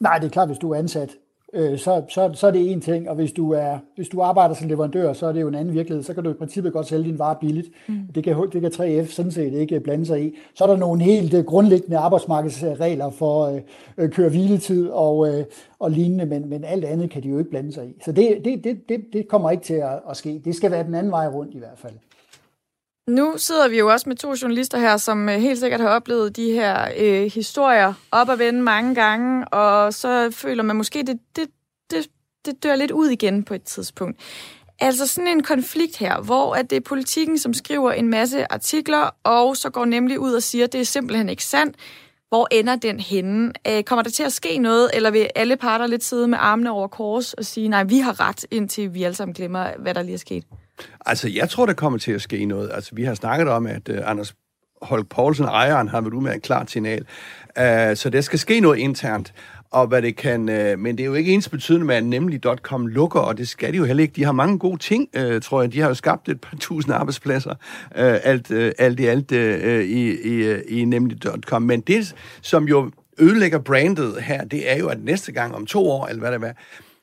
Nej, 0.00 0.18
det 0.18 0.26
er 0.26 0.30
klart, 0.30 0.48
hvis 0.48 0.58
du 0.58 0.70
er 0.70 0.78
ansat, 0.78 1.08
øh, 1.52 1.78
så, 1.78 2.02
så, 2.08 2.30
så 2.34 2.46
er 2.46 2.50
det 2.50 2.72
en 2.72 2.80
ting, 2.80 3.08
og 3.08 3.14
hvis 3.14 3.32
du, 3.32 3.52
er, 3.52 3.78
hvis 3.96 4.08
du 4.08 4.20
arbejder 4.20 4.54
som 4.54 4.68
leverandør, 4.68 5.12
så 5.12 5.26
er 5.26 5.32
det 5.32 5.40
jo 5.40 5.48
en 5.48 5.54
anden 5.54 5.74
virkelighed. 5.74 6.02
Så 6.02 6.14
kan 6.14 6.24
du 6.24 6.30
i 6.30 6.34
princippet 6.34 6.72
godt 6.72 6.86
sælge 6.86 7.04
din 7.04 7.18
vare 7.18 7.36
billigt. 7.40 7.68
Mm. 7.88 7.98
Det, 8.14 8.24
kan, 8.24 8.36
det 8.52 8.60
kan 8.60 8.70
3F 8.70 9.06
sådan 9.06 9.32
set 9.32 9.52
ikke 9.52 9.80
blande 9.80 10.06
sig 10.06 10.24
i. 10.24 10.36
Så 10.54 10.64
er 10.64 10.68
der 10.68 10.76
nogle 10.76 11.02
helt 11.02 11.34
øh, 11.34 11.44
grundlæggende 11.44 11.98
arbejdsmarkedsregler 11.98 13.10
for 13.10 13.44
øh, 13.46 13.60
øh, 13.98 14.10
køre 14.10 14.28
hviletid 14.28 14.88
og, 14.88 15.28
øh, 15.28 15.44
og 15.78 15.90
lignende, 15.90 16.26
men, 16.26 16.48
men 16.48 16.64
alt 16.64 16.84
andet 16.84 17.10
kan 17.10 17.22
de 17.22 17.28
jo 17.28 17.38
ikke 17.38 17.50
blande 17.50 17.72
sig 17.72 17.86
i. 17.86 17.94
Så 18.04 18.12
det, 18.12 18.44
det, 18.44 18.64
det, 18.64 18.88
det, 18.88 19.00
det 19.12 19.28
kommer 19.28 19.50
ikke 19.50 19.64
til 19.64 19.74
at, 19.74 20.00
at 20.10 20.16
ske. 20.16 20.40
Det 20.44 20.54
skal 20.54 20.70
være 20.70 20.84
den 20.84 20.94
anden 20.94 21.12
vej 21.12 21.26
rundt 21.28 21.54
i 21.54 21.58
hvert 21.58 21.78
fald. 21.78 21.94
Nu 23.10 23.34
sidder 23.36 23.68
vi 23.68 23.78
jo 23.78 23.92
også 23.92 24.08
med 24.08 24.16
to 24.16 24.34
journalister 24.42 24.78
her, 24.78 24.96
som 24.96 25.28
øh, 25.28 25.40
helt 25.40 25.58
sikkert 25.58 25.80
har 25.80 25.88
oplevet 25.88 26.36
de 26.36 26.52
her 26.52 26.88
øh, 26.98 27.30
historier 27.32 27.94
op 28.10 28.28
og 28.28 28.38
vende 28.38 28.62
mange 28.62 28.94
gange, 28.94 29.48
og 29.48 29.94
så 29.94 30.30
føler 30.30 30.62
man 30.62 30.76
måske, 30.76 31.02
det, 31.02 31.18
det, 31.36 31.48
det, 31.90 32.06
det 32.44 32.62
dør 32.62 32.76
lidt 32.76 32.90
ud 32.90 33.08
igen 33.08 33.44
på 33.44 33.54
et 33.54 33.62
tidspunkt. 33.62 34.20
Altså 34.80 35.06
sådan 35.06 35.28
en 35.28 35.42
konflikt 35.42 35.96
her, 35.96 36.20
hvor 36.20 36.54
at 36.54 36.70
det 36.70 36.76
er 36.76 36.80
politikken, 36.80 37.38
som 37.38 37.54
skriver 37.54 37.92
en 37.92 38.08
masse 38.08 38.52
artikler, 38.52 39.10
og 39.24 39.56
så 39.56 39.70
går 39.70 39.84
nemlig 39.84 40.18
ud 40.18 40.32
og 40.32 40.42
siger, 40.42 40.64
at 40.64 40.72
det 40.72 40.80
er 40.80 40.84
simpelthen 40.84 41.28
ikke 41.28 41.44
sandt. 41.44 41.76
Hvor 42.28 42.48
ender 42.50 42.76
den 42.76 43.00
henne? 43.00 43.52
Øh, 43.68 43.82
kommer 43.84 44.02
der 44.02 44.10
til 44.10 44.22
at 44.22 44.32
ske 44.32 44.58
noget, 44.58 44.90
eller 44.94 45.10
vil 45.10 45.28
alle 45.34 45.56
parter 45.56 45.86
lidt 45.86 46.04
sidde 46.04 46.28
med 46.28 46.38
armene 46.40 46.70
over 46.70 46.88
kors 46.88 47.34
og 47.34 47.44
sige, 47.44 47.68
nej, 47.68 47.84
vi 47.84 47.98
har 47.98 48.20
ret, 48.20 48.46
indtil 48.50 48.94
vi 48.94 49.02
alle 49.02 49.14
sammen 49.14 49.34
glemmer, 49.34 49.66
hvad 49.78 49.94
der 49.94 50.02
lige 50.02 50.14
er 50.14 50.18
sket? 50.18 50.44
Altså, 51.06 51.28
jeg 51.28 51.48
tror, 51.48 51.66
der 51.66 51.72
kommer 51.72 51.98
til 51.98 52.12
at 52.12 52.22
ske 52.22 52.44
noget. 52.44 52.70
Altså, 52.74 52.90
vi 52.94 53.04
har 53.04 53.14
snakket 53.14 53.48
om, 53.48 53.66
at 53.66 53.88
uh, 53.88 54.10
Anders 54.10 54.34
Holk 54.82 55.08
Poulsen, 55.08 55.44
ejeren, 55.44 55.88
har 55.88 56.00
været 56.00 56.14
ud 56.14 56.22
med 56.22 56.34
et 56.34 56.42
klart 56.42 56.70
signal. 56.70 57.00
Uh, 57.58 57.64
så 57.94 58.10
der 58.12 58.20
skal 58.20 58.38
ske 58.38 58.60
noget 58.60 58.78
internt. 58.78 59.32
Og 59.70 59.86
hvad 59.86 60.02
det 60.02 60.16
kan, 60.16 60.40
uh, 60.40 60.78
men 60.78 60.98
det 60.98 61.00
er 61.00 61.04
jo 61.04 61.14
ikke 61.14 61.32
ens 61.32 61.48
betydende 61.48 61.86
med, 61.86 61.94
at 61.94 62.04
nemlig.com 62.04 62.86
lukker, 62.86 63.20
og 63.20 63.38
det 63.38 63.48
skal 63.48 63.72
de 63.72 63.76
jo 63.76 63.84
heller 63.84 64.02
ikke. 64.02 64.12
De 64.16 64.24
har 64.24 64.32
mange 64.32 64.58
gode 64.58 64.78
ting, 64.78 65.08
uh, 65.18 65.40
tror 65.40 65.62
jeg. 65.62 65.72
De 65.72 65.80
har 65.80 65.88
jo 65.88 65.94
skabt 65.94 66.28
et 66.28 66.40
par 66.40 66.56
tusind 66.56 66.94
arbejdspladser, 66.94 67.50
uh, 67.50 67.56
alt, 67.94 68.50
uh, 68.50 68.70
alt 68.78 69.00
i 69.00 69.06
alt 69.06 69.32
uh, 69.32 69.38
i, 69.38 70.10
i, 70.10 70.62
i 70.62 70.84
nemlig.com. 70.84 71.62
Men 71.62 71.80
det, 71.80 72.14
som 72.42 72.68
jo 72.68 72.90
ødelægger 73.20 73.58
brandet 73.58 74.22
her, 74.22 74.44
det 74.44 74.72
er 74.72 74.78
jo, 74.78 74.88
at 74.88 75.04
næste 75.04 75.32
gang 75.32 75.54
om 75.54 75.66
to 75.66 75.90
år, 75.90 76.06
eller 76.06 76.20
hvad 76.20 76.32
det 76.32 76.44
er, 76.44 76.52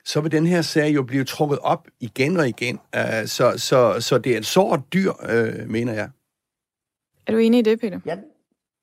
så 0.07 0.21
vil 0.21 0.31
den 0.31 0.47
her 0.47 0.61
sag 0.61 0.95
jo 0.95 1.03
blive 1.03 1.23
trukket 1.23 1.59
op 1.59 1.87
igen 1.99 2.37
og 2.37 2.47
igen. 2.47 2.79
Uh, 2.97 3.25
så, 3.25 3.53
så, 3.57 3.95
så 3.99 4.17
det 4.17 4.33
er 4.33 4.37
et 4.37 4.45
sårt 4.45 4.79
dyr, 4.93 5.11
uh, 5.11 5.69
mener 5.69 5.93
jeg. 5.93 6.09
Er 7.27 7.31
du 7.31 7.37
enig 7.37 7.59
i 7.59 7.61
det, 7.61 7.79
Peter? 7.79 7.99
Ja, 8.05 8.15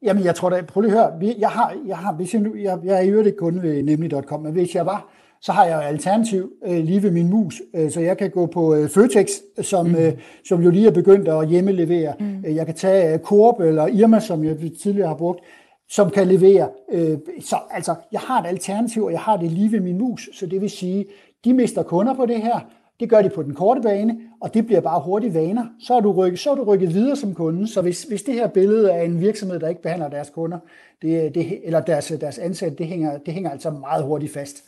jamen, 0.03 0.25
jeg 0.25 0.35
tror 0.35 0.51
da, 0.51 0.63
prøv 0.63 0.81
lige 0.81 0.93
at 0.93 0.99
høre. 0.99 1.35
Jeg, 1.39 1.49
har, 1.49 1.77
jeg, 1.87 1.99
har, 1.99 2.13
hvis 2.13 2.35
jeg, 2.35 2.43
nu, 2.43 2.55
jeg, 2.57 2.79
jeg 2.85 2.97
er 2.97 3.01
i 3.01 3.09
øvrigt 3.09 3.27
ikke 3.27 3.39
kun 3.39 3.63
ved 3.63 3.83
nemlig.com, 3.83 4.43
men 4.43 4.53
hvis 4.53 4.75
jeg 4.75 4.87
var, 4.87 5.11
så 5.41 5.53
har 5.53 5.65
jeg 5.65 5.83
alternativ 5.83 6.53
øh, 6.67 6.85
lige 6.85 7.03
ved 7.03 7.11
min 7.11 7.31
mus, 7.31 7.63
øh, 7.75 7.91
så 7.91 8.01
jeg 8.01 8.19
kan 8.19 8.31
gå 8.31 8.47
på 8.47 8.75
øh, 8.75 8.89
Føtex, 8.89 9.29
som, 9.63 9.87
mm. 9.87 9.95
øh, 9.95 10.13
som 10.49 10.63
jo 10.63 10.71
lige 10.71 10.87
er 10.87 10.93
begyndt 10.93 11.29
at 11.29 11.49
hjemmelevere. 11.49 12.15
Mm. 12.21 12.45
Jeg 12.45 12.67
kan 12.67 12.75
tage 12.75 13.15
øh, 13.15 13.19
Coop 13.19 13.61
eller 13.61 13.87
Irma, 13.87 14.21
som 14.21 14.45
jeg 14.45 14.57
tidligere 14.83 15.09
har 15.09 15.17
brugt 15.17 15.41
som 15.89 16.11
kan 16.11 16.29
levere. 16.29 16.69
Øh, 16.93 17.19
så 17.41 17.57
altså, 17.71 17.95
jeg 18.13 18.21
har 18.21 18.41
et 18.43 18.47
alternativ, 18.47 19.05
og 19.05 19.13
jeg 19.13 19.21
har 19.21 19.37
det 19.37 19.51
lige 19.51 19.73
ved 19.73 19.81
min 19.81 19.99
mus, 19.99 20.29
så 20.33 20.47
det 20.47 20.61
vil 20.61 20.71
sige, 20.71 21.07
de 21.45 21.55
mister 21.55 21.83
kunder 21.83 22.15
på 22.15 22.27
det 22.27 22.43
her, 22.43 22.61
det 23.01 23.11
gør 23.11 23.23
de 23.23 23.29
på 23.29 23.43
den 23.43 23.55
korte 23.55 23.81
bane, 23.81 24.19
og 24.41 24.55
det 24.55 24.67
bliver 24.67 24.81
bare 24.81 25.01
hurtigt 25.01 25.35
vaner. 25.35 25.67
Så 25.81 25.95
er 25.95 26.01
du 26.01 26.13
rykket, 26.13 26.41
så 26.41 26.51
er 26.51 26.55
du 26.55 26.65
rykket 26.65 26.95
videre 26.95 27.17
som 27.17 27.35
kunde. 27.35 27.69
Så 27.69 27.83
hvis, 27.83 28.03
hvis 28.03 28.23
det 28.23 28.35
her 28.35 28.47
billede 28.47 28.91
er 28.91 29.03
en 29.03 29.21
virksomhed, 29.21 29.61
der 29.61 29.69
ikke 29.69 29.83
behandler 29.83 30.09
deres 30.09 30.31
kunder, 30.31 30.59
det, 31.03 31.35
det, 31.35 31.61
eller 31.65 31.81
deres, 31.81 32.13
deres 32.21 32.39
ansatte, 32.39 32.77
det 32.79 32.87
hænger, 32.87 33.19
det 33.19 33.35
hænger 33.35 33.51
altså 33.51 33.71
meget 33.71 34.05
hurtigt 34.05 34.33
fast. 34.33 34.65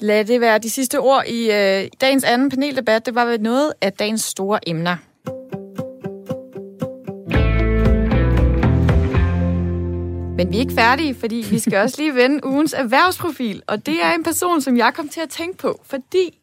Lad 0.00 0.24
det 0.24 0.40
være 0.40 0.58
de 0.58 0.70
sidste 0.70 1.00
ord 1.00 1.24
i 1.26 1.50
øh, 1.50 1.88
dagens 2.00 2.24
anden 2.24 2.50
paneldebat. 2.50 3.06
Det 3.06 3.14
var 3.14 3.38
noget 3.38 3.72
af 3.80 3.92
dagens 3.92 4.22
store 4.22 4.58
emner. 4.66 4.96
Men 10.40 10.52
vi 10.52 10.56
er 10.56 10.60
ikke 10.60 10.74
færdige, 10.74 11.14
fordi 11.14 11.44
vi 11.50 11.58
skal 11.58 11.78
også 11.78 11.96
lige 11.98 12.14
vende 12.14 12.46
ugens 12.52 12.72
erhvervsprofil. 12.72 13.62
Og 13.66 13.86
det 13.86 14.02
er 14.02 14.12
en 14.12 14.22
person, 14.22 14.60
som 14.60 14.76
jeg 14.76 14.92
kom 14.94 15.08
til 15.08 15.20
at 15.20 15.28
tænke 15.28 15.58
på, 15.58 15.80
fordi 15.84 16.38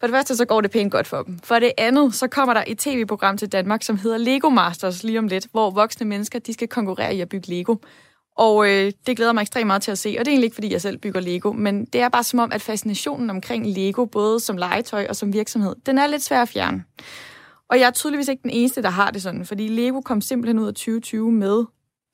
for 0.00 0.06
det 0.06 0.14
første 0.14 0.36
så 0.36 0.44
går 0.44 0.60
det 0.60 0.70
pænt 0.70 0.92
godt 0.92 1.06
for 1.06 1.22
dem. 1.22 1.38
For 1.38 1.58
det 1.58 1.72
andet, 1.78 2.14
så 2.14 2.28
kommer 2.28 2.54
der 2.54 2.64
et 2.66 2.78
tv-program 2.78 3.38
til 3.38 3.52
Danmark, 3.52 3.82
som 3.82 3.98
hedder 3.98 4.16
Lego 4.16 4.48
Masters 4.48 5.04
lige 5.04 5.18
om 5.18 5.28
lidt, 5.28 5.46
hvor 5.52 5.70
voksne 5.70 6.06
mennesker 6.06 6.38
de 6.38 6.52
skal 6.52 6.68
konkurrere 6.68 7.14
i 7.14 7.20
at 7.20 7.28
bygge 7.28 7.50
Lego. 7.50 7.76
Og 8.36 8.70
øh, 8.70 8.92
det 9.06 9.16
glæder 9.16 9.32
mig 9.32 9.42
ekstremt 9.42 9.66
meget 9.66 9.82
til 9.82 9.90
at 9.90 9.98
se, 9.98 10.16
og 10.18 10.24
det 10.24 10.28
er 10.28 10.32
egentlig 10.32 10.46
ikke, 10.46 10.54
fordi 10.54 10.72
jeg 10.72 10.82
selv 10.82 10.98
bygger 10.98 11.20
Lego, 11.20 11.52
men 11.52 11.84
det 11.84 12.00
er 12.00 12.08
bare 12.08 12.24
som 12.24 12.38
om, 12.38 12.52
at 12.52 12.62
fascinationen 12.62 13.30
omkring 13.30 13.66
Lego, 13.66 14.04
både 14.04 14.40
som 14.40 14.56
legetøj 14.56 15.06
og 15.08 15.16
som 15.16 15.32
virksomhed, 15.32 15.74
den 15.86 15.98
er 15.98 16.06
lidt 16.06 16.22
svær 16.22 16.42
at 16.42 16.48
fjerne. 16.48 16.84
Og 17.70 17.80
jeg 17.80 17.86
er 17.86 17.90
tydeligvis 17.90 18.28
ikke 18.28 18.42
den 18.42 18.50
eneste, 18.50 18.82
der 18.82 18.90
har 18.90 19.10
det 19.10 19.22
sådan, 19.22 19.46
fordi 19.46 19.68
Lego 19.68 20.00
kom 20.00 20.20
simpelthen 20.20 20.58
ud 20.58 20.66
af 20.66 20.74
2020 20.74 21.32
med 21.32 21.64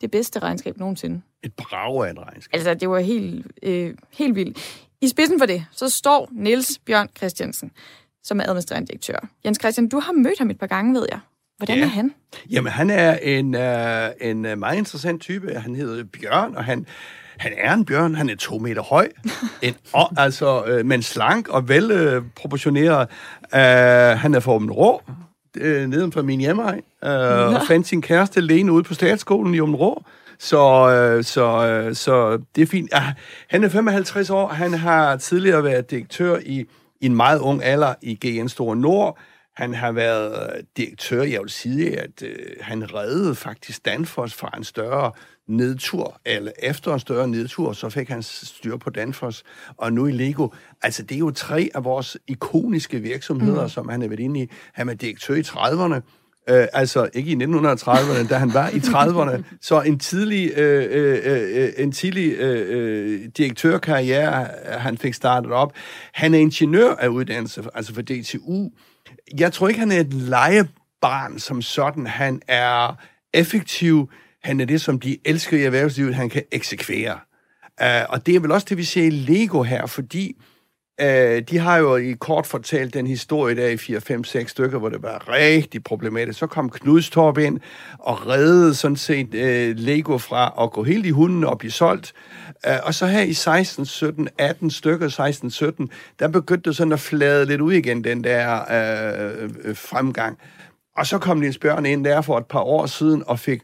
det 0.03 0.11
bedste 0.11 0.39
regnskab 0.39 0.79
nogensinde. 0.79 1.23
Et 1.43 1.53
brag 1.55 2.07
af 2.07 2.11
et 2.11 2.19
regnskab. 2.19 2.55
Altså, 2.55 2.75
det 2.75 2.89
var 2.89 2.99
helt, 2.99 3.47
øh, 3.63 3.95
helt 4.11 4.37
vildt. 4.37 4.59
I 5.01 5.09
spidsen 5.09 5.39
for 5.39 5.47
det, 5.47 5.67
så 5.73 5.89
står 5.89 6.29
Niels 6.33 6.79
Bjørn 6.87 7.09
Christiansen, 7.17 7.71
som 8.23 8.41
er 8.41 8.45
administrerende 8.45 8.89
direktør. 8.89 9.29
Jens 9.45 9.59
Christian, 9.61 9.89
du 9.89 10.01
har 10.01 10.13
mødt 10.13 10.39
ham 10.39 10.51
et 10.51 10.59
par 10.59 10.67
gange, 10.67 10.95
ved 10.95 11.07
jeg. 11.11 11.21
Hvordan 11.57 11.79
ja. 11.79 11.85
er 11.85 11.89
han? 11.89 12.15
Jamen, 12.51 12.73
han 12.73 12.91
er 12.91 13.17
en, 13.17 13.55
uh, 13.55 14.31
en 14.31 14.47
øh, 14.47 14.59
meget 14.59 14.79
interessant 14.79 15.23
type. 15.23 15.55
Han 15.55 15.75
hedder 15.75 16.05
Bjørn, 16.05 16.55
og 16.55 16.65
han, 16.65 16.87
han 17.37 17.53
er 17.57 17.75
en 17.75 17.85
bjørn. 17.85 18.15
Han 18.15 18.31
er 18.31 18.37
to 18.37 18.59
meter 18.59 18.83
høj, 18.83 19.09
en, 19.63 19.75
og, 19.93 20.13
altså, 20.17 20.79
uh, 20.81 20.87
men 20.87 21.03
slank 21.03 21.49
og 21.49 21.69
velproportioneret. 21.69 23.09
Uh, 23.43 23.59
han 24.21 24.35
er 24.35 24.41
formen 24.41 24.71
rå, 24.71 25.03
øh, 25.57 25.89
neden 25.89 26.13
fra 26.13 26.23
min 26.23 26.41
hjemmeegn, 26.41 26.83
øh, 27.05 27.55
og 27.55 27.63
fandt 27.69 27.87
sin 27.87 28.03
kæreste 28.03 28.41
Lene 28.41 28.73
ude 28.73 28.83
på 28.83 28.95
statsskolen 28.95 29.55
i 29.55 29.61
Områ. 29.61 30.05
Så, 30.39 30.91
øh, 30.91 31.25
så, 31.25 31.67
øh, 31.67 31.95
så 31.95 32.39
det 32.57 32.63
er 32.63 32.67
fint. 32.67 32.89
Ah, 32.93 33.13
han 33.49 33.65
er 33.65 33.69
55 33.69 34.31
år, 34.31 34.49
han 34.49 34.75
har 34.75 35.17
tidligere 35.17 35.65
været 35.65 35.91
direktør 35.91 36.39
i, 36.47 36.67
i 37.01 37.07
en 37.07 37.17
meget 37.17 37.39
ung 37.39 37.65
alder 37.65 37.95
i 38.03 38.15
GN 38.15 38.49
Store 38.49 38.77
Nord. 38.77 39.19
Han 39.57 39.75
har 39.75 39.93
været 39.93 40.61
direktør, 40.77 41.23
jeg 41.23 41.41
vil 41.41 41.51
sige, 41.51 42.01
at 42.01 42.23
øh, 42.23 42.37
han 42.61 42.95
reddede 42.95 43.35
faktisk 43.35 43.85
Danfoss 43.85 44.35
fra 44.35 44.51
en 44.57 44.65
større 44.65 45.13
nedtur, 45.49 46.21
eller 46.25 46.53
efter 46.63 46.95
en 46.95 47.01
større 47.01 47.29
nedtur, 47.29 47.73
så 47.73 47.89
fik 47.89 48.09
han 48.09 48.23
styr 48.23 48.77
på 48.77 48.91
Danfoss, 48.91 49.43
og 49.77 49.93
nu 49.93 50.07
i 50.07 50.13
Lego. 50.13 50.49
Altså, 50.83 51.03
det 51.03 51.15
er 51.15 51.19
jo 51.19 51.31
tre 51.31 51.71
af 51.75 51.85
vores 51.85 52.17
ikoniske 52.27 53.01
virksomheder, 53.01 53.63
mm. 53.63 53.69
som 53.69 53.89
han 53.89 54.01
har 54.01 54.09
været 54.09 54.21
inde 54.21 54.41
i. 54.41 54.51
Han 54.73 54.89
er 54.89 54.95
direktør 54.95 55.35
i 55.35 55.41
30'erne, 55.41 56.01
Øh, 56.49 56.67
altså 56.73 57.09
ikke 57.15 57.31
i 57.31 57.35
1930'erne, 57.35 58.29
da 58.29 58.37
han 58.37 58.55
var 58.55 58.69
i 58.69 58.79
30'erne. 58.79 59.43
Så 59.69 59.81
en 59.81 59.99
tidlig, 59.99 60.53
øh, 60.57 60.87
øh, 60.91 61.19
øh, 61.25 61.69
en 61.79 61.93
tidlig 61.93 62.33
øh, 62.33 62.67
øh, 62.69 63.29
direktørkarriere, 63.37 64.49
han 64.65 64.99
fik 64.99 65.15
startet 65.15 65.53
op. 65.53 65.73
Han 66.13 66.35
er 66.35 66.39
ingeniør 66.39 66.95
af 66.95 67.09
uddannelse, 67.09 67.63
altså 67.75 67.95
for 67.95 68.03
DTU. 68.03 68.71
Jeg 69.39 69.53
tror 69.53 69.69
ikke, 69.69 69.81
han 69.81 69.93
er 69.93 70.01
et 70.01 70.15
legebarn 70.15 71.39
som 71.39 71.63
sådan. 71.63 72.07
Han 72.07 72.43
er 72.49 72.97
effektiv, 73.35 74.11
han 74.43 74.61
er 74.61 74.65
det, 74.65 74.81
som 74.81 75.01
de 75.01 75.19
elsker 75.25 75.59
i 75.59 75.63
erhvervslivet, 75.63 76.15
han 76.15 76.29
kan 76.29 76.43
eksekvere. 76.53 77.19
Uh, 77.83 77.87
og 78.09 78.27
det 78.27 78.37
er 78.37 78.41
vel 78.41 78.53
også 78.53 78.67
det, 78.69 78.77
vi 78.77 78.85
ser 78.85 79.03
i 79.03 79.11
Lego 79.11 79.63
her, 79.63 79.87
fordi 79.87 80.37
uh, 81.03 81.07
de 81.51 81.59
har 81.59 81.77
jo 81.77 81.97
i 81.97 82.13
kort 82.13 82.47
fortalt 82.47 82.95
den 82.95 83.07
historie 83.07 83.57
der 83.57 83.69
i 83.69 83.77
4, 83.77 84.01
5, 84.01 84.25
6 84.25 84.51
stykker, 84.51 84.79
hvor 84.79 84.89
det 84.89 85.03
var 85.03 85.29
rigtig 85.29 85.85
problematisk. 85.85 86.39
Så 86.39 86.47
kom 86.47 86.71
Knudstorp 86.71 87.39
ind 87.39 87.61
og 87.99 88.27
reddede 88.27 88.75
sådan 88.75 88.97
set 88.97 89.27
uh, 89.27 89.85
Lego 89.85 90.19
fra 90.19 90.55
at 90.61 90.71
gå 90.71 90.83
helt 90.83 91.07
i 91.07 91.11
hunden 91.11 91.45
og 91.45 91.59
blive 91.59 91.71
solgt. 91.73 92.13
Uh, 92.67 92.87
og 92.87 92.95
så 92.95 93.07
her 93.07 93.23
i 93.23 93.33
16, 93.33 93.87
17, 93.87 94.29
18 94.39 94.71
stykker, 94.71 95.09
16, 95.09 95.51
17, 95.51 95.91
der 96.19 96.29
begyndte 96.29 96.71
det 96.71 96.77
sådan 96.77 96.93
at 96.93 97.01
flade 97.01 97.47
lidt 97.47 97.61
ud 97.61 97.73
igen, 97.73 98.05
den 98.05 98.25
der 98.25 98.61
uh, 98.61 99.77
fremgang. 99.77 100.39
Og 100.97 101.07
så 101.07 101.19
kom 101.19 101.37
Niels 101.37 101.59
Bjørn 101.59 101.87
ind 101.87 102.05
der 102.05 102.21
for 102.21 102.39
et 102.39 102.47
par 102.47 102.61
år 102.61 102.87
siden 102.87 103.23
og 103.27 103.39
fik 103.39 103.63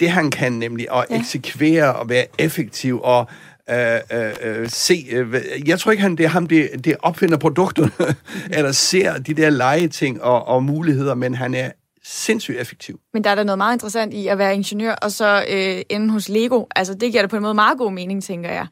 det, 0.00 0.10
han 0.10 0.30
kan 0.30 0.52
nemlig, 0.52 0.86
at 0.92 1.06
ja. 1.10 1.18
eksekvere 1.18 1.94
og 1.94 2.08
være 2.08 2.26
effektiv 2.38 3.00
og 3.02 3.26
øh, 3.70 3.98
øh, 4.12 4.32
øh, 4.42 4.68
se... 4.68 5.06
Øh, 5.10 5.68
jeg 5.68 5.80
tror 5.80 5.90
ikke, 5.90 6.02
han 6.02 6.16
det 6.16 6.24
er 6.24 6.28
ham, 6.28 6.46
det, 6.46 6.84
det 6.84 6.96
opfinder 7.02 7.36
produkter, 7.38 7.88
eller 8.56 8.72
ser 8.72 9.18
de 9.18 9.34
der 9.34 9.50
legeting 9.50 10.22
og, 10.22 10.48
og 10.48 10.62
muligheder, 10.62 11.14
men 11.14 11.34
han 11.34 11.54
er 11.54 11.70
sindssygt 12.04 12.58
effektiv. 12.58 13.00
Men 13.12 13.24
der 13.24 13.30
er 13.30 13.34
der 13.34 13.44
noget 13.44 13.58
meget 13.58 13.74
interessant 13.74 14.14
i 14.14 14.26
at 14.26 14.38
være 14.38 14.54
ingeniør, 14.54 14.94
og 14.94 15.12
så 15.12 15.44
øh, 15.50 15.82
ende 15.88 16.10
hos 16.10 16.28
Lego. 16.28 16.64
Altså, 16.76 16.94
det 16.94 17.10
giver 17.10 17.22
da 17.22 17.26
på 17.26 17.36
en 17.36 17.42
måde 17.42 17.54
meget 17.54 17.78
god 17.78 17.92
mening, 17.92 18.22
tænker 18.22 18.50
jeg. 18.50 18.66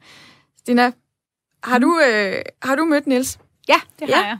Stina, 0.57 0.91
har 1.63 1.79
du, 1.79 2.01
øh, 2.07 2.41
har 2.61 2.75
du 2.75 2.85
mødt 2.85 3.07
Niels? 3.07 3.39
Ja, 3.67 3.79
det 3.99 4.13
har 4.13 4.21
ja. 4.21 4.27
jeg. 4.27 4.37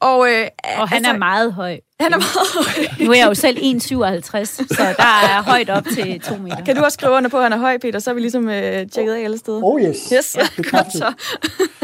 Og, 0.00 0.28
øh, 0.30 0.48
og 0.78 0.88
han 0.88 0.96
altså, 0.96 1.12
er 1.12 1.18
meget 1.18 1.52
høj. 1.52 1.80
Han 2.00 2.12
er 2.12 2.18
meget 2.18 2.66
høj. 2.76 3.06
nu 3.06 3.12
er 3.12 3.16
jeg 3.16 3.28
jo 3.28 3.34
selv 3.34 3.58
1,57, 3.58 4.44
så 4.74 4.94
der 4.96 5.04
er 5.04 5.42
højt 5.42 5.70
op 5.70 5.84
til 5.84 6.20
2 6.20 6.36
meter. 6.36 6.64
Kan 6.64 6.76
du 6.76 6.82
også 6.82 6.94
skrive 6.94 7.12
under 7.12 7.30
på, 7.30 7.36
at 7.36 7.42
han 7.42 7.52
er 7.52 7.58
høj, 7.58 7.78
Peter? 7.78 7.98
Så 7.98 8.10
er 8.10 8.14
vi 8.14 8.20
ligesom 8.20 8.48
øh, 8.48 8.88
tjekket 8.88 9.14
af 9.14 9.24
alle 9.24 9.38
steder. 9.38 9.60
Oh 9.64 9.82
yes. 9.82 10.08
Yes, 10.16 10.36
ja, 10.36 10.62
godt 10.70 10.92
så. 10.92 11.12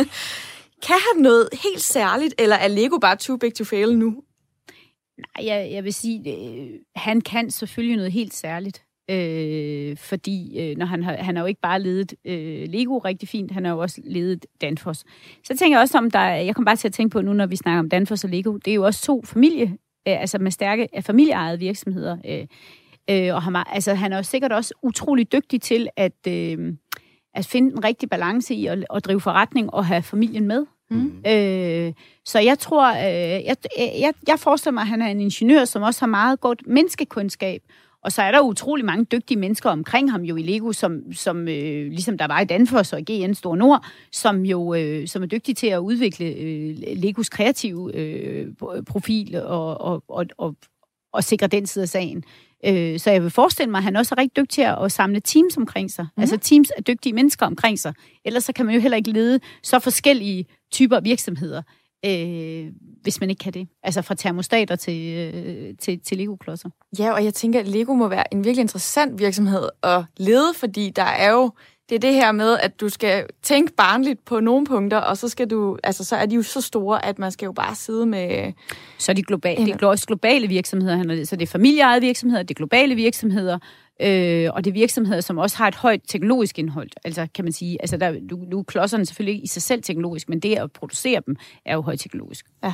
kan 0.87 0.97
han 1.13 1.23
noget 1.23 1.49
helt 1.65 1.83
særligt, 1.83 2.35
eller 2.39 2.57
er 2.57 2.69
Lego 2.69 2.99
bare 2.99 3.17
too 3.17 3.37
big 3.37 3.55
to 3.55 3.65
fail 3.65 3.99
nu? 3.99 4.15
Nej, 5.19 5.47
jeg, 5.47 5.71
jeg 5.73 5.85
vil 5.85 5.95
sige, 5.95 6.37
øh, 6.37 6.69
han 6.97 7.21
kan 7.21 7.51
selvfølgelig 7.51 7.97
noget 7.97 8.13
helt 8.13 8.35
særligt. 8.35 8.83
Øh, 9.11 9.97
fordi 9.97 10.61
øh, 10.61 10.77
når 10.77 10.87
han, 10.87 11.03
har, 11.03 11.17
han 11.17 11.37
har 11.37 11.43
jo 11.43 11.47
ikke 11.47 11.61
bare 11.61 11.83
ledet 11.83 12.15
øh, 12.25 12.69
Lego 12.69 12.99
rigtig 12.99 13.29
fint, 13.29 13.51
han 13.51 13.65
har 13.65 13.73
jo 13.73 13.79
også 13.79 14.01
ledet 14.05 14.47
Danfoss. 14.61 15.05
Så 15.45 15.57
tænker 15.57 15.77
jeg 15.77 15.83
også 15.83 15.99
om, 15.99 16.11
der, 16.11 16.21
jeg 16.21 16.55
kommer 16.55 16.71
bare 16.71 16.77
til 16.77 16.89
at 16.89 16.95
tænke 16.95 17.13
på 17.13 17.21
nu, 17.21 17.33
når 17.33 17.47
vi 17.47 17.57
snakker 17.57 17.79
om 17.79 17.89
Danfoss 17.89 18.25
og 18.25 18.31
Lego, 18.31 18.57
det 18.57 18.71
er 18.71 18.75
jo 18.75 18.85
også 18.85 19.03
to 19.03 19.23
familie, 19.25 19.67
øh, 20.09 20.21
altså 20.21 20.39
med 20.39 20.51
stærke 20.51 20.89
familieejede 21.01 21.59
virksomheder. 21.59 22.17
Øh, 22.29 22.47
øh, 23.11 23.35
og 23.35 23.43
han, 23.43 23.57
altså, 23.67 23.95
han 23.95 24.13
er 24.13 24.17
jo 24.17 24.23
sikkert 24.23 24.53
også 24.53 24.75
utrolig 24.83 25.33
dygtig 25.33 25.63
til 25.63 25.89
at, 25.97 26.27
øh, 26.29 26.75
at 27.35 27.47
finde 27.47 27.73
en 27.73 27.85
rigtig 27.85 28.11
balance 28.11 28.55
i 28.55 28.67
at, 28.67 28.85
at 28.95 29.05
drive 29.05 29.21
forretning 29.21 29.75
og 29.75 29.87
have 29.87 30.03
familien 30.03 30.47
med. 30.47 30.67
Mm. 30.91 31.23
Øh, 31.27 31.93
så 32.25 32.39
jeg 32.39 32.59
tror, 32.59 32.91
øh, 32.91 33.45
jeg, 33.45 33.57
jeg, 33.79 34.15
jeg 34.29 34.39
forestiller 34.39 34.73
mig, 34.73 34.81
at 34.81 34.89
han 34.89 35.03
er 35.03 35.07
en 35.07 35.21
ingeniør, 35.21 35.65
som 35.65 35.83
også 35.83 36.01
har 36.01 36.07
meget 36.07 36.41
godt 36.41 36.63
menneskekundskab, 36.67 37.63
og 38.03 38.13
så 38.13 38.23
er 38.23 38.31
der 38.31 38.41
utrolig 38.41 38.85
mange 38.85 39.05
dygtige 39.05 39.39
mennesker 39.39 39.71
omkring 39.71 40.11
ham 40.11 40.23
jo 40.23 40.37
i 40.37 40.43
Lego, 40.43 40.73
som, 40.73 41.13
som 41.13 41.49
øh, 41.49 41.87
ligesom 41.91 42.19
der 42.19 42.27
var 42.27 42.41
i 42.41 42.45
Danfoss 42.45 42.93
og 42.93 43.01
GN 43.01 43.35
Stor 43.35 43.57
Nord, 43.57 43.87
som 44.13 44.45
jo 44.45 44.75
øh, 44.75 45.09
som 45.09 45.23
er 45.23 45.27
dygtige 45.27 45.55
til 45.55 45.67
at 45.67 45.79
udvikle 45.79 46.27
øh, 46.27 46.77
Legos 46.97 47.29
kreative 47.29 47.97
øh, 47.97 48.47
profil 48.87 49.37
og, 49.37 49.81
og, 49.81 50.05
og, 50.09 50.27
og, 50.39 50.57
og 51.13 51.25
sikre 51.25 51.47
den 51.47 51.67
side 51.67 51.83
af 51.83 51.89
sagen. 51.89 52.25
Øh, 52.67 52.99
så 52.99 53.11
jeg 53.11 53.23
vil 53.23 53.31
forestille 53.31 53.71
mig, 53.71 53.79
at 53.79 53.85
han 53.85 53.97
også 53.97 54.15
er 54.15 54.21
rigtig 54.21 54.37
dygtig 54.37 54.55
til 54.55 54.63
at, 54.85 54.93
samle 54.93 55.21
teams 55.21 55.57
omkring 55.57 55.91
sig. 55.91 56.07
Mm. 56.17 56.21
Altså 56.21 56.37
teams 56.37 56.71
af 56.71 56.85
dygtige 56.85 57.13
mennesker 57.13 57.47
omkring 57.47 57.79
sig. 57.79 57.95
Ellers 58.25 58.45
så 58.45 58.53
kan 58.53 58.67
man 58.67 58.75
jo 58.75 58.81
heller 58.81 58.97
ikke 58.97 59.11
lede 59.11 59.41
så 59.63 59.79
forskellige 59.79 60.47
typer 60.73 61.01
virksomheder 61.01 61.63
øh, 62.07 62.73
hvis 63.03 63.21
man 63.21 63.31
ikke 63.31 63.41
kan 63.41 63.53
det. 63.53 63.69
Altså 63.83 64.03
fra 64.03 64.15
termostater 64.15 64.77
til, 64.77 65.33
øh, 65.35 65.75
til, 65.79 66.01
til 66.01 66.19
Lego-klodser. 66.19 66.69
Ja, 66.99 67.13
og 67.13 67.25
jeg 67.25 67.35
tænker, 67.35 67.61
at 67.61 67.69
Lego 67.69 67.95
må 67.95 68.09
være 68.09 68.35
en 68.35 68.45
virkelig 68.45 68.63
interessant 68.63 69.19
virksomhed 69.19 69.69
at 69.83 70.05
lede, 70.17 70.55
fordi 70.55 70.91
der 70.91 71.03
er 71.03 71.31
jo 71.31 71.51
det 71.91 71.97
er 71.97 72.01
det 72.01 72.15
her 72.15 72.33
med, 72.33 72.59
at 72.59 72.81
du 72.81 72.89
skal 72.89 73.27
tænke 73.43 73.73
barnligt 73.73 74.25
på 74.25 74.41
nogle 74.41 74.67
punkter, 74.67 74.99
og 74.99 75.17
så 75.17 75.29
skal 75.29 75.51
du, 75.51 75.79
altså 75.85 76.05
så 76.05 76.17
er 76.17 76.27
de 76.27 76.35
jo 76.35 76.43
så 76.43 76.61
store, 76.61 77.05
at 77.05 77.19
man 77.19 77.33
skal 77.33 77.47
jo 77.47 77.53
bare 77.53 77.75
sidde 77.75 78.07
med... 78.07 78.53
Så 78.99 79.13
er 79.13 79.15
de 79.15 79.23
globale, 79.23 79.67
det 79.67 79.83
er 79.83 79.87
også 79.87 80.07
globale 80.07 80.47
virksomheder, 80.47 81.25
så 81.25 81.37
det 81.37 81.43
er 81.43 81.51
familieejede 81.51 82.01
virksomheder, 82.01 82.43
det 82.43 82.51
er 82.51 82.59
globale 82.59 82.95
virksomheder, 82.95 83.59
øh, 84.03 84.51
og 84.55 84.65
det 84.65 84.71
er 84.71 84.75
virksomheder, 84.75 85.21
som 85.21 85.39
også 85.39 85.57
har 85.57 85.69
et 85.69 85.75
højt 85.75 86.01
teknologisk 86.09 86.59
indhold. 86.59 86.91
Altså 87.05 87.27
kan 87.35 87.45
man 87.45 87.53
sige, 87.53 87.77
altså 87.81 87.97
der, 87.97 88.21
du, 88.31 88.39
du 88.53 88.63
klodserne 88.63 89.07
selvfølgelig 89.07 89.35
ikke 89.35 89.45
i 89.45 89.49
sig 89.49 89.63
selv 89.63 89.83
teknologisk, 89.83 90.29
men 90.29 90.41
det 90.41 90.59
at 90.59 90.73
producere 90.73 91.23
dem 91.27 91.37
er 91.67 91.75
jo 91.75 91.81
højt 91.81 92.01
teknologisk. 92.01 92.47
Ja. 92.65 92.73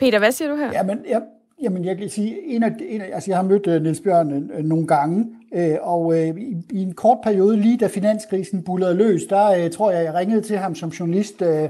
Peter, 0.00 0.18
hvad 0.18 0.32
siger 0.32 0.48
du 0.48 0.56
her? 0.56 0.72
Jamen, 0.72 0.98
jeg, 1.08 1.22
jamen 1.62 1.84
jeg 1.84 1.98
kan 1.98 2.08
sige, 2.08 2.46
en 2.46 2.62
af, 2.62 2.70
en 2.88 3.00
af, 3.00 3.10
altså 3.12 3.30
jeg 3.30 3.38
har 3.38 3.44
mødt 3.44 3.66
uh, 3.66 3.82
Niels 3.82 4.00
Bjørn 4.00 4.32
uh, 4.32 4.64
nogle 4.64 4.86
gange, 4.86 5.26
uh, 5.56 5.74
og 5.80 6.06
uh, 6.06 6.16
i, 6.16 6.56
i 6.70 6.82
en 6.82 6.94
kort 6.94 7.18
periode, 7.24 7.56
lige 7.56 7.76
da 7.78 7.86
finanskrisen 7.86 8.62
bullerede 8.62 8.96
løs, 8.96 9.24
der 9.24 9.64
uh, 9.64 9.70
tror 9.70 9.90
jeg, 9.90 10.04
jeg 10.04 10.14
ringede 10.14 10.40
til 10.40 10.58
ham 10.58 10.74
som 10.74 10.88
journalist 10.88 11.42
uh, 11.42 11.68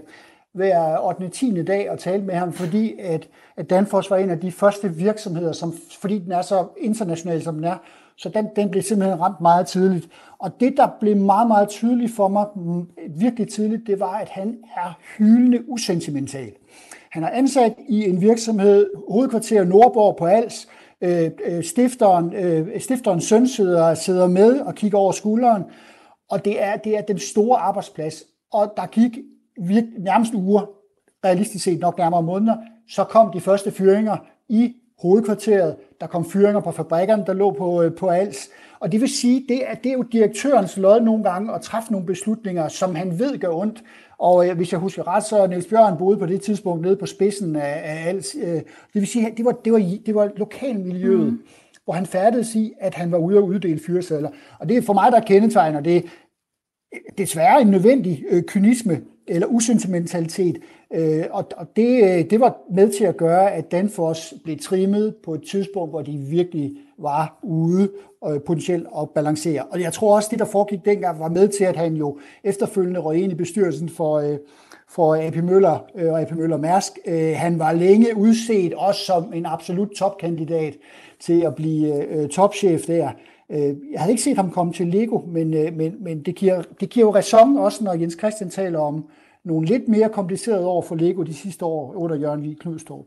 hver 0.55 1.07
8. 1.07 1.29
10. 1.29 1.63
dag 1.63 1.91
og 1.91 1.99
talte 1.99 2.27
med 2.27 2.35
ham, 2.35 2.53
fordi 2.53 2.95
at, 2.99 3.29
at 3.57 3.71
Danfoss 3.71 4.11
var 4.11 4.17
en 4.17 4.31
af 4.31 4.41
de 4.41 4.53
første 4.53 4.95
virksomheder, 4.95 5.53
som, 5.53 5.75
fordi 6.01 6.19
den 6.19 6.33
er 6.33 6.43
så 6.43 6.67
international, 6.81 7.43
som 7.43 7.55
den 7.55 7.65
er, 7.65 7.77
så 8.19 8.29
den, 8.29 8.49
den 8.57 8.71
blev 8.71 8.83
simpelthen 8.83 9.21
ramt 9.21 9.41
meget 9.41 9.67
tidligt. 9.67 10.09
Og 10.39 10.61
det, 10.61 10.75
der 10.77 10.89
blev 11.01 11.17
meget, 11.17 11.49
meget 11.49 11.69
tydeligt 11.69 12.13
for 12.13 12.29
mig, 12.29 12.47
mm, 12.57 12.87
virkelig 13.17 13.49
tidligt, 13.49 13.87
det 13.87 14.01
var, 14.01 14.13
at 14.19 14.29
han 14.29 14.59
er 14.77 14.99
hyldende 15.19 15.69
usentimental. 15.69 16.53
Han 17.11 17.25
er 17.25 17.31
ansat 17.31 17.75
i 17.89 18.09
en 18.09 18.21
virksomhed, 18.21 18.91
hovedkvarter 19.09 19.65
Nordborg 19.65 20.17
på 20.17 20.27
Als. 20.27 20.69
Øh, 21.01 21.31
øh, 21.45 21.65
stifteren, 21.65 22.35
øh, 22.35 22.81
stifterens 22.81 23.25
søn 23.25 23.49
sidder, 23.49 23.95
sidder 23.95 24.27
med 24.27 24.61
og 24.61 24.75
kigger 24.75 24.99
over 24.99 25.13
skulderen. 25.13 25.65
Og 26.31 26.45
det 26.45 26.63
er, 26.63 26.77
det 26.77 26.97
er 26.97 27.03
den 27.03 27.19
store 27.19 27.59
arbejdsplads. 27.59 28.25
Og 28.53 28.73
der 28.77 28.87
gik 28.87 29.19
virke, 29.61 29.89
nærmest 29.99 30.35
uger, 30.35 30.71
realistisk 31.25 31.65
set 31.65 31.81
nok 31.81 31.99
nærmere 31.99 32.23
måneder, 32.23 32.57
så 32.89 33.05
kom 33.05 33.33
de 33.33 33.41
første 33.41 33.71
fyringer 33.71 34.17
i 34.49 34.75
hovedkvarteret. 35.03 35.77
Der 36.01 36.07
kom 36.07 36.25
fyringer 36.25 36.61
på 36.61 36.71
fabrikkerne, 36.71 37.25
der 37.27 37.33
lå 37.33 37.51
på, 37.51 37.83
øh, 37.83 37.95
på 37.95 38.09
Als. 38.09 38.51
Og 38.81 38.93
det 38.93 39.01
vil 39.01 39.09
sige, 39.09 39.45
det 39.49 39.71
er, 39.71 39.75
det 39.75 39.89
er 39.89 39.93
jo 39.93 40.03
direktørens 40.03 40.77
lod 40.77 41.01
nogle 41.01 41.25
gange 41.25 41.55
at 41.55 41.61
træffe 41.61 41.93
nogle 41.93 42.07
beslutninger, 42.07 42.69
som 42.69 42.95
han 42.95 43.19
ved 43.19 43.39
gør 43.39 43.49
ondt. 43.49 43.83
Og 44.19 44.49
øh, 44.49 44.57
hvis 44.57 44.73
jeg 44.73 44.81
husker 44.81 45.09
ret, 45.09 45.25
så 45.25 45.47
Niels 45.47 45.67
Bjørn 45.67 45.99
boede 45.99 46.19
på 46.19 46.27
det 46.27 46.43
tidspunkt 46.43 46.83
nede 46.83 46.97
på 46.97 47.07
spidsen 47.07 47.57
af, 47.57 47.83
af 47.85 48.09
Als. 48.09 48.37
Øh, 48.43 48.55
det 48.55 48.65
vil 48.93 49.07
sige, 49.07 49.35
det 49.37 49.45
var, 49.45 49.53
det 49.53 49.73
var, 49.73 49.79
det 50.07 50.15
var 50.15 50.31
lokalmiljøet, 50.37 51.33
mm. 51.33 51.43
hvor 51.85 51.95
han 51.95 52.07
færdedes 52.07 52.55
i, 52.55 52.73
at 52.81 52.95
han 52.95 53.13
var 53.13 53.19
ude 53.19 53.39
og 53.39 53.45
uddele 53.45 53.81
fyresedler. 53.87 54.31
Og 54.61 54.69
det 54.69 54.77
er 54.77 54.83
for 54.83 54.93
mig, 54.93 55.13
der 55.13 55.21
kendetegner 55.21 55.81
det 55.81 56.05
desværre 57.19 57.61
en 57.61 57.67
nødvendig 57.67 58.25
øh, 58.31 58.43
kynisme 58.43 59.01
eller 59.27 59.47
usentimentalitet. 59.47 60.59
Øh, 60.95 61.25
og 61.31 61.47
og 61.57 61.67
det, 61.77 62.05
øh, 62.05 62.31
det 62.31 62.41
var 62.41 62.57
med 62.71 62.93
til 62.93 63.05
at 63.05 63.17
gøre, 63.17 63.53
at 63.53 63.73
Danfoss 63.73 64.35
blev 64.45 64.59
trimmet 64.59 65.15
på 65.25 65.35
et 65.35 65.43
tidspunkt, 65.51 65.93
hvor 65.93 66.03
de 66.03 66.13
virkelig 66.13 66.73
var 66.99 67.39
ude 67.43 67.91
og 68.21 68.43
potentielt 68.43 68.87
at 69.01 69.11
balancere. 69.11 69.63
Og 69.63 69.81
jeg 69.81 69.93
tror 69.93 70.17
også, 70.17 70.29
det 70.31 70.39
der 70.39 70.45
foregik 70.45 70.85
dengang, 70.85 71.21
var 71.21 71.29
med 71.29 71.49
til, 71.49 71.65
at 71.65 71.77
han 71.77 71.95
jo 71.95 72.19
efterfølgende 72.45 73.01
røg 73.01 73.23
ind 73.23 73.33
i 73.33 73.35
bestyrelsen 73.35 73.89
for, 73.89 74.19
øh, 74.19 74.37
for 74.89 75.27
AP 75.27 75.37
Møller 75.37 75.85
øh, 75.95 76.13
og 76.13 76.21
AP 76.21 76.33
Møller 76.33 76.57
Mærsk. 76.57 76.93
Øh, 77.07 77.35
han 77.37 77.59
var 77.59 77.73
længe 77.73 78.17
udset 78.17 78.75
også 78.75 79.05
som 79.05 79.33
en 79.35 79.47
absolut 79.47 79.91
topkandidat 79.91 80.75
til 81.21 81.41
at 81.41 81.55
blive 81.55 82.09
øh, 82.09 82.29
topchef 82.29 82.83
der. 82.87 83.11
Øh, 83.53 83.75
jeg 83.93 84.01
havde 84.01 84.13
ikke 84.13 84.23
set 84.23 84.37
ham 84.37 84.51
komme 84.51 84.73
til 84.73 84.87
Lego, 84.87 85.19
men, 85.19 85.55
øh, 85.55 85.77
men, 85.77 85.95
men 86.01 86.23
det, 86.23 86.35
giver, 86.35 86.63
det 86.81 86.91
giver 86.91 87.07
jo 87.07 87.15
ræson 87.15 87.59
også, 87.59 87.85
når 87.85 87.95
Jens 87.95 88.17
Christian 88.19 88.51
taler 88.51 88.79
om 88.79 89.05
nogle 89.45 89.67
lidt 89.67 89.89
mere 89.89 90.09
komplicerede 90.09 90.67
år 90.67 90.83
for 90.83 90.95
Lego 90.95 91.23
de 91.23 91.35
sidste 91.35 91.65
år 91.65 91.95
under 91.95 92.17
Jørgen 92.17 92.43
Vig 92.43 92.59
Knudstorp. 92.59 93.07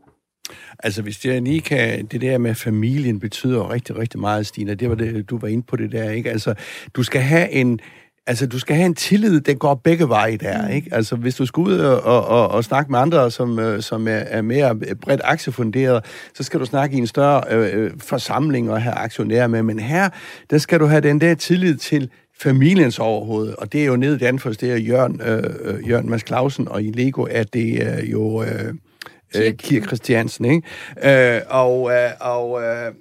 Altså, 0.78 1.02
hvis 1.02 1.24
jeg 1.26 1.42
lige 1.42 1.60
kan... 1.60 2.06
Det 2.06 2.20
der 2.20 2.38
med 2.38 2.54
familien 2.54 3.20
betyder 3.20 3.70
rigtig, 3.70 3.98
rigtig 3.98 4.20
meget, 4.20 4.46
Stina. 4.46 4.74
Det 4.74 4.88
var 4.88 4.94
det, 4.94 5.30
du 5.30 5.38
var 5.38 5.48
inde 5.48 5.62
på 5.62 5.76
det 5.76 5.92
der, 5.92 6.10
ikke? 6.10 6.30
Altså, 6.30 6.54
du 6.94 7.02
skal 7.02 7.20
have 7.20 7.50
en... 7.50 7.80
Altså, 8.28 8.46
du 8.46 8.58
skal 8.58 8.76
have 8.76 8.86
en 8.86 8.94
tillid, 8.94 9.40
der 9.40 9.54
går 9.54 9.74
begge 9.74 10.08
veje 10.08 10.36
der, 10.36 10.66
mm. 10.66 10.72
ikke? 10.72 10.88
Altså, 10.92 11.16
hvis 11.16 11.34
du 11.34 11.46
skal 11.46 11.60
ud 11.60 11.78
og, 11.78 12.26
og, 12.26 12.48
og 12.48 12.64
snakke 12.64 12.90
med 12.90 12.98
andre, 12.98 13.30
som, 13.30 13.58
øh, 13.58 13.82
som 13.82 14.08
er, 14.08 14.12
er 14.12 14.42
mere 14.42 14.76
bredt 14.76 15.20
aktiefunderet, 15.24 16.04
så 16.34 16.42
skal 16.42 16.60
du 16.60 16.64
snakke 16.64 16.96
i 16.96 16.98
en 16.98 17.06
større 17.06 17.42
øh, 17.50 17.84
øh, 17.84 17.90
forsamling 17.98 18.70
og 18.70 18.82
have 18.82 18.94
aktionærer 18.94 19.46
med. 19.46 19.62
Men 19.62 19.78
her, 19.78 20.08
der 20.50 20.58
skal 20.58 20.80
du 20.80 20.86
have 20.86 21.00
den 21.00 21.20
der 21.20 21.34
tillid 21.34 21.76
til 21.76 22.10
familiens 22.40 22.98
overhoved, 22.98 23.54
og 23.58 23.72
det 23.72 23.82
er 23.82 23.86
jo 23.86 23.96
nede 23.96 24.14
i 24.14 24.18
Danfoss, 24.18 24.58
det 24.58 24.72
er 24.72 24.76
Jørgen, 24.76 25.20
øh, 25.24 25.42
øh 25.60 25.88
Jørgen 25.88 26.10
Mads 26.10 26.26
Clausen, 26.26 26.68
og 26.68 26.82
i 26.82 26.90
Lego 26.90 27.26
er 27.30 27.42
det 27.42 27.82
øh, 27.82 28.12
jo 28.12 28.42
øh, 28.42 28.74
øh, 29.36 29.54
Kirk 29.54 29.86
Christiansen, 29.86 30.44
ikke? 30.44 31.36
Øh, 31.36 31.40
og, 31.48 31.92
øh, 31.92 32.10
og, 32.20 32.62
øh, 32.62 32.92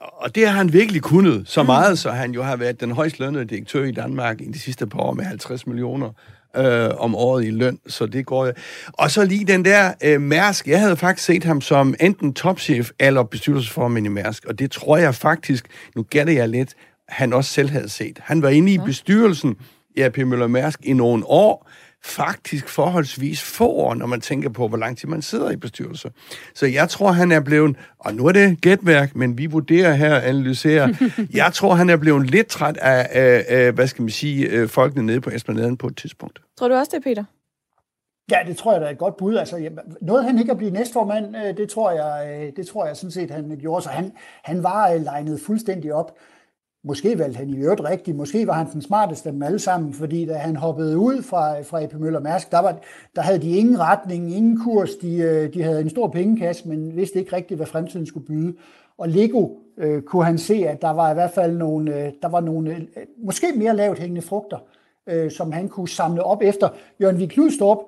og 0.00 0.34
det 0.34 0.48
har 0.48 0.56
han 0.56 0.72
virkelig 0.72 1.02
kunnet 1.02 1.48
så 1.48 1.62
mm. 1.62 1.66
meget, 1.66 1.98
så 1.98 2.10
han 2.10 2.32
jo 2.32 2.42
har 2.42 2.56
været 2.56 2.80
den 2.80 2.90
højst 2.90 3.18
lønnede 3.18 3.44
direktør 3.44 3.84
i 3.84 3.92
Danmark 3.92 4.40
i 4.40 4.44
de 4.44 4.58
sidste 4.58 4.86
par 4.86 5.00
år 5.00 5.12
med 5.12 5.24
50 5.24 5.66
millioner 5.66 6.10
øh, 6.56 6.90
om 6.98 7.14
året 7.14 7.44
i 7.44 7.50
løn, 7.50 7.78
så 7.86 8.06
det 8.06 8.26
går 8.26 8.44
jeg. 8.44 8.54
Og 8.92 9.10
så 9.10 9.24
lige 9.24 9.44
den 9.44 9.64
der 9.64 9.92
øh, 10.04 10.20
Mærsk. 10.20 10.68
Jeg 10.68 10.80
havde 10.80 10.96
faktisk 10.96 11.26
set 11.26 11.44
ham 11.44 11.60
som 11.60 11.94
enten 12.00 12.34
topchef 12.34 12.90
eller 13.00 13.22
bestyrelsesformand 13.22 14.06
i 14.06 14.08
Mærsk, 14.08 14.44
og 14.44 14.58
det 14.58 14.70
tror 14.70 14.96
jeg 14.96 15.14
faktisk, 15.14 15.66
nu 15.96 16.02
gætter 16.02 16.32
jeg 16.32 16.48
lidt, 16.48 16.74
han 17.08 17.32
også 17.32 17.50
selv 17.50 17.70
havde 17.70 17.88
set. 17.88 18.18
Han 18.22 18.42
var 18.42 18.48
inde 18.48 18.72
i 18.72 18.78
bestyrelsen 18.78 19.56
i 19.96 20.00
AP 20.00 20.18
Møller 20.18 20.46
Mærsk 20.46 20.80
i 20.82 20.92
nogle 20.92 21.24
år, 21.26 21.68
faktisk 22.04 22.68
forholdsvis 22.68 23.42
få 23.42 23.68
år, 23.68 23.94
når 23.94 24.06
man 24.06 24.20
tænker 24.20 24.48
på, 24.48 24.68
hvor 24.68 24.76
lang 24.76 24.98
tid 24.98 25.08
man 25.08 25.22
sidder 25.22 25.50
i 25.50 25.56
bestyrelse. 25.56 26.10
Så 26.54 26.66
jeg 26.66 26.88
tror, 26.88 27.12
han 27.12 27.32
er 27.32 27.40
blevet, 27.40 27.76
og 27.98 28.14
nu 28.14 28.26
er 28.26 28.32
det 28.32 28.60
gætværk, 28.60 29.16
men 29.16 29.38
vi 29.38 29.46
vurderer 29.46 29.94
her 29.94 30.14
og 30.14 30.28
analyserer, 30.28 30.88
jeg 31.34 31.52
tror, 31.52 31.74
han 31.74 31.90
er 31.90 31.96
blevet 31.96 32.30
lidt 32.30 32.46
træt 32.46 32.76
af, 32.76 33.08
af, 33.10 33.44
af 33.48 33.72
hvad 33.72 33.86
skal 33.86 34.02
man 34.02 34.10
sige, 34.10 34.48
øh, 34.48 34.68
folkene 34.68 35.06
nede 35.06 35.20
på 35.20 35.30
Esplanaden 35.30 35.76
på 35.76 35.86
et 35.86 35.96
tidspunkt. 35.96 36.40
Tror 36.58 36.68
du 36.68 36.74
også 36.74 36.90
det, 36.94 37.04
Peter? 37.04 37.24
Ja, 38.30 38.38
det 38.46 38.56
tror 38.56 38.72
jeg, 38.72 38.80
der 38.80 38.86
er 38.86 38.90
et 38.90 38.98
godt 38.98 39.16
bud. 39.16 39.36
Altså, 39.36 39.70
noget 40.00 40.24
han 40.24 40.38
ikke 40.38 40.52
at 40.52 40.58
blive 40.58 40.70
næstformand, 40.70 41.36
øh, 41.36 41.56
det 41.56 41.68
tror 41.68 41.90
jeg, 41.90 42.40
øh, 42.40 42.52
det 42.56 42.66
tror 42.66 42.86
jeg 42.86 42.96
sådan 42.96 43.10
set, 43.10 43.30
han 43.30 43.58
gjorde. 43.60 43.82
Så 43.82 43.88
han, 43.88 44.12
han 44.42 44.62
var 44.62 44.94
legnet 44.94 45.40
fuldstændig 45.40 45.92
op. 45.94 46.16
Måske 46.84 47.18
valgte 47.18 47.38
han 47.38 47.50
i 47.50 47.56
øvrigt 47.56 47.84
rigtigt, 47.84 48.16
måske 48.16 48.46
var 48.46 48.52
han 48.52 48.66
den 48.72 48.82
smarteste 48.82 49.28
af 49.28 49.32
dem 49.32 49.42
alle 49.42 49.58
sammen, 49.58 49.92
fordi 49.92 50.24
da 50.24 50.34
han 50.34 50.56
hoppede 50.56 50.98
ud 50.98 51.22
fra, 51.22 51.60
fra 51.60 51.82
AP 51.82 51.94
Møller 51.94 52.20
Mærsk, 52.20 52.50
der, 52.50 52.58
var, 52.58 52.78
der 53.16 53.22
havde 53.22 53.38
de 53.38 53.50
ingen 53.50 53.80
retning, 53.80 54.34
ingen 54.34 54.60
kurs, 54.64 54.90
de, 54.90 55.16
øh, 55.16 55.54
de 55.54 55.62
havde 55.62 55.80
en 55.80 55.90
stor 55.90 56.08
pengekasse, 56.08 56.68
men 56.68 56.96
vidste 56.96 57.18
ikke 57.18 57.36
rigtigt, 57.36 57.58
hvad 57.58 57.66
fremtiden 57.66 58.06
skulle 58.06 58.26
byde. 58.26 58.54
Og 58.98 59.08
Lego 59.08 59.48
øh, 59.78 60.02
kunne 60.02 60.24
han 60.24 60.38
se, 60.38 60.54
at 60.54 60.82
der 60.82 60.90
var 60.90 61.10
i 61.10 61.14
hvert 61.14 61.30
fald 61.30 61.56
nogle, 61.56 61.96
øh, 61.96 62.12
der 62.22 62.28
var 62.28 62.40
nogle 62.40 62.74
øh, 62.74 62.82
måske 63.24 63.46
mere 63.56 63.76
lavt 63.76 63.98
hængende 63.98 64.22
frugter, 64.22 64.58
øh, 65.06 65.30
som 65.30 65.52
han 65.52 65.68
kunne 65.68 65.88
samle 65.88 66.22
op 66.22 66.42
efter. 66.42 66.68
Jørgen 67.00 67.18
Vig 67.18 67.30
Kludstorp 67.30 67.78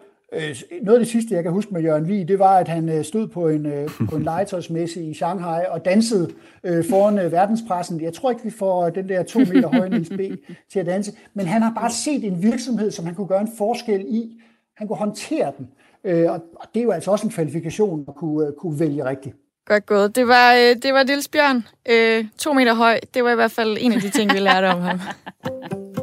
noget 0.82 0.98
af 0.98 1.04
det 1.04 1.12
sidste, 1.12 1.34
jeg 1.34 1.42
kan 1.42 1.52
huske 1.52 1.74
med 1.74 1.82
Jørgen 1.82 2.08
Vig, 2.08 2.28
det 2.28 2.38
var, 2.38 2.56
at 2.56 2.68
han 2.68 2.88
øh, 2.88 3.04
stod 3.04 3.28
på 3.28 3.48
en, 3.48 3.66
øh, 3.66 3.88
på 4.10 4.16
en 4.16 4.22
legetøjsmesse 4.22 5.02
i 5.04 5.14
Shanghai 5.14 5.64
og 5.68 5.84
dansede 5.84 6.30
foran 6.90 7.32
verdenspressen. 7.32 8.00
Jeg 8.00 8.12
tror 8.12 8.30
ikke, 8.30 8.44
vi 8.44 8.50
får 8.50 8.90
den 8.90 9.08
der 9.08 9.22
to 9.22 9.38
meter 9.38 9.68
høje 9.68 9.88
Niels 9.88 10.08
B. 10.08 10.20
til 10.72 10.80
at 10.80 10.86
danse, 10.86 11.12
men 11.34 11.46
han 11.46 11.62
har 11.62 11.72
bare 11.74 11.90
set 11.90 12.24
en 12.24 12.42
virksomhed, 12.42 12.90
som 12.90 13.04
han 13.04 13.14
kunne 13.14 13.26
gøre 13.26 13.40
en 13.40 13.50
forskel 13.58 14.04
i. 14.08 14.40
Han 14.76 14.88
kunne 14.88 14.96
håndtere 14.96 15.52
den. 15.58 15.68
Og 16.28 16.68
det 16.74 16.80
er 16.80 16.84
jo 16.84 16.90
altså 16.90 17.10
også 17.10 17.26
en 17.26 17.32
kvalifikation 17.32 18.04
at 18.08 18.14
kunne, 18.14 18.52
kunne 18.58 18.80
vælge 18.80 19.04
rigtigt. 19.04 19.36
Godt 19.66 19.86
gået. 19.86 20.16
Det 20.16 20.28
var, 20.28 20.74
det 20.82 20.94
var 20.94 21.02
Niels 21.02 21.28
Bjørn. 21.28 21.64
to 22.38 22.52
meter 22.52 22.74
høj. 22.74 23.00
Det 23.14 23.24
var 23.24 23.32
i 23.32 23.34
hvert 23.34 23.52
fald 23.52 23.76
en 23.80 23.92
af 23.92 24.00
de 24.00 24.10
ting, 24.10 24.32
vi 24.32 24.38
lærte 24.38 24.66
om 24.66 24.80
ham. 24.80 25.00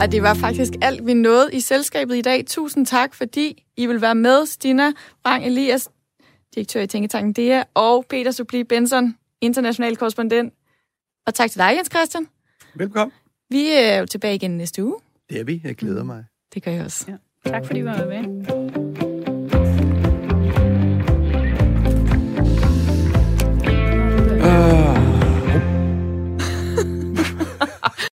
Og 0.00 0.12
det 0.12 0.22
var 0.22 0.34
faktisk 0.34 0.72
alt, 0.82 1.06
vi 1.06 1.14
nåede 1.14 1.50
i 1.52 1.60
selskabet 1.60 2.16
i 2.16 2.20
dag. 2.22 2.44
Tusind 2.46 2.86
tak, 2.86 3.14
fordi 3.14 3.64
I 3.76 3.86
vil 3.86 4.00
være 4.00 4.14
med. 4.14 4.46
Stina 4.46 4.92
Rang 5.26 5.46
Elias, 5.46 5.88
direktør 6.54 6.80
i 6.80 6.86
Tænketanken 6.86 7.32
DEA, 7.32 7.62
og 7.74 8.04
Peter 8.08 8.30
Supli 8.30 8.64
Benson, 8.64 9.16
international 9.40 9.96
korrespondent. 9.96 10.54
Og 11.26 11.34
tak 11.34 11.50
til 11.50 11.58
dig, 11.58 11.74
Jens 11.76 11.88
Christian. 11.90 12.26
Velkommen. 12.74 13.12
Vi 13.50 13.68
er 13.72 13.98
jo 13.98 14.06
tilbage 14.06 14.34
igen 14.34 14.56
næste 14.56 14.84
uge. 14.84 14.96
Det 15.30 15.40
er 15.40 15.44
vi. 15.44 15.60
Jeg 15.64 15.76
glæder 15.76 16.04
mig. 16.04 16.24
Det 16.54 16.62
gør 16.62 16.70
jeg 16.70 16.84
også. 16.84 17.04
Ja. 17.08 17.50
Tak 17.50 17.66
fordi 17.66 17.78
I 17.80 17.84
var 17.84 18.06
med. 18.06 18.85